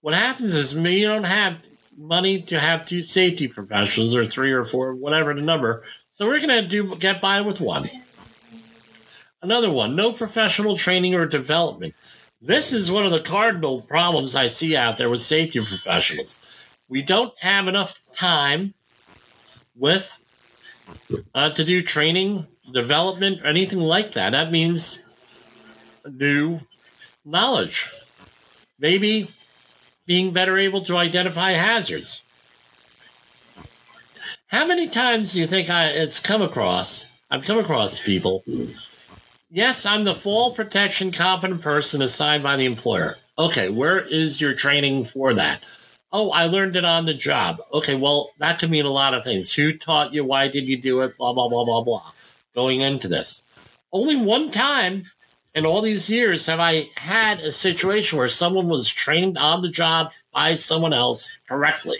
what 0.00 0.14
happens 0.14 0.54
is 0.54 0.74
you 0.74 1.06
don't 1.06 1.24
have 1.24 1.58
money 1.96 2.40
to 2.42 2.58
have 2.58 2.86
two 2.86 3.02
safety 3.02 3.48
professionals 3.48 4.14
or 4.14 4.26
three 4.26 4.52
or 4.52 4.64
four, 4.64 4.94
whatever 4.94 5.34
the 5.34 5.42
number. 5.42 5.82
So 6.10 6.26
we're 6.26 6.40
going 6.40 6.62
to 6.62 6.68
do 6.68 6.94
get 6.96 7.20
by 7.20 7.40
with 7.40 7.60
one. 7.60 7.90
Another 9.42 9.70
one, 9.70 9.94
no 9.94 10.12
professional 10.12 10.76
training 10.76 11.14
or 11.14 11.26
development. 11.26 11.94
This 12.40 12.72
is 12.72 12.90
one 12.90 13.04
of 13.04 13.10
the 13.10 13.20
cardinal 13.20 13.82
problems 13.82 14.36
I 14.36 14.46
see 14.46 14.76
out 14.76 14.96
there 14.96 15.10
with 15.10 15.22
safety 15.22 15.58
professionals. 15.58 16.40
We 16.88 17.02
don't 17.02 17.36
have 17.40 17.68
enough 17.68 17.98
time 18.14 18.74
with 19.76 20.22
uh, 21.34 21.50
to 21.50 21.64
do 21.64 21.82
training, 21.82 22.46
development, 22.72 23.40
anything 23.44 23.80
like 23.80 24.12
that. 24.12 24.30
That 24.30 24.52
means 24.52 25.04
new 26.08 26.60
knowledge. 27.24 27.88
Maybe 28.78 29.28
being 30.08 30.32
better 30.32 30.56
able 30.56 30.80
to 30.80 30.96
identify 30.96 31.50
hazards. 31.50 32.24
How 34.46 34.66
many 34.66 34.88
times 34.88 35.34
do 35.34 35.40
you 35.40 35.46
think 35.46 35.68
I, 35.68 35.88
it's 35.88 36.18
come 36.18 36.40
across? 36.40 37.12
I've 37.30 37.44
come 37.44 37.58
across 37.58 38.00
people. 38.00 38.42
Yes, 39.50 39.84
I'm 39.84 40.04
the 40.04 40.14
fall 40.14 40.54
protection 40.54 41.12
competent 41.12 41.60
person 41.60 42.00
assigned 42.00 42.42
by 42.42 42.56
the 42.56 42.64
employer. 42.64 43.16
Okay, 43.38 43.68
where 43.68 44.00
is 44.00 44.40
your 44.40 44.54
training 44.54 45.04
for 45.04 45.34
that? 45.34 45.62
Oh, 46.10 46.30
I 46.30 46.46
learned 46.46 46.76
it 46.76 46.86
on 46.86 47.04
the 47.04 47.12
job. 47.12 47.60
Okay, 47.74 47.94
well, 47.94 48.30
that 48.38 48.58
could 48.58 48.70
mean 48.70 48.86
a 48.86 48.90
lot 48.90 49.12
of 49.12 49.22
things. 49.22 49.52
Who 49.52 49.74
taught 49.74 50.14
you? 50.14 50.24
Why 50.24 50.48
did 50.48 50.66
you 50.66 50.78
do 50.78 51.02
it? 51.02 51.18
Blah, 51.18 51.34
blah, 51.34 51.50
blah, 51.50 51.66
blah, 51.66 51.82
blah. 51.82 52.12
Going 52.54 52.80
into 52.80 53.08
this. 53.08 53.44
Only 53.92 54.16
one 54.16 54.50
time 54.50 55.04
in 55.58 55.66
all 55.66 55.82
these 55.82 56.08
years 56.08 56.46
have 56.46 56.60
I 56.60 56.88
had 56.94 57.40
a 57.40 57.50
situation 57.50 58.16
where 58.16 58.28
someone 58.28 58.68
was 58.68 58.88
trained 58.88 59.36
on 59.36 59.60
the 59.60 59.68
job 59.68 60.12
by 60.32 60.54
someone 60.54 60.92
else 60.92 61.36
correctly. 61.48 61.98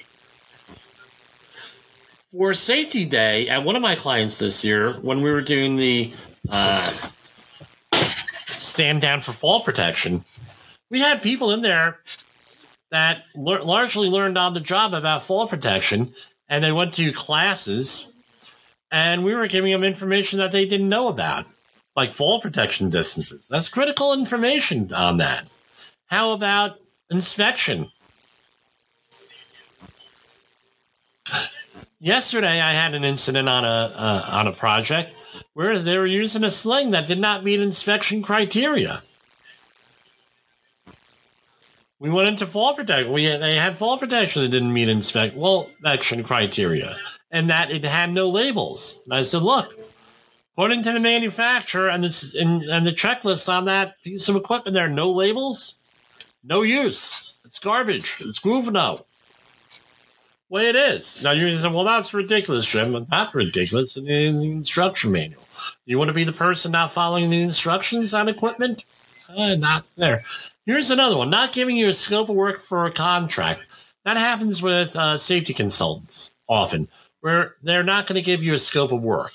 For 2.31 2.55
Safety 2.55 3.05
Day, 3.05 3.49
at 3.49 3.65
one 3.65 3.75
of 3.75 3.83
my 3.83 3.97
clients 3.97 4.39
this 4.39 4.65
year, 4.65 4.93
when 5.01 5.23
we 5.23 5.33
were 5.33 5.43
doing 5.43 5.75
the 5.75 6.13
uh, 6.49 6.95
stand 8.47 9.01
down 9.01 9.23
for 9.23 9.33
fall 9.33 9.61
protection, 9.61 10.25
we 10.89 11.01
had 11.01 11.21
people 11.21 11.51
in 11.51 11.61
there 11.61 11.99
that 12.93 13.25
le- 13.35 13.65
largely 13.65 14.09
learned 14.09 14.39
on 14.39 14.55
the 14.55 14.61
job 14.61 14.95
about 14.95 15.25
fall 15.25 15.49
protection, 15.49 16.07
and 16.49 16.63
they 16.63 16.71
went 16.71 16.95
to 16.95 17.11
classes, 17.11 18.13
and 18.93 19.25
we 19.25 19.35
were 19.35 19.49
giving 19.49 19.73
them 19.73 19.83
information 19.83 20.39
that 20.39 20.53
they 20.53 20.65
didn't 20.65 20.89
know 20.89 21.09
about 21.09 21.47
like 21.99 22.13
fall 22.13 22.41
protection 22.41 22.91
distances. 22.91 23.49
That's 23.51 23.69
critical 23.69 24.13
information 24.13 24.93
on 24.95 25.17
that. 25.17 25.49
How 26.07 26.31
about 26.31 26.79
inspection? 27.11 27.91
Yesterday, 31.99 32.61
I 32.61 32.73
had 32.73 32.95
an 32.95 33.03
incident 33.03 33.49
on 33.49 33.65
a 33.65 33.93
uh, 33.97 34.25
on 34.29 34.47
a 34.47 34.53
project 34.53 35.11
where 35.55 35.81
they 35.81 35.99
were 35.99 36.07
using 36.07 36.45
a 36.45 36.51
sling 36.51 36.93
that 36.93 37.09
did 37.09 37.19
not 37.19 37.43
meet 37.43 37.61
inspection 37.61 38.23
criteria. 38.23 39.03
We 41.99 42.11
went 42.11 42.29
into 42.29 42.47
fall 42.47 42.75
protection. 42.75 43.13
We 43.13 43.27
they 43.27 43.57
had 43.57 43.77
fall 43.77 43.99
protection 43.99 44.43
that 44.43 44.51
didn't 44.51 44.73
meet 44.73 44.89
inspect 44.89 45.35
well 45.35 45.69
inspection 45.81 46.23
criteria, 46.23 46.97
and 47.33 47.51
that 47.51 47.73
it 47.73 47.83
had 47.83 48.13
no 48.13 48.31
labels. 48.31 49.01
And 49.05 49.15
I 49.15 49.23
said, 49.23 49.43
look, 49.43 49.75
according 50.59 50.83
to 50.83 50.91
the 50.91 50.99
manufacturer 50.99 51.89
and 51.89 52.03
the 52.03 52.37
and, 52.41 52.65
and 52.65 52.85
the 52.85 52.91
checklist 52.91 53.49
on 53.49 53.67
that 53.67 53.95
piece 54.03 54.29
of 54.29 54.35
equipment, 54.35 54.75
there 54.75 54.87
are 54.87 54.91
no 54.91 55.09
labels, 55.09 55.79
no 56.43 56.63
use. 56.63 57.33
It's 57.45 57.61
garbage. 57.61 58.17
It's 58.19 58.41
Gruvno. 58.41 59.05
Way 60.49 60.69
it 60.69 60.75
is. 60.75 61.23
Now 61.23 61.31
you 61.31 61.57
say, 61.57 61.69
well, 61.71 61.85
that's 61.85 62.13
ridiculous, 62.13 62.67
Jim. 62.67 63.07
Not 63.09 63.35
ridiculous 63.37 63.97
in 63.97 64.07
the 64.07 64.51
instruction 64.51 65.13
manual. 65.13 65.45
You 65.87 65.97
want 65.97 66.09
to 66.09 66.15
be 66.15 66.25
the 66.25 66.33
person 66.33 66.73
not 66.73 66.91
following 66.91 67.31
the 67.31 67.41
instructions 67.41 68.13
on 68.13 68.29
equipment? 68.29 68.85
Uh, 69.29 69.55
not 69.55 69.85
there. 69.97 70.25
Here's 70.67 70.91
another 70.91 71.17
one 71.17 71.31
not 71.31 71.53
giving 71.53 71.77
you 71.77 71.89
a 71.91 71.95
scope 71.95 72.31
of 72.31 72.35
work 72.35 72.59
for 72.59 72.85
a 72.85 72.91
contract. 72.91 73.61
That 74.05 74.17
happens 74.17 74.61
with 74.61 74.97
uh, 74.97 75.19
safety 75.19 75.55
consultants 75.55 76.33
often, 76.49 76.89
where 77.21 77.53
they're 77.63 77.85
not 77.85 78.09
going 78.09 78.21
to 78.21 78.27
give 78.27 78.43
you 78.43 78.55
a 78.55 78.59
scope 78.59 78.91
of 78.91 79.05
work. 79.05 79.35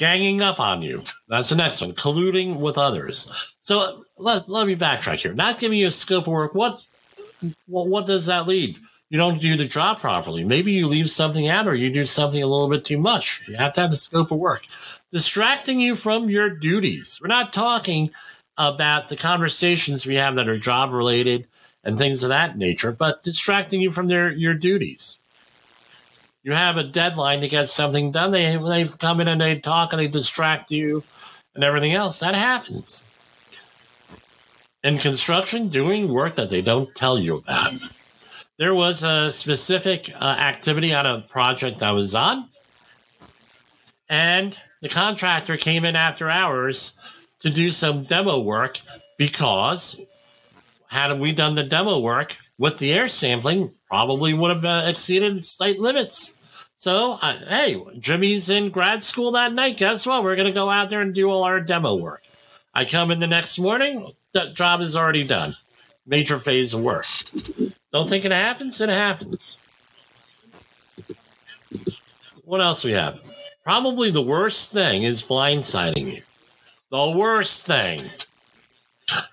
Ganging 0.00 0.40
up 0.40 0.58
on 0.58 0.80
you. 0.80 1.02
That's 1.28 1.50
the 1.50 1.56
next 1.56 1.82
one. 1.82 1.92
Colluding 1.92 2.58
with 2.58 2.78
others. 2.78 3.54
So 3.60 4.02
let, 4.16 4.48
let 4.48 4.66
me 4.66 4.74
backtrack 4.74 5.18
here. 5.18 5.34
Not 5.34 5.58
giving 5.58 5.78
you 5.78 5.88
a 5.88 5.92
scope 5.92 6.26
of 6.26 6.32
work. 6.32 6.54
What, 6.54 6.82
what, 7.66 7.88
what 7.88 8.06
does 8.06 8.24
that 8.24 8.48
lead? 8.48 8.78
You 9.10 9.18
don't 9.18 9.40
do 9.40 9.58
the 9.58 9.66
job 9.66 10.00
properly. 10.00 10.42
Maybe 10.42 10.72
you 10.72 10.86
leave 10.86 11.10
something 11.10 11.48
out 11.48 11.68
or 11.68 11.74
you 11.74 11.92
do 11.92 12.06
something 12.06 12.42
a 12.42 12.46
little 12.46 12.70
bit 12.70 12.86
too 12.86 12.96
much. 12.96 13.42
You 13.46 13.56
have 13.56 13.74
to 13.74 13.82
have 13.82 13.90
the 13.90 13.96
scope 13.96 14.30
of 14.30 14.38
work 14.38 14.62
distracting 15.12 15.80
you 15.80 15.94
from 15.94 16.30
your 16.30 16.48
duties. 16.48 17.20
We're 17.20 17.28
not 17.28 17.52
talking 17.52 18.10
about 18.56 19.08
the 19.08 19.16
conversations 19.16 20.06
we 20.06 20.14
have 20.14 20.36
that 20.36 20.48
are 20.48 20.58
job 20.58 20.92
related 20.92 21.46
and 21.84 21.96
things 21.96 22.22
of 22.22 22.30
that 22.30 22.56
nature, 22.56 22.92
but 22.92 23.22
distracting 23.22 23.80
you 23.82 23.90
from 23.90 24.08
their 24.08 24.30
your 24.30 24.54
duties. 24.54 25.19
You 26.42 26.52
have 26.52 26.78
a 26.78 26.82
deadline 26.82 27.40
to 27.42 27.48
get 27.48 27.68
something 27.68 28.10
done. 28.10 28.30
They 28.30 28.56
they 28.56 28.86
come 28.86 29.20
in 29.20 29.28
and 29.28 29.40
they 29.40 29.58
talk 29.58 29.92
and 29.92 30.00
they 30.00 30.08
distract 30.08 30.70
you 30.70 31.04
and 31.54 31.62
everything 31.62 31.92
else. 31.92 32.20
That 32.20 32.34
happens. 32.34 33.04
In 34.82 34.96
construction, 34.96 35.68
doing 35.68 36.10
work 36.10 36.36
that 36.36 36.48
they 36.48 36.62
don't 36.62 36.94
tell 36.94 37.18
you 37.18 37.36
about. 37.36 37.74
There 38.58 38.74
was 38.74 39.02
a 39.02 39.30
specific 39.30 40.10
uh, 40.14 40.36
activity 40.38 40.94
on 40.94 41.04
a 41.04 41.20
project 41.28 41.82
I 41.82 41.92
was 41.92 42.14
on, 42.14 42.48
and 44.08 44.58
the 44.80 44.88
contractor 44.88 45.58
came 45.58 45.84
in 45.84 45.96
after 45.96 46.30
hours 46.30 46.98
to 47.40 47.50
do 47.50 47.68
some 47.70 48.04
demo 48.04 48.38
work 48.38 48.80
because 49.18 50.00
had 50.88 51.18
we 51.20 51.32
done 51.32 51.54
the 51.54 51.62
demo 51.62 52.00
work 52.00 52.36
with 52.60 52.76
the 52.76 52.92
air 52.92 53.08
sampling, 53.08 53.72
probably 53.88 54.34
would 54.34 54.54
have 54.54 54.64
uh, 54.66 54.82
exceeded 54.86 55.42
site 55.42 55.78
limits. 55.78 56.38
So, 56.76 57.12
uh, 57.12 57.38
hey, 57.48 57.82
Jimmy's 57.98 58.50
in 58.50 58.68
grad 58.68 59.02
school 59.02 59.32
that 59.32 59.54
night. 59.54 59.78
Guess 59.78 60.06
what? 60.06 60.22
We're 60.22 60.36
going 60.36 60.46
to 60.46 60.52
go 60.52 60.68
out 60.68 60.90
there 60.90 61.00
and 61.00 61.14
do 61.14 61.30
all 61.30 61.42
our 61.42 61.60
demo 61.60 61.96
work. 61.96 62.20
I 62.74 62.84
come 62.84 63.10
in 63.10 63.18
the 63.18 63.26
next 63.26 63.58
morning, 63.58 64.12
the 64.32 64.52
job 64.52 64.82
is 64.82 64.94
already 64.94 65.26
done. 65.26 65.56
Major 66.06 66.38
phase 66.38 66.74
of 66.74 66.82
work. 66.82 67.06
Don't 67.94 68.08
think 68.10 68.26
it 68.26 68.32
happens? 68.32 68.78
It 68.80 68.90
happens. 68.90 69.58
What 72.44 72.60
else 72.60 72.84
we 72.84 72.92
have? 72.92 73.22
Probably 73.64 74.10
the 74.10 74.22
worst 74.22 74.70
thing 74.70 75.04
is 75.04 75.22
blindsiding 75.22 76.12
you. 76.16 76.22
The 76.90 77.16
worst 77.16 77.64
thing. 77.64 78.02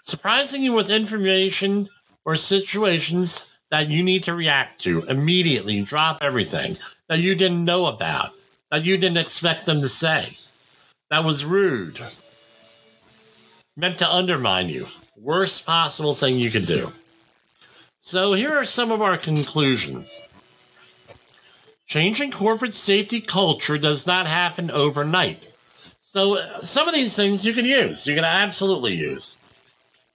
Surprising 0.01 0.63
you 0.63 0.71
with 0.71 0.89
information 0.89 1.89
or 2.27 2.35
situations 2.35 3.49
that 3.71 3.87
you 3.87 4.03
need 4.03 4.21
to 4.21 4.35
react 4.35 4.81
to 4.81 5.01
immediately, 5.03 5.81
drop 5.81 6.17
everything 6.19 6.75
that 7.07 7.19
you 7.19 7.33
didn't 7.33 7.63
know 7.63 7.85
about, 7.85 8.31
that 8.69 8.83
you 8.83 8.97
didn't 8.97 9.17
expect 9.17 9.65
them 9.65 9.81
to 9.81 9.87
say. 9.87 10.37
That 11.09 11.23
was 11.23 11.45
rude. 11.45 12.01
Meant 13.77 13.97
to 13.99 14.13
undermine 14.13 14.67
you. 14.67 14.87
Worst 15.15 15.65
possible 15.65 16.13
thing 16.13 16.37
you 16.37 16.51
could 16.51 16.65
do. 16.65 16.87
So 17.99 18.33
here 18.33 18.53
are 18.57 18.65
some 18.65 18.91
of 18.91 19.01
our 19.01 19.17
conclusions. 19.17 20.21
Changing 21.85 22.31
corporate 22.31 22.73
safety 22.73 23.21
culture 23.21 23.77
does 23.77 24.05
not 24.05 24.27
happen 24.27 24.69
overnight. 24.69 25.41
So 26.01 26.39
uh, 26.39 26.61
some 26.61 26.89
of 26.89 26.93
these 26.93 27.15
things 27.15 27.45
you 27.45 27.53
can 27.53 27.63
use, 27.63 28.05
you 28.05 28.15
can 28.15 28.25
absolutely 28.25 28.95
use, 28.95 29.37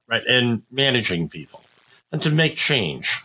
right, 0.09 0.25
in 0.27 0.63
managing 0.71 1.31
people 1.31 1.62
and 2.13 2.23
to 2.23 2.31
make 2.31 2.55
change. 2.55 3.23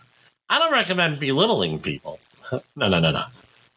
I 0.48 0.58
don't 0.58 0.72
recommend 0.72 1.20
belittling 1.20 1.78
people. 1.78 2.18
no, 2.76 2.88
no, 2.88 2.98
no, 2.98 3.12
no. 3.12 3.24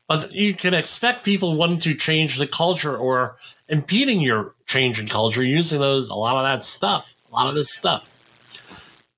But 0.08 0.32
you 0.32 0.54
can 0.54 0.74
expect 0.74 1.24
people 1.24 1.56
wanting 1.56 1.80
to 1.80 1.94
change 1.94 2.38
the 2.38 2.48
culture 2.48 2.98
or 2.98 3.36
impeding 3.70 4.20
your 4.20 4.56
change 4.66 5.00
in 5.00 5.08
culture 5.08 5.44
using 5.44 5.80
those 5.80 6.10
a 6.10 6.16
lot 6.16 6.36
of 6.36 6.44
that 6.44 6.66
stuff, 6.66 7.16
a 7.30 7.34
lot 7.34 7.48
of 7.48 7.56
this 7.56 7.74
stuff. 7.74 8.12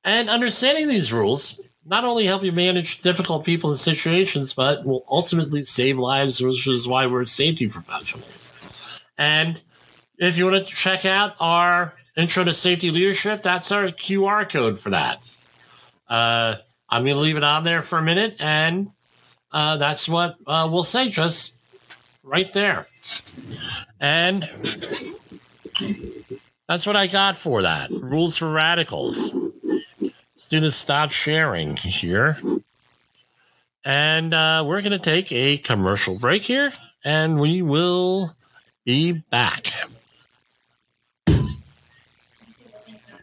And 0.04 0.30
understanding 0.30 0.88
these 0.88 1.14
rules 1.14 1.62
not 1.86 2.06
only 2.06 2.26
help 2.26 2.44
you 2.44 2.52
manage 2.52 3.02
difficult 3.02 3.46
people 3.46 3.70
and 3.70 3.80
situations, 3.80 4.54
but 4.54 4.86
will 4.86 5.06
ultimately 5.10 5.64
save 5.64 5.98
lives, 5.98 6.41
which 6.41 6.68
is 6.68 6.88
why 6.88 7.06
we're 7.08 7.26
safety 7.26 7.68
professionals. 7.68 8.54
And 9.18 9.62
if 10.18 10.38
you 10.38 10.46
want 10.46 10.66
to 10.66 10.74
check 10.74 11.06
out 11.06 11.36
our 11.39 11.94
intro 12.16 12.44
to 12.44 12.54
safety 12.54 12.91
leadership, 12.91 13.41
that's 13.41 13.72
our 13.72 13.88
QR 13.88 14.50
code 14.50 14.80
for 14.80 14.91
that. 14.91 15.22
Uh, 16.14 16.57
I'm 16.89 17.03
going 17.05 17.16
to 17.16 17.22
leave 17.22 17.38
it 17.38 17.43
on 17.43 17.64
there 17.64 17.82
for 17.82 17.97
a 17.97 18.03
minute, 18.03 18.36
and 18.39 18.88
uh, 19.51 19.78
that's 19.78 20.07
what 20.07 20.36
uh, 20.45 20.70
we'll 20.72 20.84
say 20.84 21.09
just 21.09 21.57
right 22.22 22.53
there. 22.53 22.86
And 23.99 24.47
that's 26.70 26.86
what 26.86 26.95
I 26.95 27.07
got 27.07 27.36
for 27.36 27.64
that. 27.64 27.89
Rules 27.89 28.38
for 28.38 28.51
radicals. 28.51 29.34
Let's 29.99 30.45
do 30.45 30.59
the 30.59 30.70
stop 30.70 31.09
sharing 31.09 31.78
here. 31.78 32.38
And 33.84 34.36
uh, 34.36 34.64
we're 34.68 34.84
going 34.84 34.91
to 34.91 34.99
take 34.99 35.32
a 35.32 35.57
commercial 35.57 36.20
break 36.20 36.43
here, 36.43 36.74
and 37.03 37.39
we 37.39 37.64
will 37.64 38.36
be 38.86 39.14
back. 39.14 39.74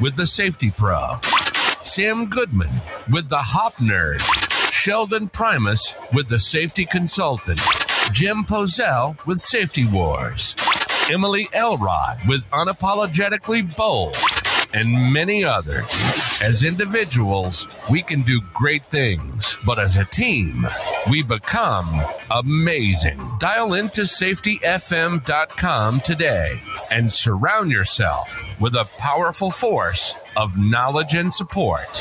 with 0.00 0.16
the 0.16 0.26
Safety 0.26 0.70
Pro, 0.70 1.18
Sam 1.82 2.26
Goodman 2.26 2.70
with 3.10 3.28
the 3.28 3.38
Hop 3.38 3.74
Nerd, 3.76 4.20
Sheldon 4.72 5.28
Primus 5.28 5.94
with 6.12 6.28
the 6.28 6.38
Safety 6.38 6.86
Consultant, 6.86 7.60
Jim 8.12 8.44
Pozell 8.44 9.16
with 9.26 9.38
Safety 9.38 9.86
Wars, 9.86 10.54
Emily 11.10 11.48
Elrod 11.52 12.18
with 12.28 12.48
Unapologetically 12.50 13.76
Bold, 13.76 14.16
and 14.74 15.12
many 15.12 15.44
others. 15.44 15.90
As 16.42 16.64
individuals, 16.64 17.66
we 17.90 18.02
can 18.02 18.22
do 18.22 18.40
great 18.52 18.82
things, 18.84 19.56
but 19.66 19.78
as 19.78 19.96
a 19.96 20.04
team, 20.06 20.66
we 21.08 21.22
become 21.22 22.02
amazing. 22.30 23.20
Dial 23.38 23.74
into 23.74 24.02
safetyfm.com 24.02 26.00
today 26.00 26.60
and 26.90 27.12
surround 27.12 27.70
yourself 27.70 28.42
with 28.60 28.74
a 28.74 28.88
powerful 28.98 29.50
force 29.50 30.16
of 30.36 30.58
knowledge 30.58 31.14
and 31.14 31.32
support. 31.32 32.00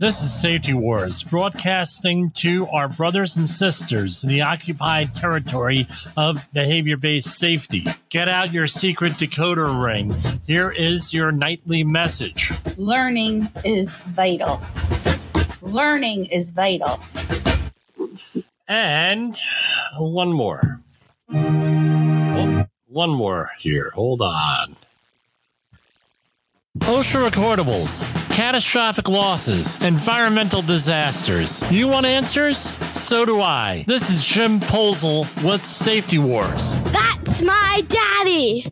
This 0.00 0.22
is 0.22 0.32
Safety 0.42 0.74
Wars, 0.74 1.22
broadcasting 1.22 2.30
to 2.30 2.66
our 2.72 2.88
brothers 2.88 3.36
and 3.36 3.48
sisters 3.48 4.24
in 4.24 4.28
the 4.28 4.42
occupied 4.42 5.14
territory 5.14 5.86
of 6.16 6.48
behavior 6.52 6.96
based 6.96 7.38
safety. 7.38 7.86
Get 8.08 8.28
out 8.28 8.52
your 8.52 8.66
secret 8.66 9.12
decoder 9.12 9.80
ring. 9.80 10.12
Here 10.48 10.68
is 10.68 11.14
your 11.14 11.30
nightly 11.30 11.84
message. 11.84 12.50
Learning 12.76 13.46
is 13.64 13.98
vital. 13.98 14.60
Learning 15.62 16.26
is 16.26 16.50
vital. 16.50 16.98
And 18.66 19.38
one 19.96 20.32
more. 20.32 20.76
One 21.28 23.10
more 23.10 23.50
here. 23.60 23.92
Hold 23.94 24.22
on. 24.22 24.74
OSHA 26.84 27.30
recordables, 27.30 28.04
catastrophic 28.34 29.08
losses, 29.08 29.80
environmental 29.80 30.60
disasters. 30.60 31.62
You 31.70 31.86
want 31.86 32.04
answers? 32.04 32.58
So 32.98 33.24
do 33.24 33.40
I. 33.40 33.84
This 33.86 34.10
is 34.10 34.24
Jim 34.24 34.58
Posel 34.60 35.22
with 35.44 35.64
Safety 35.64 36.18
Wars. 36.18 36.76
That's 36.86 37.40
my 37.42 37.82
daddy. 37.86 38.66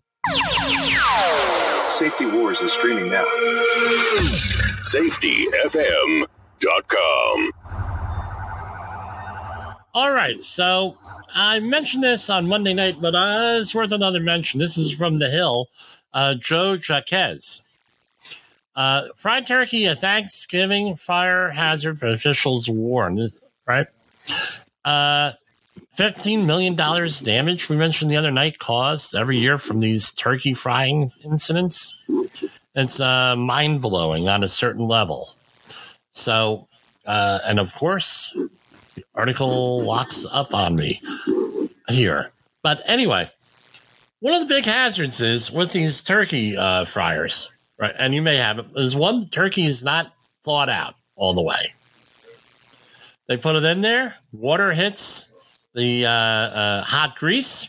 Safety 1.91 2.27
Wars 2.27 2.61
is 2.61 2.73
streaming 2.73 3.13
now. 3.13 3.25
SafetyFM.com. 4.93 7.51
All 9.95 10.11
right, 10.11 10.43
so 10.43 10.99
I 11.33 11.61
mentioned 11.61 12.03
this 12.03 12.29
on 12.29 12.49
Monday 12.49 12.75
night, 12.75 12.97
but 13.01 13.15
uh, 13.15 13.59
it's 13.61 13.73
worth 13.75 13.93
another 13.93 14.19
mention. 14.21 14.59
This 14.59 14.77
is 14.77 14.93
from 14.93 15.21
The 15.21 15.31
Hill, 15.31 15.69
uh, 16.13 16.35
Joe 16.35 16.77
Jaquez. 16.77 17.65
Uh, 18.75 19.03
fried 19.16 19.47
turkey, 19.47 19.87
a 19.87 19.95
Thanksgiving 19.95 20.95
fire 20.95 21.51
hazard 21.51 22.03
officials 22.03 22.68
warn, 22.70 23.29
right? 23.66 23.87
Uh, 24.85 25.33
$15 25.97 26.47
million 26.47 26.75
damage 26.75 27.68
we 27.68 27.77
mentioned 27.77 28.11
the 28.11 28.16
other 28.16 28.31
night 28.31 28.59
caused 28.59 29.14
every 29.14 29.37
year 29.37 29.59
from 29.59 29.81
these 29.81 30.11
turkey 30.12 30.55
frying 30.55 31.12
incidents. 31.23 31.95
It's 32.75 32.99
uh, 32.99 33.37
mind 33.37 33.83
blowing 33.83 34.29
on 34.29 34.43
a 34.43 34.49
certain 34.49 34.89
level. 34.89 35.29
So, 36.09 36.66
uh, 37.05 37.41
and 37.45 37.61
of 37.61 37.75
course, 37.75 38.35
the 38.95 39.05
article 39.14 39.83
locks 39.83 40.27
up 40.31 40.55
on 40.55 40.77
me 40.77 41.03
here. 41.89 42.31
But 42.62 42.81
anyway, 42.87 43.31
one 44.20 44.33
of 44.33 44.41
the 44.41 44.55
big 44.55 44.64
hazards 44.64 45.20
is 45.20 45.53
with 45.53 45.73
these 45.73 46.03
turkey 46.03 46.57
uh, 46.57 46.87
fryers 46.87 47.52
right? 47.83 47.95
And 47.99 48.14
you 48.14 48.22
may 48.22 48.37
have 48.37 48.61
it. 48.61 48.66
Is 48.76 48.97
one 48.97 49.26
turkey 49.26 49.66
is 49.66 49.83
not 49.83 50.14
thawed 50.45 50.70
out 50.70 50.95
all 51.16 51.35
the 51.35 51.43
way. 51.43 51.74
They 53.26 53.37
put 53.37 53.57
it 53.57 53.64
in 53.64 53.80
there. 53.80 54.14
Water 54.33 54.72
hits 54.72 55.28
the 55.74 56.07
uh, 56.07 56.11
uh, 56.11 56.83
hot 56.83 57.16
grease. 57.16 57.68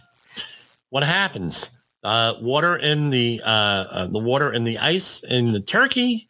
What 0.90 1.04
happens? 1.04 1.78
Uh, 2.04 2.36
water 2.42 2.76
in 2.76 3.10
the 3.10 3.42
uh, 3.44 3.50
uh, 3.50 4.08
the 4.08 4.20
water 4.20 4.52
in 4.54 4.66
the 4.66 4.78
ice 4.78 5.24
in 5.24 5.52
the 5.52 5.62
turkey 5.62 6.28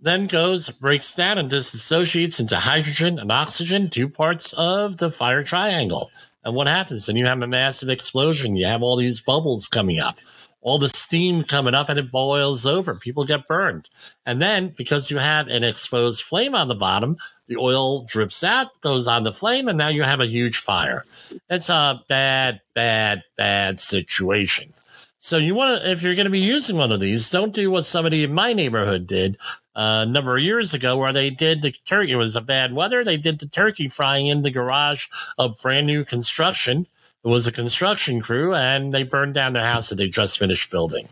then 0.00 0.26
goes 0.26 0.68
breaks 0.68 1.14
down 1.14 1.38
and 1.38 1.50
disassociates 1.50 2.38
into 2.38 2.56
hydrogen 2.56 3.18
and 3.18 3.32
oxygen, 3.32 3.88
two 3.88 4.08
parts 4.08 4.52
of 4.52 4.98
the 4.98 5.10
fire 5.10 5.42
triangle. 5.42 6.10
And 6.44 6.54
what 6.54 6.68
happens? 6.68 7.08
And 7.08 7.18
you 7.18 7.26
have 7.26 7.40
a 7.42 7.46
massive 7.46 7.88
explosion. 7.88 8.56
You 8.56 8.66
have 8.66 8.82
all 8.82 8.96
these 8.96 9.20
bubbles 9.20 9.66
coming 9.66 9.98
up 9.98 10.18
all 10.62 10.78
the 10.78 10.88
steam 10.88 11.42
coming 11.44 11.74
up 11.74 11.88
and 11.88 11.98
it 11.98 12.10
boils 12.10 12.66
over. 12.66 12.94
People 12.94 13.24
get 13.24 13.46
burned. 13.46 13.88
And 14.26 14.40
then 14.42 14.72
because 14.76 15.10
you 15.10 15.18
have 15.18 15.48
an 15.48 15.64
exposed 15.64 16.22
flame 16.22 16.54
on 16.54 16.68
the 16.68 16.74
bottom, 16.74 17.16
the 17.46 17.56
oil 17.56 18.04
drips 18.04 18.44
out, 18.44 18.68
goes 18.80 19.08
on 19.08 19.24
the 19.24 19.32
flame, 19.32 19.68
and 19.68 19.78
now 19.78 19.88
you 19.88 20.02
have 20.02 20.20
a 20.20 20.26
huge 20.26 20.58
fire. 20.58 21.04
It's 21.48 21.68
a 21.68 22.02
bad, 22.08 22.60
bad, 22.74 23.22
bad 23.36 23.80
situation. 23.80 24.72
So 25.18 25.36
you 25.36 25.54
want 25.54 25.82
to, 25.82 25.90
if 25.90 26.02
you're 26.02 26.14
going 26.14 26.24
to 26.24 26.30
be 26.30 26.38
using 26.38 26.76
one 26.76 26.92
of 26.92 27.00
these, 27.00 27.30
don't 27.30 27.54
do 27.54 27.70
what 27.70 27.84
somebody 27.84 28.24
in 28.24 28.32
my 28.32 28.52
neighborhood 28.52 29.06
did 29.06 29.36
uh, 29.76 30.04
a 30.06 30.10
number 30.10 30.36
of 30.36 30.42
years 30.42 30.72
ago, 30.72 30.96
where 30.96 31.12
they 31.12 31.28
did 31.28 31.60
the 31.60 31.72
turkey. 31.84 32.12
It 32.12 32.16
was 32.16 32.36
a 32.36 32.40
bad 32.40 32.72
weather. 32.72 33.04
They 33.04 33.18
did 33.18 33.38
the 33.38 33.46
turkey 33.46 33.88
frying 33.88 34.28
in 34.28 34.42
the 34.42 34.50
garage 34.50 35.08
of 35.36 35.60
brand 35.60 35.86
new 35.86 36.04
construction 36.04 36.86
it 37.24 37.28
was 37.28 37.46
a 37.46 37.52
construction 37.52 38.20
crew, 38.20 38.54
and 38.54 38.94
they 38.94 39.02
burned 39.02 39.34
down 39.34 39.52
the 39.52 39.64
house 39.64 39.90
that 39.90 39.96
they 39.96 40.08
just 40.08 40.38
finished 40.38 40.70
building. 40.70 41.06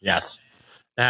Yes. 0.00 0.40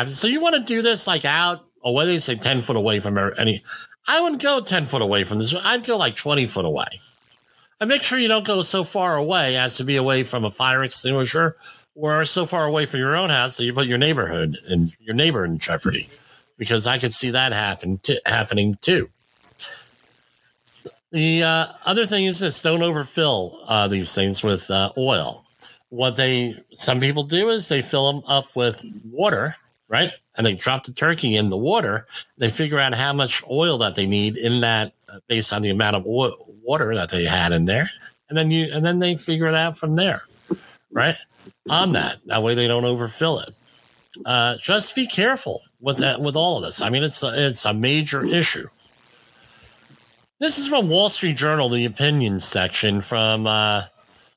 So 0.09 0.27
you 0.27 0.41
want 0.41 0.57
to 0.57 0.63
do 0.63 0.83
this 0.83 1.07
like 1.07 1.25
out, 1.25 1.65
or 1.81 1.95
what 1.95 2.05
do 2.05 2.09
they 2.09 2.19
say, 2.19 2.35
10 2.35 2.63
foot 2.63 2.77
away 2.77 2.99
from 2.99 3.17
any. 3.39 3.63
I 4.09 4.21
wouldn't 4.21 4.43
go 4.43 4.61
10 4.61 4.87
foot 4.87 5.03
away 5.03 5.25
from 5.25 5.39
this. 5.39 5.55
I'd 5.55 5.85
go 5.85 5.97
like 5.97 6.17
20 6.17 6.47
foot 6.47 6.65
away. 6.65 6.87
And 7.81 7.89
make 7.89 8.03
sure 8.03 8.19
you 8.19 8.29
don't 8.29 8.47
go 8.47 8.63
so 8.63 8.85
far 8.85 9.17
away 9.17 9.57
as 9.57 9.77
to 9.77 9.85
be 9.85 9.97
away 9.97 10.23
from 10.23 10.45
a 10.45 10.51
fire 10.51 10.83
extinguisher 10.83 11.57
or 11.95 12.25
so 12.25 12.47
far 12.47 12.65
away 12.65 12.87
from 12.87 13.01
your 13.01 13.17
own 13.17 13.31
house 13.31 13.57
that 13.57 13.65
you 13.65 13.73
put 13.73 13.87
your 13.87 13.99
neighborhood 13.99 14.57
and 14.69 14.91
your 14.99 15.15
neighbor 15.15 15.45
in 15.45 15.59
jeopardy. 15.59 16.09
Because 16.59 16.87
I 16.87 16.99
could 16.99 17.13
see 17.13 17.31
that 17.31 17.53
happen 17.53 17.99
t- 17.99 18.21
happening 18.25 18.77
too. 18.81 19.11
The 21.17 21.43
uh, 21.45 21.67
other 21.87 22.05
thing 22.05 22.27
is 22.27 22.41
this: 22.41 22.61
don't 22.61 22.83
overfill 22.83 23.63
uh, 23.67 23.89
these 23.89 24.15
things 24.15 24.45
with 24.45 24.71
uh, 24.71 24.93
oil. 24.99 25.47
What 25.89 26.15
they 26.15 26.63
some 26.75 27.01
people 27.01 27.23
do 27.23 27.49
is 27.49 27.71
they 27.71 27.81
fill 27.81 28.13
them 28.13 28.23
up 28.27 28.45
with 28.55 28.85
water, 29.03 29.57
right? 29.89 30.13
And 30.35 30.47
they 30.47 30.53
drop 30.53 30.85
the 30.85 30.93
turkey 30.93 31.37
in 31.37 31.49
the 31.49 31.57
water. 31.57 32.07
They 32.37 32.51
figure 32.51 32.79
out 32.79 32.95
how 32.95 33.15
much 33.15 33.43
oil 33.49 33.79
that 33.79 33.95
they 33.95 34.05
need 34.05 34.37
in 34.37 34.61
that 34.61 34.93
uh, 35.09 35.21
based 35.27 35.55
on 35.55 35.63
the 35.63 35.71
amount 35.71 35.97
of 35.97 36.07
oil, 36.07 36.37
water 36.63 36.95
that 36.95 37.09
they 37.09 37.25
had 37.25 37.51
in 37.51 37.65
there, 37.65 37.91
and 38.29 38.37
then 38.37 38.51
you 38.51 38.69
and 38.71 38.85
then 38.85 38.99
they 38.99 39.17
figure 39.17 39.47
it 39.47 39.55
out 39.55 39.79
from 39.79 39.97
there, 39.97 40.21
right? 40.93 41.17
On 41.71 41.93
that, 41.93 42.19
that 42.27 42.43
way 42.43 42.55
they 42.55 42.67
don't 42.67 42.85
overfill 42.85 43.39
it. 43.39 43.53
Uh, 44.27 44.57
just 44.59 44.95
be 44.95 45.07
careful 45.07 45.63
with 45.81 45.97
that 45.97 46.21
with 46.21 46.37
all 46.37 46.59
of 46.59 46.63
this. 46.63 46.83
I 46.83 46.91
mean, 46.91 47.03
it's 47.03 47.23
a, 47.23 47.33
it's 47.47 47.65
a 47.65 47.73
major 47.73 48.23
issue. 48.23 48.69
This 50.39 50.59
is 50.59 50.69
from 50.69 50.91
Wall 50.91 51.09
Street 51.09 51.35
Journal, 51.37 51.71
the 51.71 51.87
opinion 51.87 52.41
section 52.41 53.01
from 53.01 53.47
uh, 53.47 53.85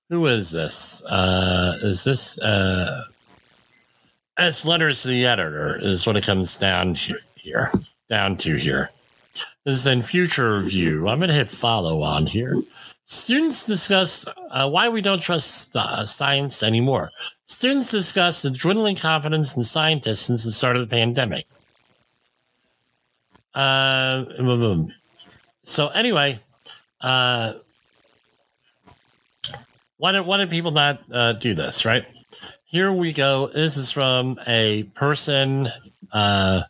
who 0.07 0.27
is 0.27 0.49
this? 0.49 1.03
Uh, 1.03 1.77
is 1.81 2.05
this 2.05 2.39
uh, 2.39 3.03
as 4.37 4.65
letters 4.65 5.01
to 5.01 5.09
the 5.09 5.25
editor 5.25 5.77
is 5.81 6.07
what 6.07 6.15
it 6.15 6.23
comes 6.23 6.55
down 6.55 6.95
here, 6.95 7.73
down 8.09 8.37
to 8.37 8.55
here. 8.55 8.91
This 9.65 9.75
is 9.75 9.87
in 9.87 10.01
future 10.01 10.53
review. 10.59 11.09
I'm 11.09 11.19
going 11.19 11.27
to 11.27 11.35
hit 11.35 11.51
follow 11.51 12.01
on 12.01 12.25
here. 12.25 12.61
Students 13.03 13.65
discuss 13.65 14.25
uh, 14.51 14.69
why 14.69 14.87
we 14.87 15.01
don't 15.01 15.21
trust 15.21 15.75
uh, 15.75 16.05
science 16.05 16.63
anymore. 16.63 17.11
Students 17.43 17.91
discuss 17.91 18.41
the 18.41 18.51
dwindling 18.51 18.95
confidence 18.95 19.57
in 19.57 19.63
scientists 19.63 20.21
since 20.21 20.45
the 20.45 20.51
start 20.51 20.77
of 20.77 20.87
the 20.87 20.95
pandemic. 20.95 21.45
Uh, 23.53 24.23
so 25.63 25.87
anyway, 25.89 26.39
uh, 27.01 27.53
why 29.97 30.11
did 30.11 30.25
why 30.25 30.37
did 30.37 30.49
people 30.49 30.71
not 30.71 31.01
uh, 31.11 31.33
do 31.33 31.53
this? 31.53 31.85
Right 31.85 32.05
here 32.69 32.93
we 32.93 33.11
go. 33.11 33.47
This 33.47 33.77
is 33.77 33.91
from 33.91 34.39
a 34.45 34.83
person. 34.95 35.67
Uh, 36.11 36.61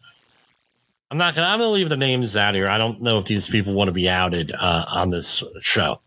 I'm 1.11 1.17
not 1.17 1.35
gonna. 1.35 1.47
I'm 1.47 1.59
gonna 1.59 1.71
leave 1.71 1.89
the 1.89 1.97
names 1.97 2.37
out 2.37 2.55
here. 2.55 2.69
I 2.69 2.77
don't 2.77 3.01
know 3.01 3.17
if 3.17 3.25
these 3.25 3.49
people 3.49 3.73
want 3.73 3.89
to 3.89 3.93
be 3.93 4.07
outed 4.07 4.53
uh, 4.53 4.85
on 4.87 5.09
this 5.09 5.43
show. 5.59 5.99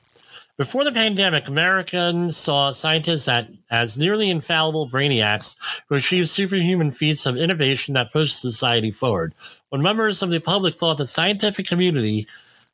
Before 0.57 0.85
the 0.85 0.93
pandemic, 0.93 1.49
Americans 1.49 2.37
saw 2.37 2.71
scientists 2.71 3.29
at, 3.29 3.49
as 3.71 3.99
nearly 3.99 4.31
infallible 4.31 4.89
brainiacs 4.89 5.57
who 5.89 5.97
achieved 5.97 6.29
superhuman 6.29 6.91
feats 6.91 7.27
of 7.27 7.37
innovation 7.37 7.95
that 7.95 8.13
pushed 8.13 8.41
society 8.41 8.91
forward. 8.91 9.35
When 9.71 9.83
members 9.83 10.23
of 10.23 10.31
the 10.31 10.41
public 10.41 10.75
thought 10.75 10.99
the 10.99 11.07
scientific 11.07 11.67
community 11.67 12.27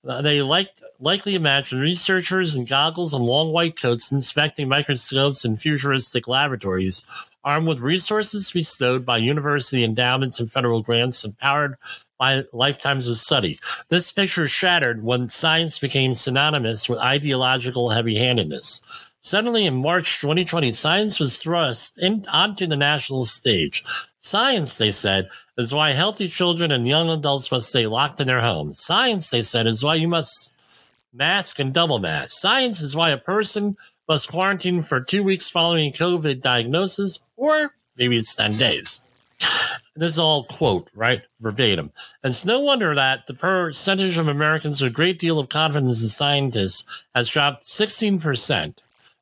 Uh, 0.07 0.23
they 0.23 0.41
liked, 0.41 0.83
likely 1.01 1.35
imagined 1.35 1.83
researchers 1.83 2.55
in 2.55 2.65
goggles 2.65 3.13
and 3.13 3.25
long 3.25 3.53
white 3.53 3.81
coats 3.81 4.13
inspecting 4.13 4.69
microscopes 4.69 5.45
in 5.45 5.57
futuristic 5.57 6.29
laboratories, 6.29 7.07
armed 7.45 7.67
with 7.67 7.81
resources 7.81 8.51
bestowed 8.53 9.05
by 9.05 9.17
university 9.17 9.83
endowments 9.83 10.39
and 10.39 10.51
federal 10.53 10.83
grants 10.83 11.25
and 11.25 11.37
powered 11.39 11.75
by 12.19 12.45
lifetimes 12.53 13.09
of 13.09 13.17
study. 13.17 13.59
This 13.89 14.13
picture 14.13 14.47
shattered 14.47 15.03
when 15.03 15.29
science 15.29 15.79
became 15.79 16.15
synonymous 16.15 16.89
with 16.89 16.99
ideological 16.99 17.91
heavy 17.91 18.17
handedness. 18.17 18.81
Suddenly, 19.21 19.67
in 19.67 19.75
March 19.75 20.21
2020, 20.21 20.73
science 20.73 21.19
was 21.19 21.39
thrust 21.39 21.99
in, 21.99 22.25
onto 22.29 22.67
the 22.67 22.77
national 22.77 23.25
stage. 23.25 23.85
Science, 24.29 24.77
they 24.77 24.91
said, 24.91 25.31
is 25.57 25.75
why 25.75 25.93
healthy 25.93 26.29
children 26.29 26.71
and 26.71 26.87
young 26.87 27.09
adults 27.09 27.51
must 27.51 27.71
stay 27.71 27.87
locked 27.87 28.21
in 28.21 28.27
their 28.27 28.43
homes. 28.43 28.81
Science, 28.81 29.31
they 29.31 29.43
said, 29.43 29.67
is 29.67 29.83
why 29.83 29.95
you 29.95 30.07
must 30.07 30.55
mask 31.15 31.59
and 31.59 31.73
double 31.73 31.99
mask. 31.99 32.39
Science 32.39 32.83
is 32.83 32.95
why 32.95 33.11
a 33.11 33.19
person 33.19 33.75
must 34.07 34.29
quarantine 34.29 34.83
for 34.83 35.01
two 35.01 35.23
weeks 35.23 35.49
following 35.49 35.93
COVID 35.93 36.43
diagnosis, 36.43 37.19
or 37.37 37.75
maybe 37.97 38.17
it's 38.17 38.35
10 38.35 38.57
days. 38.59 39.01
this 39.97 40.13
is 40.13 40.19
all 40.19 40.45
quote, 40.45 40.91
right? 40.95 41.23
Verbatim. 41.41 41.91
And 42.23 42.31
it's 42.31 42.45
no 42.45 42.61
wonder 42.61 42.95
that 42.95 43.27
the 43.27 43.35
percentage 43.35 44.19
of 44.19 44.29
Americans 44.29 44.83
with 44.83 44.93
a 44.93 44.95
great 44.95 45.19
deal 45.19 45.39
of 45.39 45.49
confidence 45.49 46.03
in 46.03 46.09
scientists 46.09 47.07
has 47.15 47.31
dropped 47.31 47.63
16% 47.63 48.75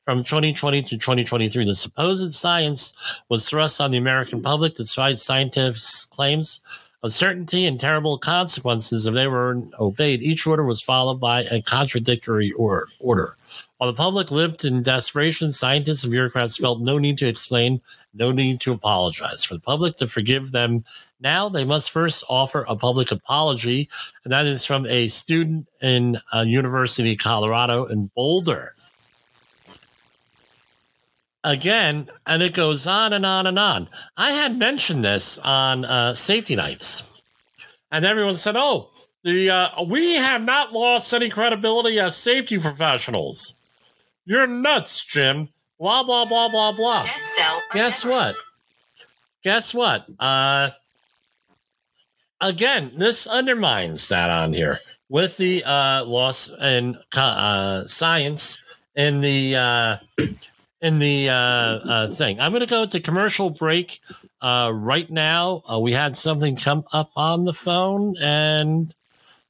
from 0.07 0.19
2020 0.19 0.83
to 0.85 0.97
2023. 0.97 1.65
The 1.65 1.75
supposed 1.75 2.33
science 2.33 3.23
was 3.29 3.49
thrust 3.49 3.81
on 3.81 3.91
the 3.91 3.99
American 3.99 4.41
public 4.41 4.77
despite 4.77 5.19
scientists' 5.19 6.07
claims 6.07 6.61
of 7.03 7.13
certainty 7.13 7.67
and 7.67 7.79
terrible 7.79 8.17
consequences 8.17 9.07
if 9.07 9.15
they 9.15 9.27
were 9.27 9.61
obeyed. 9.81 10.23
Each 10.23 10.47
order 10.47 10.65
was 10.65 10.81
followed 10.81 11.21
by 11.21 11.43
a 11.43 11.61
contradictory 11.61 12.53
or- 12.53 12.87
order. 13.01 13.37
While 13.79 13.93
the 13.93 13.97
public 13.97 14.31
lived 14.31 14.65
in 14.65 14.83
desperation, 14.83 15.51
scientists 15.51 16.05
and 16.05 16.13
bureaucrats 16.13 16.57
felt 16.57 16.81
no 16.81 16.99
need 16.99 17.19
to 17.19 17.27
explain, 17.27 17.81
no 18.15 18.31
need 18.31 18.61
to 18.61 18.73
apologize. 18.73 19.45
For 19.45 19.55
the 19.55 19.61
public 19.61 19.97
to 19.97 20.09
forgive 20.09 20.53
them 20.53 20.85
now, 21.21 21.49
they 21.49 21.65
must 21.65 21.91
first 21.91 22.25
offer 22.29 22.65
a 22.69 22.77
public 22.77 23.11
apology, 23.11 23.89
and 24.25 24.33
that 24.33 24.47
is 24.47 24.65
from 24.65 24.87
a 24.87 25.09
student 25.09 25.67
in 25.83 26.19
a 26.33 26.45
University 26.45 27.13
of 27.13 27.19
Colorado 27.19 27.87
in 27.87 28.11
Boulder. 28.15 28.76
Again, 31.47 32.09
and 32.27 32.43
it 32.43 32.55
goes 32.55 32.89
on 32.89 33.13
and 33.13 33.25
on 33.25 33.47
and 33.47 33.57
on. 33.57 33.89
I 34.17 34.33
had 34.33 34.59
mentioned 34.59 35.05
this 35.05 35.39
on 35.39 35.85
uh, 35.85 36.13
safety 36.13 36.57
nights, 36.57 37.09
and 37.93 38.05
everyone 38.05 38.37
said, 38.37 38.57
"Oh, 38.57 38.91
the 39.23 39.51
uh, 39.51 39.85
we 39.85 40.15
have 40.15 40.43
not 40.43 40.73
lost 40.73 41.15
any 41.15 41.29
credibility 41.29 42.01
as 42.01 42.17
safety 42.17 42.59
professionals." 42.59 43.55
You're 44.25 44.49
nuts, 44.49 45.05
Jim. 45.05 45.49
Blah 45.79 46.03
blah 46.03 46.25
blah 46.25 46.49
blah 46.49 46.73
blah. 46.73 47.03
Guess 47.73 48.05
what? 48.05 48.35
Guess 49.45 49.73
what? 49.73 50.07
Uh 50.19 50.71
again, 52.41 52.91
this 52.97 53.29
undermines 53.29 54.09
that 54.09 54.31
on 54.31 54.53
here 54.53 54.81
with 55.09 55.37
the 55.37 55.63
uh 55.65 56.05
loss 56.05 56.51
in 56.61 56.99
uh 57.15 57.87
science 57.87 58.65
in 58.97 59.21
the 59.21 59.55
uh 59.55 59.97
in 60.81 60.99
the 60.99 61.29
uh, 61.29 61.33
uh 61.33 62.11
thing. 62.11 62.41
I'm 62.41 62.53
gonna 62.53 62.66
go 62.66 62.87
to 62.87 63.01
commercial 63.01 63.51
break 63.51 64.01
uh 64.41 64.70
right 64.74 65.11
now. 65.11 65.62
Uh, 65.70 65.79
we 65.79 65.93
had 65.93 66.16
something 66.16 66.57
come 66.57 66.85
up 66.93 67.11
on 67.16 67.45
the 67.45 67.53
phone 67.55 68.14
and 68.20 68.95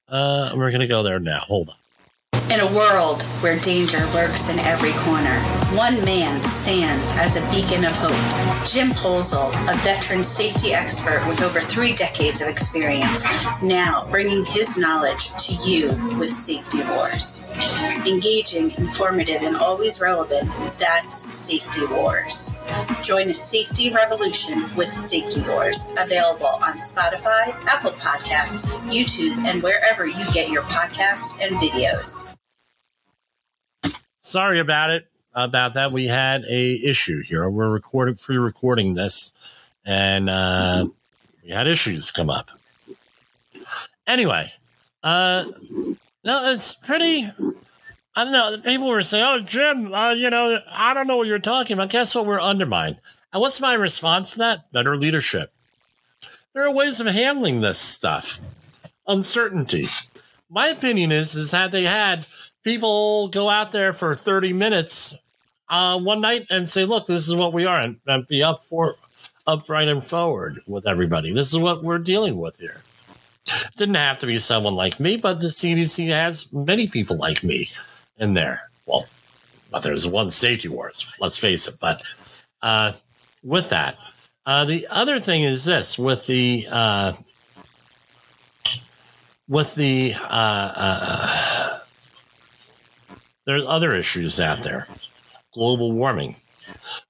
uh 0.08 0.52
we're 0.56 0.70
gonna 0.70 0.86
go 0.86 1.02
there 1.02 1.20
now. 1.20 1.40
Hold 1.40 1.70
on. 1.70 1.76
In 2.56 2.60
a 2.60 2.74
world 2.74 3.22
where 3.42 3.58
danger 3.58 3.98
lurks 4.14 4.48
in 4.48 4.58
every 4.60 4.92
corner, 4.92 5.36
one 5.76 6.02
man 6.04 6.42
stands 6.42 7.12
as 7.18 7.36
a 7.36 7.50
beacon 7.50 7.84
of 7.84 7.92
hope. 7.96 8.66
Jim 8.66 8.90
Polzel, 8.90 9.50
a 9.70 9.76
veteran 9.78 10.24
safety 10.24 10.72
expert 10.72 11.22
with 11.28 11.42
over 11.42 11.60
three 11.60 11.92
decades 11.92 12.40
of 12.40 12.48
experience, 12.48 13.24
now 13.62 14.06
bringing 14.10 14.44
his 14.46 14.78
knowledge 14.78 15.32
to 15.36 15.54
you 15.68 15.88
with 16.18 16.30
Safety 16.30 16.78
Wars. 16.90 17.44
Engaging, 18.06 18.70
informative, 18.78 19.42
and 19.42 19.56
always 19.56 20.00
relevant, 20.00 20.50
that's 20.78 21.34
Safety 21.34 21.84
Wars. 21.90 22.56
Join 23.02 23.28
a 23.28 23.34
safety 23.34 23.90
revolution 23.90 24.74
with 24.76 24.92
Safety 24.92 25.42
Wars, 25.48 25.88
available 25.98 26.46
on 26.46 26.78
Spotify, 26.78 27.48
Apple 27.66 27.92
Podcasts, 27.92 28.78
YouTube, 28.82 29.36
and 29.44 29.62
wherever 29.62 30.06
you 30.06 30.24
get 30.32 30.48
your 30.48 30.62
podcasts 30.62 31.44
and 31.44 31.56
videos 31.56 32.25
sorry 34.26 34.58
about 34.58 34.90
it 34.90 35.06
about 35.34 35.74
that. 35.74 35.92
We 35.92 36.08
had 36.08 36.44
a 36.48 36.74
issue 36.84 37.22
here. 37.22 37.48
We're 37.48 37.72
recording 37.72 38.16
pre-recording 38.16 38.94
this 38.94 39.32
and 39.84 40.28
uh 40.28 40.88
we 41.44 41.50
had 41.50 41.66
issues 41.66 42.10
come 42.10 42.28
up. 42.28 42.50
Anyway 44.06 44.50
uh 45.02 45.44
no 46.24 46.50
it's 46.52 46.74
pretty 46.74 47.30
i 48.16 48.24
don't 48.24 48.32
know. 48.32 48.58
People 48.64 48.88
were 48.88 49.02
saying 49.02 49.24
oh 49.24 49.38
jim 49.40 49.94
uh, 49.94 50.12
you 50.12 50.28
know 50.28 50.60
i 50.70 50.92
don't 50.92 51.06
know 51.06 51.16
what 51.16 51.28
you're 51.28 51.38
talking 51.38 51.74
about. 51.74 51.90
Guess 51.90 52.14
what? 52.14 52.26
We're 52.26 52.40
undermined. 52.40 52.98
And 53.32 53.40
what's 53.40 53.60
my 53.60 53.74
response 53.74 54.32
to 54.32 54.38
that? 54.38 54.72
Better 54.72 54.96
leadership. 54.96 55.52
There 56.52 56.64
are 56.64 56.72
ways 56.72 57.00
of 57.00 57.06
handling 57.06 57.60
this 57.60 57.78
stuff. 57.78 58.40
Uncertainty. 59.06 59.86
My 60.50 60.68
opinion 60.68 61.12
is 61.12 61.36
is 61.36 61.52
that 61.52 61.70
they 61.70 61.84
had 61.84 62.26
people 62.66 63.28
go 63.28 63.48
out 63.48 63.70
there 63.70 63.92
for 63.92 64.16
30 64.16 64.52
minutes 64.52 65.14
uh, 65.68 66.00
one 66.00 66.20
night 66.20 66.44
and 66.50 66.68
say, 66.68 66.84
look, 66.84 67.06
this 67.06 67.28
is 67.28 67.34
what 67.36 67.52
we 67.52 67.64
are, 67.64 67.78
and, 67.78 67.96
and 68.08 68.26
be 68.26 68.42
up 68.42 68.60
for 68.60 68.96
upright 69.46 69.86
and 69.86 70.02
forward 70.02 70.60
with 70.66 70.84
everybody. 70.84 71.32
This 71.32 71.52
is 71.52 71.60
what 71.60 71.84
we're 71.84 71.98
dealing 71.98 72.36
with 72.36 72.58
here. 72.58 72.80
Didn't 73.76 73.94
have 73.94 74.18
to 74.18 74.26
be 74.26 74.38
someone 74.38 74.74
like 74.74 74.98
me, 74.98 75.16
but 75.16 75.38
the 75.38 75.46
CDC 75.46 76.08
has 76.08 76.52
many 76.52 76.88
people 76.88 77.16
like 77.16 77.44
me 77.44 77.70
in 78.18 78.34
there. 78.34 78.68
Well, 78.84 79.06
but 79.70 79.84
there's 79.84 80.08
one 80.08 80.32
safety 80.32 80.66
wars, 80.66 81.12
let's 81.20 81.38
face 81.38 81.68
it. 81.68 81.76
But 81.80 82.02
uh, 82.62 82.94
with 83.44 83.68
that, 83.70 83.96
uh, 84.44 84.64
the 84.64 84.88
other 84.90 85.20
thing 85.20 85.42
is 85.42 85.64
this 85.64 86.00
with 86.00 86.26
the 86.26 86.66
uh, 86.68 87.12
with 89.48 89.72
the 89.76 90.14
uh, 90.16 90.72
uh, 90.76 91.78
there's 93.46 93.64
other 93.66 93.94
issues 93.94 94.40
out 94.40 94.62
there. 94.62 94.86
Global 95.54 95.92
warming. 95.92 96.36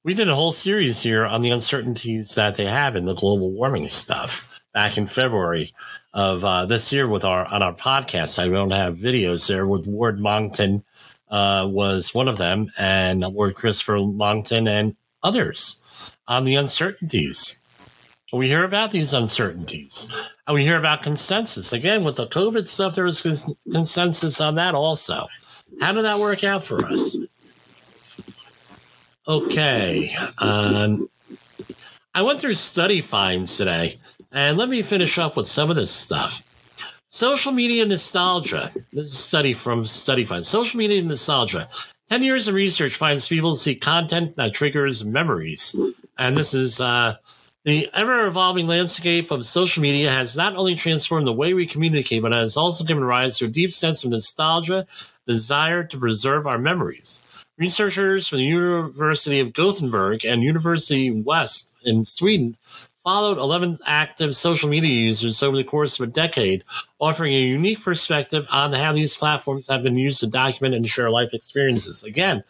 We 0.05 0.14
did 0.14 0.28
a 0.28 0.34
whole 0.34 0.53
series 0.53 1.03
here 1.03 1.24
on 1.24 1.43
the 1.43 1.51
uncertainties 1.51 2.34
that 2.34 2.57
they 2.57 2.66
have 2.66 2.95
in 2.95 3.07
the 3.07 3.14
global 3.14 3.51
warming 3.53 3.89
stuff 3.89 4.61
back 4.72 4.99
in 4.99 5.07
February 5.07 5.72
of 6.12 6.45
uh, 6.45 6.66
this 6.66 6.93
year 6.93 7.09
with 7.09 7.24
our 7.24 7.47
on 7.47 7.62
our 7.62 7.74
podcast. 7.74 8.39
I 8.39 8.49
don't 8.49 8.70
have 8.70 8.99
videos 8.99 9.49
there 9.49 9.66
with 9.66 9.87
Lord 9.87 10.20
Monckton 10.20 10.84
uh, 11.30 11.66
was 11.70 12.14
one 12.14 12.28
of 12.28 12.37
them, 12.37 12.70
and 12.78 13.20
Lord 13.20 13.55
Christopher 13.55 13.99
Monckton 13.99 14.68
and 14.68 14.97
others 15.22 15.80
on 16.28 16.45
the 16.45 16.55
uncertainties. 16.55 17.61
We 18.32 18.49
hear 18.49 18.64
about 18.64 18.91
these 18.91 19.14
uncertainties, 19.14 20.12
and 20.47 20.55
we 20.55 20.64
hear 20.64 20.78
about 20.78 21.03
consensus. 21.03 21.72
Again, 21.72 22.05
with 22.05 22.16
the 22.16 22.26
COVID 22.26 22.68
stuff, 22.68 22.95
there 22.95 23.05
was 23.05 23.22
consensus 23.72 24.41
on 24.41 24.57
that 24.57 24.74
also. 24.74 25.26
How 25.80 25.92
did 25.92 26.04
that 26.04 26.18
work 26.18 26.44
out 26.44 26.64
for 26.64 26.84
us? 26.84 27.16
Okay. 29.28 30.10
Um, 30.38 31.08
I 32.14 32.22
went 32.22 32.40
through 32.40 32.54
study 32.54 33.00
finds 33.00 33.56
today, 33.56 33.98
and 34.32 34.56
let 34.56 34.68
me 34.68 34.82
finish 34.82 35.18
up 35.18 35.36
with 35.36 35.46
some 35.46 35.68
of 35.70 35.76
this 35.76 35.90
stuff. 35.90 36.42
Social 37.08 37.52
media 37.52 37.84
nostalgia. 37.84 38.72
This 38.92 39.08
is 39.08 39.14
a 39.14 39.16
study 39.16 39.54
from 39.54 39.86
Study 39.86 40.24
Finds. 40.24 40.48
Social 40.48 40.78
media 40.78 41.02
nostalgia. 41.02 41.66
10 42.08 42.22
years 42.22 42.46
of 42.46 42.54
research 42.54 42.96
finds 42.96 43.28
people 43.28 43.54
see 43.54 43.74
content 43.74 44.36
that 44.36 44.52
triggers 44.52 45.04
memories. 45.04 45.74
And 46.18 46.36
this 46.36 46.54
is 46.54 46.80
uh, 46.80 47.16
the 47.64 47.90
ever 47.94 48.26
evolving 48.26 48.68
landscape 48.68 49.30
of 49.30 49.44
social 49.44 49.82
media 49.82 50.10
has 50.10 50.36
not 50.36 50.54
only 50.56 50.76
transformed 50.76 51.26
the 51.26 51.32
way 51.32 51.52
we 51.52 51.66
communicate, 51.66 52.22
but 52.22 52.32
has 52.32 52.56
also 52.56 52.84
given 52.84 53.04
rise 53.04 53.38
to 53.38 53.46
a 53.46 53.48
deep 53.48 53.72
sense 53.72 54.04
of 54.04 54.10
nostalgia 54.10 54.86
desire 55.26 55.84
to 55.84 55.98
preserve 55.98 56.46
our 56.46 56.58
memories. 56.58 57.22
Researchers 57.58 58.28
from 58.28 58.38
the 58.38 58.44
University 58.44 59.40
of 59.40 59.54
Gothenburg 59.54 60.24
and 60.24 60.42
University 60.42 61.10
West 61.10 61.78
in 61.84 62.04
Sweden 62.04 62.56
followed 63.02 63.38
11 63.38 63.78
active 63.86 64.34
social 64.34 64.68
media 64.68 64.92
users 64.92 65.42
over 65.42 65.56
the 65.56 65.64
course 65.64 65.98
of 65.98 66.08
a 66.08 66.12
decade, 66.12 66.64
offering 66.98 67.32
a 67.32 67.40
unique 67.40 67.80
perspective 67.82 68.46
on 68.50 68.72
how 68.72 68.92
these 68.92 69.16
platforms 69.16 69.68
have 69.68 69.82
been 69.82 69.96
used 69.96 70.20
to 70.20 70.26
document 70.26 70.74
and 70.74 70.86
share 70.86 71.08
life 71.08 71.32
experiences. 71.32 72.02
Again, 72.04 72.44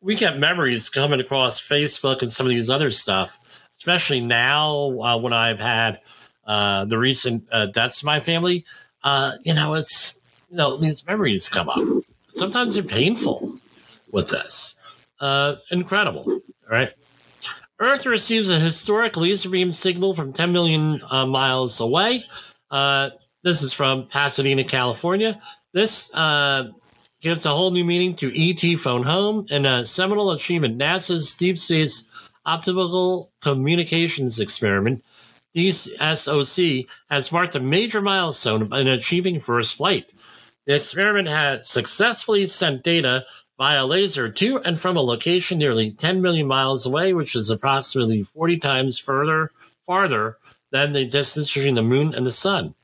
we 0.00 0.14
get 0.14 0.38
memories 0.38 0.88
coming 0.88 1.18
across 1.18 1.60
Facebook 1.60 2.22
and 2.22 2.30
some 2.30 2.46
of 2.46 2.50
these 2.50 2.70
other 2.70 2.90
stuff, 2.90 3.40
especially 3.72 4.20
now 4.20 5.00
uh, 5.00 5.18
when 5.18 5.32
I've 5.32 5.60
had 5.60 6.00
uh, 6.46 6.84
the 6.84 6.98
recent 6.98 7.48
uh, 7.50 7.66
deaths 7.66 8.02
of 8.02 8.06
my 8.06 8.20
family. 8.20 8.64
Uh, 9.02 9.32
you 9.42 9.54
know, 9.54 9.74
it's 9.74 10.18
you 10.50 10.56
know 10.56 10.76
these 10.76 11.06
memories 11.06 11.48
come 11.48 11.68
up 11.68 11.82
sometimes 12.32 12.74
they're 12.74 12.82
painful 12.82 13.58
with 14.10 14.30
this. 14.30 14.80
Uh, 15.20 15.54
incredible, 15.70 16.40
right? 16.68 16.92
Earth 17.78 18.06
receives 18.06 18.48
a 18.50 18.58
historic 18.58 19.16
laser 19.16 19.50
beam 19.50 19.72
signal 19.72 20.14
from 20.14 20.32
10 20.32 20.52
million 20.52 21.00
uh, 21.10 21.26
miles 21.26 21.80
away. 21.80 22.24
Uh, 22.70 23.10
this 23.42 23.62
is 23.62 23.72
from 23.72 24.06
Pasadena, 24.06 24.64
California. 24.64 25.40
This 25.72 26.12
uh, 26.14 26.68
gives 27.20 27.44
a 27.46 27.50
whole 27.50 27.70
new 27.70 27.84
meaning 27.84 28.14
to 28.16 28.32
ET 28.34 28.78
Phone 28.78 29.02
Home 29.02 29.46
and 29.50 29.66
a 29.66 29.84
seminal 29.84 30.30
achievement. 30.32 30.78
NASA's 30.78 31.34
Deep 31.34 31.58
Space 31.58 32.08
Optical 32.46 33.32
Communications 33.40 34.38
Experiment, 34.38 35.04
DSOC, 35.54 36.86
has 37.10 37.32
marked 37.32 37.56
a 37.56 37.60
major 37.60 38.00
milestone 38.00 38.72
in 38.74 38.88
achieving 38.88 39.40
first 39.40 39.76
flight. 39.76 40.12
The 40.66 40.76
experiment 40.76 41.28
had 41.28 41.64
successfully 41.64 42.46
sent 42.48 42.84
data 42.84 43.24
via 43.58 43.84
laser 43.84 44.28
to 44.28 44.58
and 44.58 44.78
from 44.78 44.96
a 44.96 45.00
location 45.00 45.58
nearly 45.58 45.90
10 45.90 46.22
million 46.22 46.46
miles 46.46 46.86
away, 46.86 47.12
which 47.12 47.34
is 47.36 47.50
approximately 47.50 48.22
40 48.22 48.58
times 48.58 48.98
further 48.98 49.50
farther 49.86 50.36
than 50.70 50.92
the 50.92 51.04
distance 51.04 51.52
between 51.52 51.74
the 51.74 51.82
moon 51.82 52.14
and 52.14 52.24
the 52.24 52.32
sun. 52.32 52.74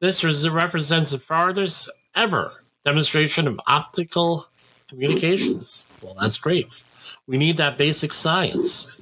This 0.00 0.24
represents 0.48 1.12
the 1.12 1.18
farthest 1.18 1.90
ever 2.14 2.52
demonstration 2.84 3.46
of 3.48 3.60
optical 3.66 4.46
communications. 4.88 5.86
Well, 6.02 6.16
that's 6.20 6.38
great. 6.38 6.68
We 7.26 7.36
need 7.36 7.56
that 7.56 7.78
basic 7.78 8.12
science. 8.12 8.92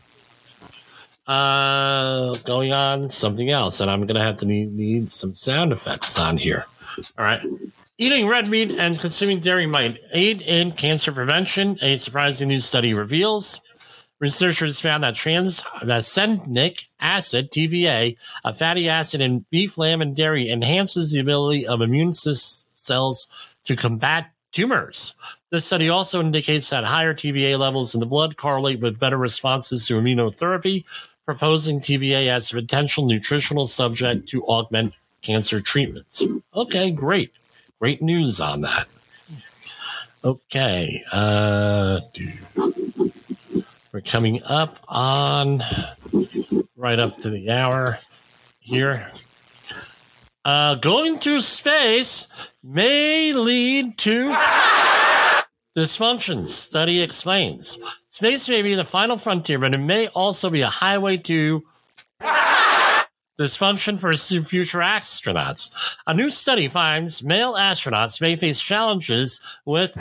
Uh, 1.26 2.36
going 2.44 2.72
on 2.72 3.08
something 3.08 3.50
else, 3.50 3.80
and 3.80 3.90
I'm 3.90 4.02
going 4.02 4.14
to 4.14 4.22
have 4.22 4.38
to 4.38 4.46
need, 4.46 4.72
need 4.72 5.10
some 5.10 5.34
sound 5.34 5.72
effects 5.72 6.18
on 6.18 6.36
here. 6.36 6.66
All 7.18 7.24
right. 7.24 7.42
Eating 7.98 8.28
red 8.28 8.46
meat 8.48 8.72
and 8.72 9.00
consuming 9.00 9.40
dairy 9.40 9.64
might 9.64 9.98
aid 10.12 10.42
in 10.42 10.70
cancer 10.72 11.12
prevention, 11.12 11.78
a 11.80 11.96
surprising 11.96 12.48
new 12.48 12.58
study 12.58 12.92
reveals. 12.92 13.62
Researchers 14.18 14.78
found 14.78 15.02
that 15.02 15.14
trans-vaccenic 15.14 16.82
acid, 17.00 17.50
TVA, 17.50 18.18
a 18.44 18.52
fatty 18.52 18.86
acid 18.86 19.22
in 19.22 19.46
beef, 19.50 19.78
lamb, 19.78 20.02
and 20.02 20.14
dairy, 20.14 20.50
enhances 20.50 21.10
the 21.10 21.20
ability 21.20 21.66
of 21.66 21.80
immune 21.80 22.12
cells 22.12 23.28
to 23.64 23.74
combat 23.74 24.30
tumors. 24.52 25.14
This 25.48 25.64
study 25.64 25.88
also 25.88 26.20
indicates 26.20 26.68
that 26.68 26.84
higher 26.84 27.14
TVA 27.14 27.58
levels 27.58 27.94
in 27.94 28.00
the 28.00 28.06
blood 28.06 28.36
correlate 28.36 28.80
with 28.80 29.00
better 29.00 29.16
responses 29.16 29.86
to 29.86 29.94
immunotherapy, 29.94 30.84
proposing 31.24 31.80
TVA 31.80 32.26
as 32.26 32.52
a 32.52 32.56
potential 32.56 33.06
nutritional 33.06 33.66
subject 33.66 34.28
to 34.28 34.44
augment 34.44 34.92
cancer 35.22 35.62
treatments. 35.62 36.22
Okay, 36.54 36.90
great. 36.90 37.32
Great 37.80 38.00
news 38.00 38.40
on 38.40 38.62
that. 38.62 38.86
Okay. 40.24 41.02
Uh, 41.12 42.00
we're 43.92 44.00
coming 44.00 44.42
up 44.44 44.78
on 44.88 45.62
right 46.76 46.98
up 46.98 47.16
to 47.18 47.30
the 47.30 47.50
hour 47.50 47.98
here. 48.60 49.10
Uh, 50.44 50.76
going 50.76 51.18
to 51.18 51.40
space 51.40 52.28
may 52.62 53.32
lead 53.32 53.98
to 53.98 54.34
dysfunctions. 55.76 56.48
Study 56.48 57.02
explains. 57.02 57.78
Space 58.06 58.48
may 58.48 58.62
be 58.62 58.74
the 58.74 58.84
final 58.84 59.18
frontier, 59.18 59.58
but 59.58 59.74
it 59.74 59.78
may 59.78 60.08
also 60.08 60.48
be 60.48 60.62
a 60.62 60.68
highway 60.68 61.16
to 61.18 61.62
dysfunction 63.38 63.98
for 63.98 64.14
future 64.42 64.78
astronauts. 64.78 65.70
A 66.06 66.14
new 66.14 66.30
study 66.30 66.68
finds 66.68 67.22
male 67.22 67.54
astronauts 67.54 68.20
may 68.20 68.36
face 68.36 68.60
challenges 68.60 69.40
with 69.64 69.96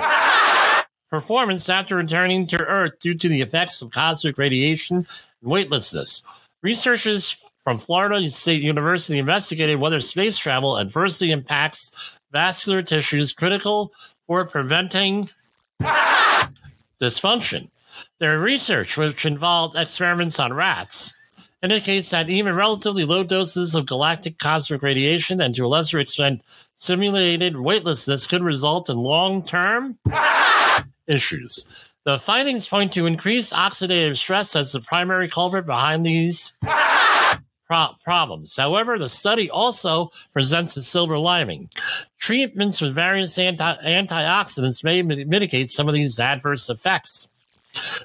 performance 1.09 1.69
after 1.69 1.95
returning 1.95 2.47
to 2.47 2.57
Earth 2.57 2.99
due 2.99 3.13
to 3.13 3.27
the 3.27 3.41
effects 3.41 3.81
of 3.81 3.91
cosmic 3.91 4.37
radiation 4.37 4.97
and 4.97 5.51
weightlessness. 5.51 6.23
Researchers 6.63 7.37
from 7.61 7.77
Florida 7.77 8.29
State 8.29 8.61
University 8.61 9.19
investigated 9.19 9.79
whether 9.79 9.99
space 9.99 10.37
travel 10.37 10.79
adversely 10.79 11.31
impacts 11.31 12.17
vascular 12.31 12.81
tissues 12.81 13.33
critical 13.33 13.91
for 14.27 14.45
preventing 14.45 15.29
dysfunction. 17.01 17.69
Their 18.19 18.39
research, 18.39 18.97
which 18.97 19.25
involved 19.25 19.75
experiments 19.77 20.39
on 20.39 20.53
rats, 20.53 21.15
indicates 21.71 22.09
that 22.11 22.29
even 22.29 22.55
relatively 22.55 23.05
low 23.05 23.23
doses 23.23 23.75
of 23.75 23.85
galactic 23.85 24.39
cosmic 24.39 24.81
radiation 24.81 25.41
and 25.41 25.53
to 25.55 25.65
a 25.65 25.67
lesser 25.67 25.99
extent 25.99 26.41
simulated 26.75 27.57
weightlessness 27.57 28.27
could 28.27 28.43
result 28.43 28.89
in 28.89 28.97
long 28.97 29.43
term 29.43 29.97
issues. 31.07 31.91
The 32.05 32.19
findings 32.19 32.67
point 32.67 32.93
to 32.93 33.07
increased 33.07 33.53
oxidative 33.53 34.17
stress 34.17 34.55
as 34.55 34.71
the 34.71 34.79
primary 34.79 35.27
culprit 35.27 35.65
behind 35.65 36.05
these 36.05 36.53
pro- 37.67 37.95
problems. 38.03 38.55
However, 38.55 38.99
the 38.99 39.09
study 39.09 39.49
also 39.49 40.11
presents 40.31 40.77
a 40.77 40.83
silver 40.83 41.17
lining. 41.17 41.69
Treatments 42.19 42.81
with 42.81 42.93
various 42.93 43.37
anti- 43.39 43.77
antioxidants 43.83 44.83
may 44.83 45.01
mitigate 45.01 45.71
some 45.71 45.87
of 45.87 45.93
these 45.93 46.19
adverse 46.19 46.69
effects. 46.69 47.27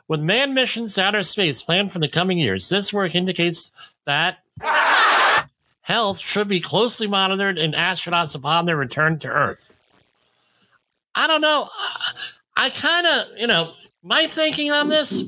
With 0.09 0.21
manned 0.21 0.55
missions 0.55 0.95
to 0.95 1.05
outer 1.05 1.23
space 1.23 1.63
planned 1.63 1.93
for 1.93 1.99
the 1.99 2.09
coming 2.09 2.39
years, 2.39 2.69
this 2.69 2.93
work 2.93 3.15
indicates 3.15 3.73
that 4.07 4.39
health 5.83 6.19
should 6.19 6.49
be 6.49 6.61
closely 6.61 7.07
monitored 7.07 7.59
in 7.59 7.73
astronauts 7.73 8.35
upon 8.35 8.67
their 8.67 8.77
return 8.77 9.19
to 9.21 9.29
Earth. 9.29 9.71
I 11.15 11.27
don't 11.27 11.41
know. 11.41 11.69
I 12.57 12.71
kind 12.71 13.07
of, 13.07 13.27
you 13.39 13.47
know, 13.47 13.75
my 14.03 14.27
thinking 14.27 14.71
on 14.71 14.89
this, 14.89 15.25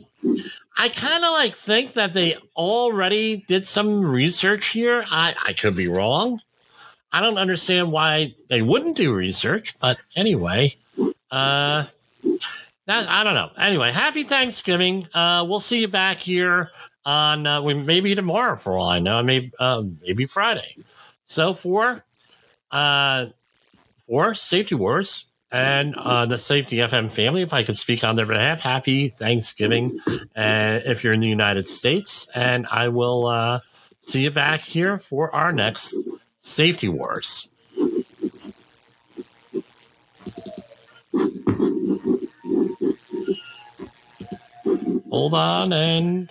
I 0.76 0.88
kind 0.88 1.24
of 1.24 1.32
like 1.32 1.54
think 1.54 1.94
that 1.94 2.12
they 2.12 2.36
already 2.56 3.44
did 3.48 3.66
some 3.66 4.04
research 4.04 4.68
here. 4.68 5.04
I, 5.10 5.34
I 5.44 5.52
could 5.52 5.76
be 5.76 5.88
wrong. 5.88 6.40
I 7.12 7.20
don't 7.20 7.38
understand 7.38 7.92
why 7.92 8.34
they 8.48 8.62
wouldn't 8.62 8.96
do 8.96 9.12
research, 9.12 9.78
but 9.78 9.98
anyway, 10.16 10.74
uh, 11.30 11.84
that, 12.86 13.08
I 13.08 13.24
don't 13.24 13.34
know. 13.34 13.50
Anyway, 13.56 13.92
happy 13.92 14.22
Thanksgiving. 14.22 15.06
Uh, 15.14 15.44
we'll 15.48 15.60
see 15.60 15.80
you 15.80 15.88
back 15.88 16.18
here 16.18 16.70
on 17.04 17.46
uh, 17.46 17.62
maybe 17.62 18.14
tomorrow 18.14 18.56
for 18.56 18.76
all 18.76 18.88
I 18.88 18.98
know, 18.98 19.22
maybe 19.22 19.52
uh, 19.58 19.82
maybe 20.00 20.26
Friday. 20.26 20.76
So 21.24 21.54
for 21.54 22.04
uh, 22.70 23.26
for 24.06 24.34
Safety 24.34 24.74
Wars, 24.74 25.26
and 25.52 25.94
uh, 25.96 26.24
the 26.24 26.38
Safety 26.38 26.76
FM 26.76 27.10
family, 27.12 27.42
if 27.42 27.52
I 27.52 27.62
could 27.62 27.76
speak 27.76 28.02
on 28.02 28.16
their 28.16 28.26
behalf, 28.26 28.60
happy 28.60 29.10
Thanksgiving 29.10 30.00
uh, 30.34 30.80
if 30.84 31.04
you're 31.04 31.12
in 31.12 31.20
the 31.20 31.28
United 31.28 31.68
States. 31.68 32.26
And 32.34 32.66
I 32.70 32.88
will 32.88 33.26
uh, 33.26 33.60
see 34.00 34.24
you 34.24 34.30
back 34.30 34.60
here 34.60 34.96
for 34.96 35.32
our 35.34 35.52
next 35.52 36.08
Safety 36.38 36.88
Wars. 36.88 37.50
Hold 45.10 45.34
on 45.34 45.72
and. 45.72 46.30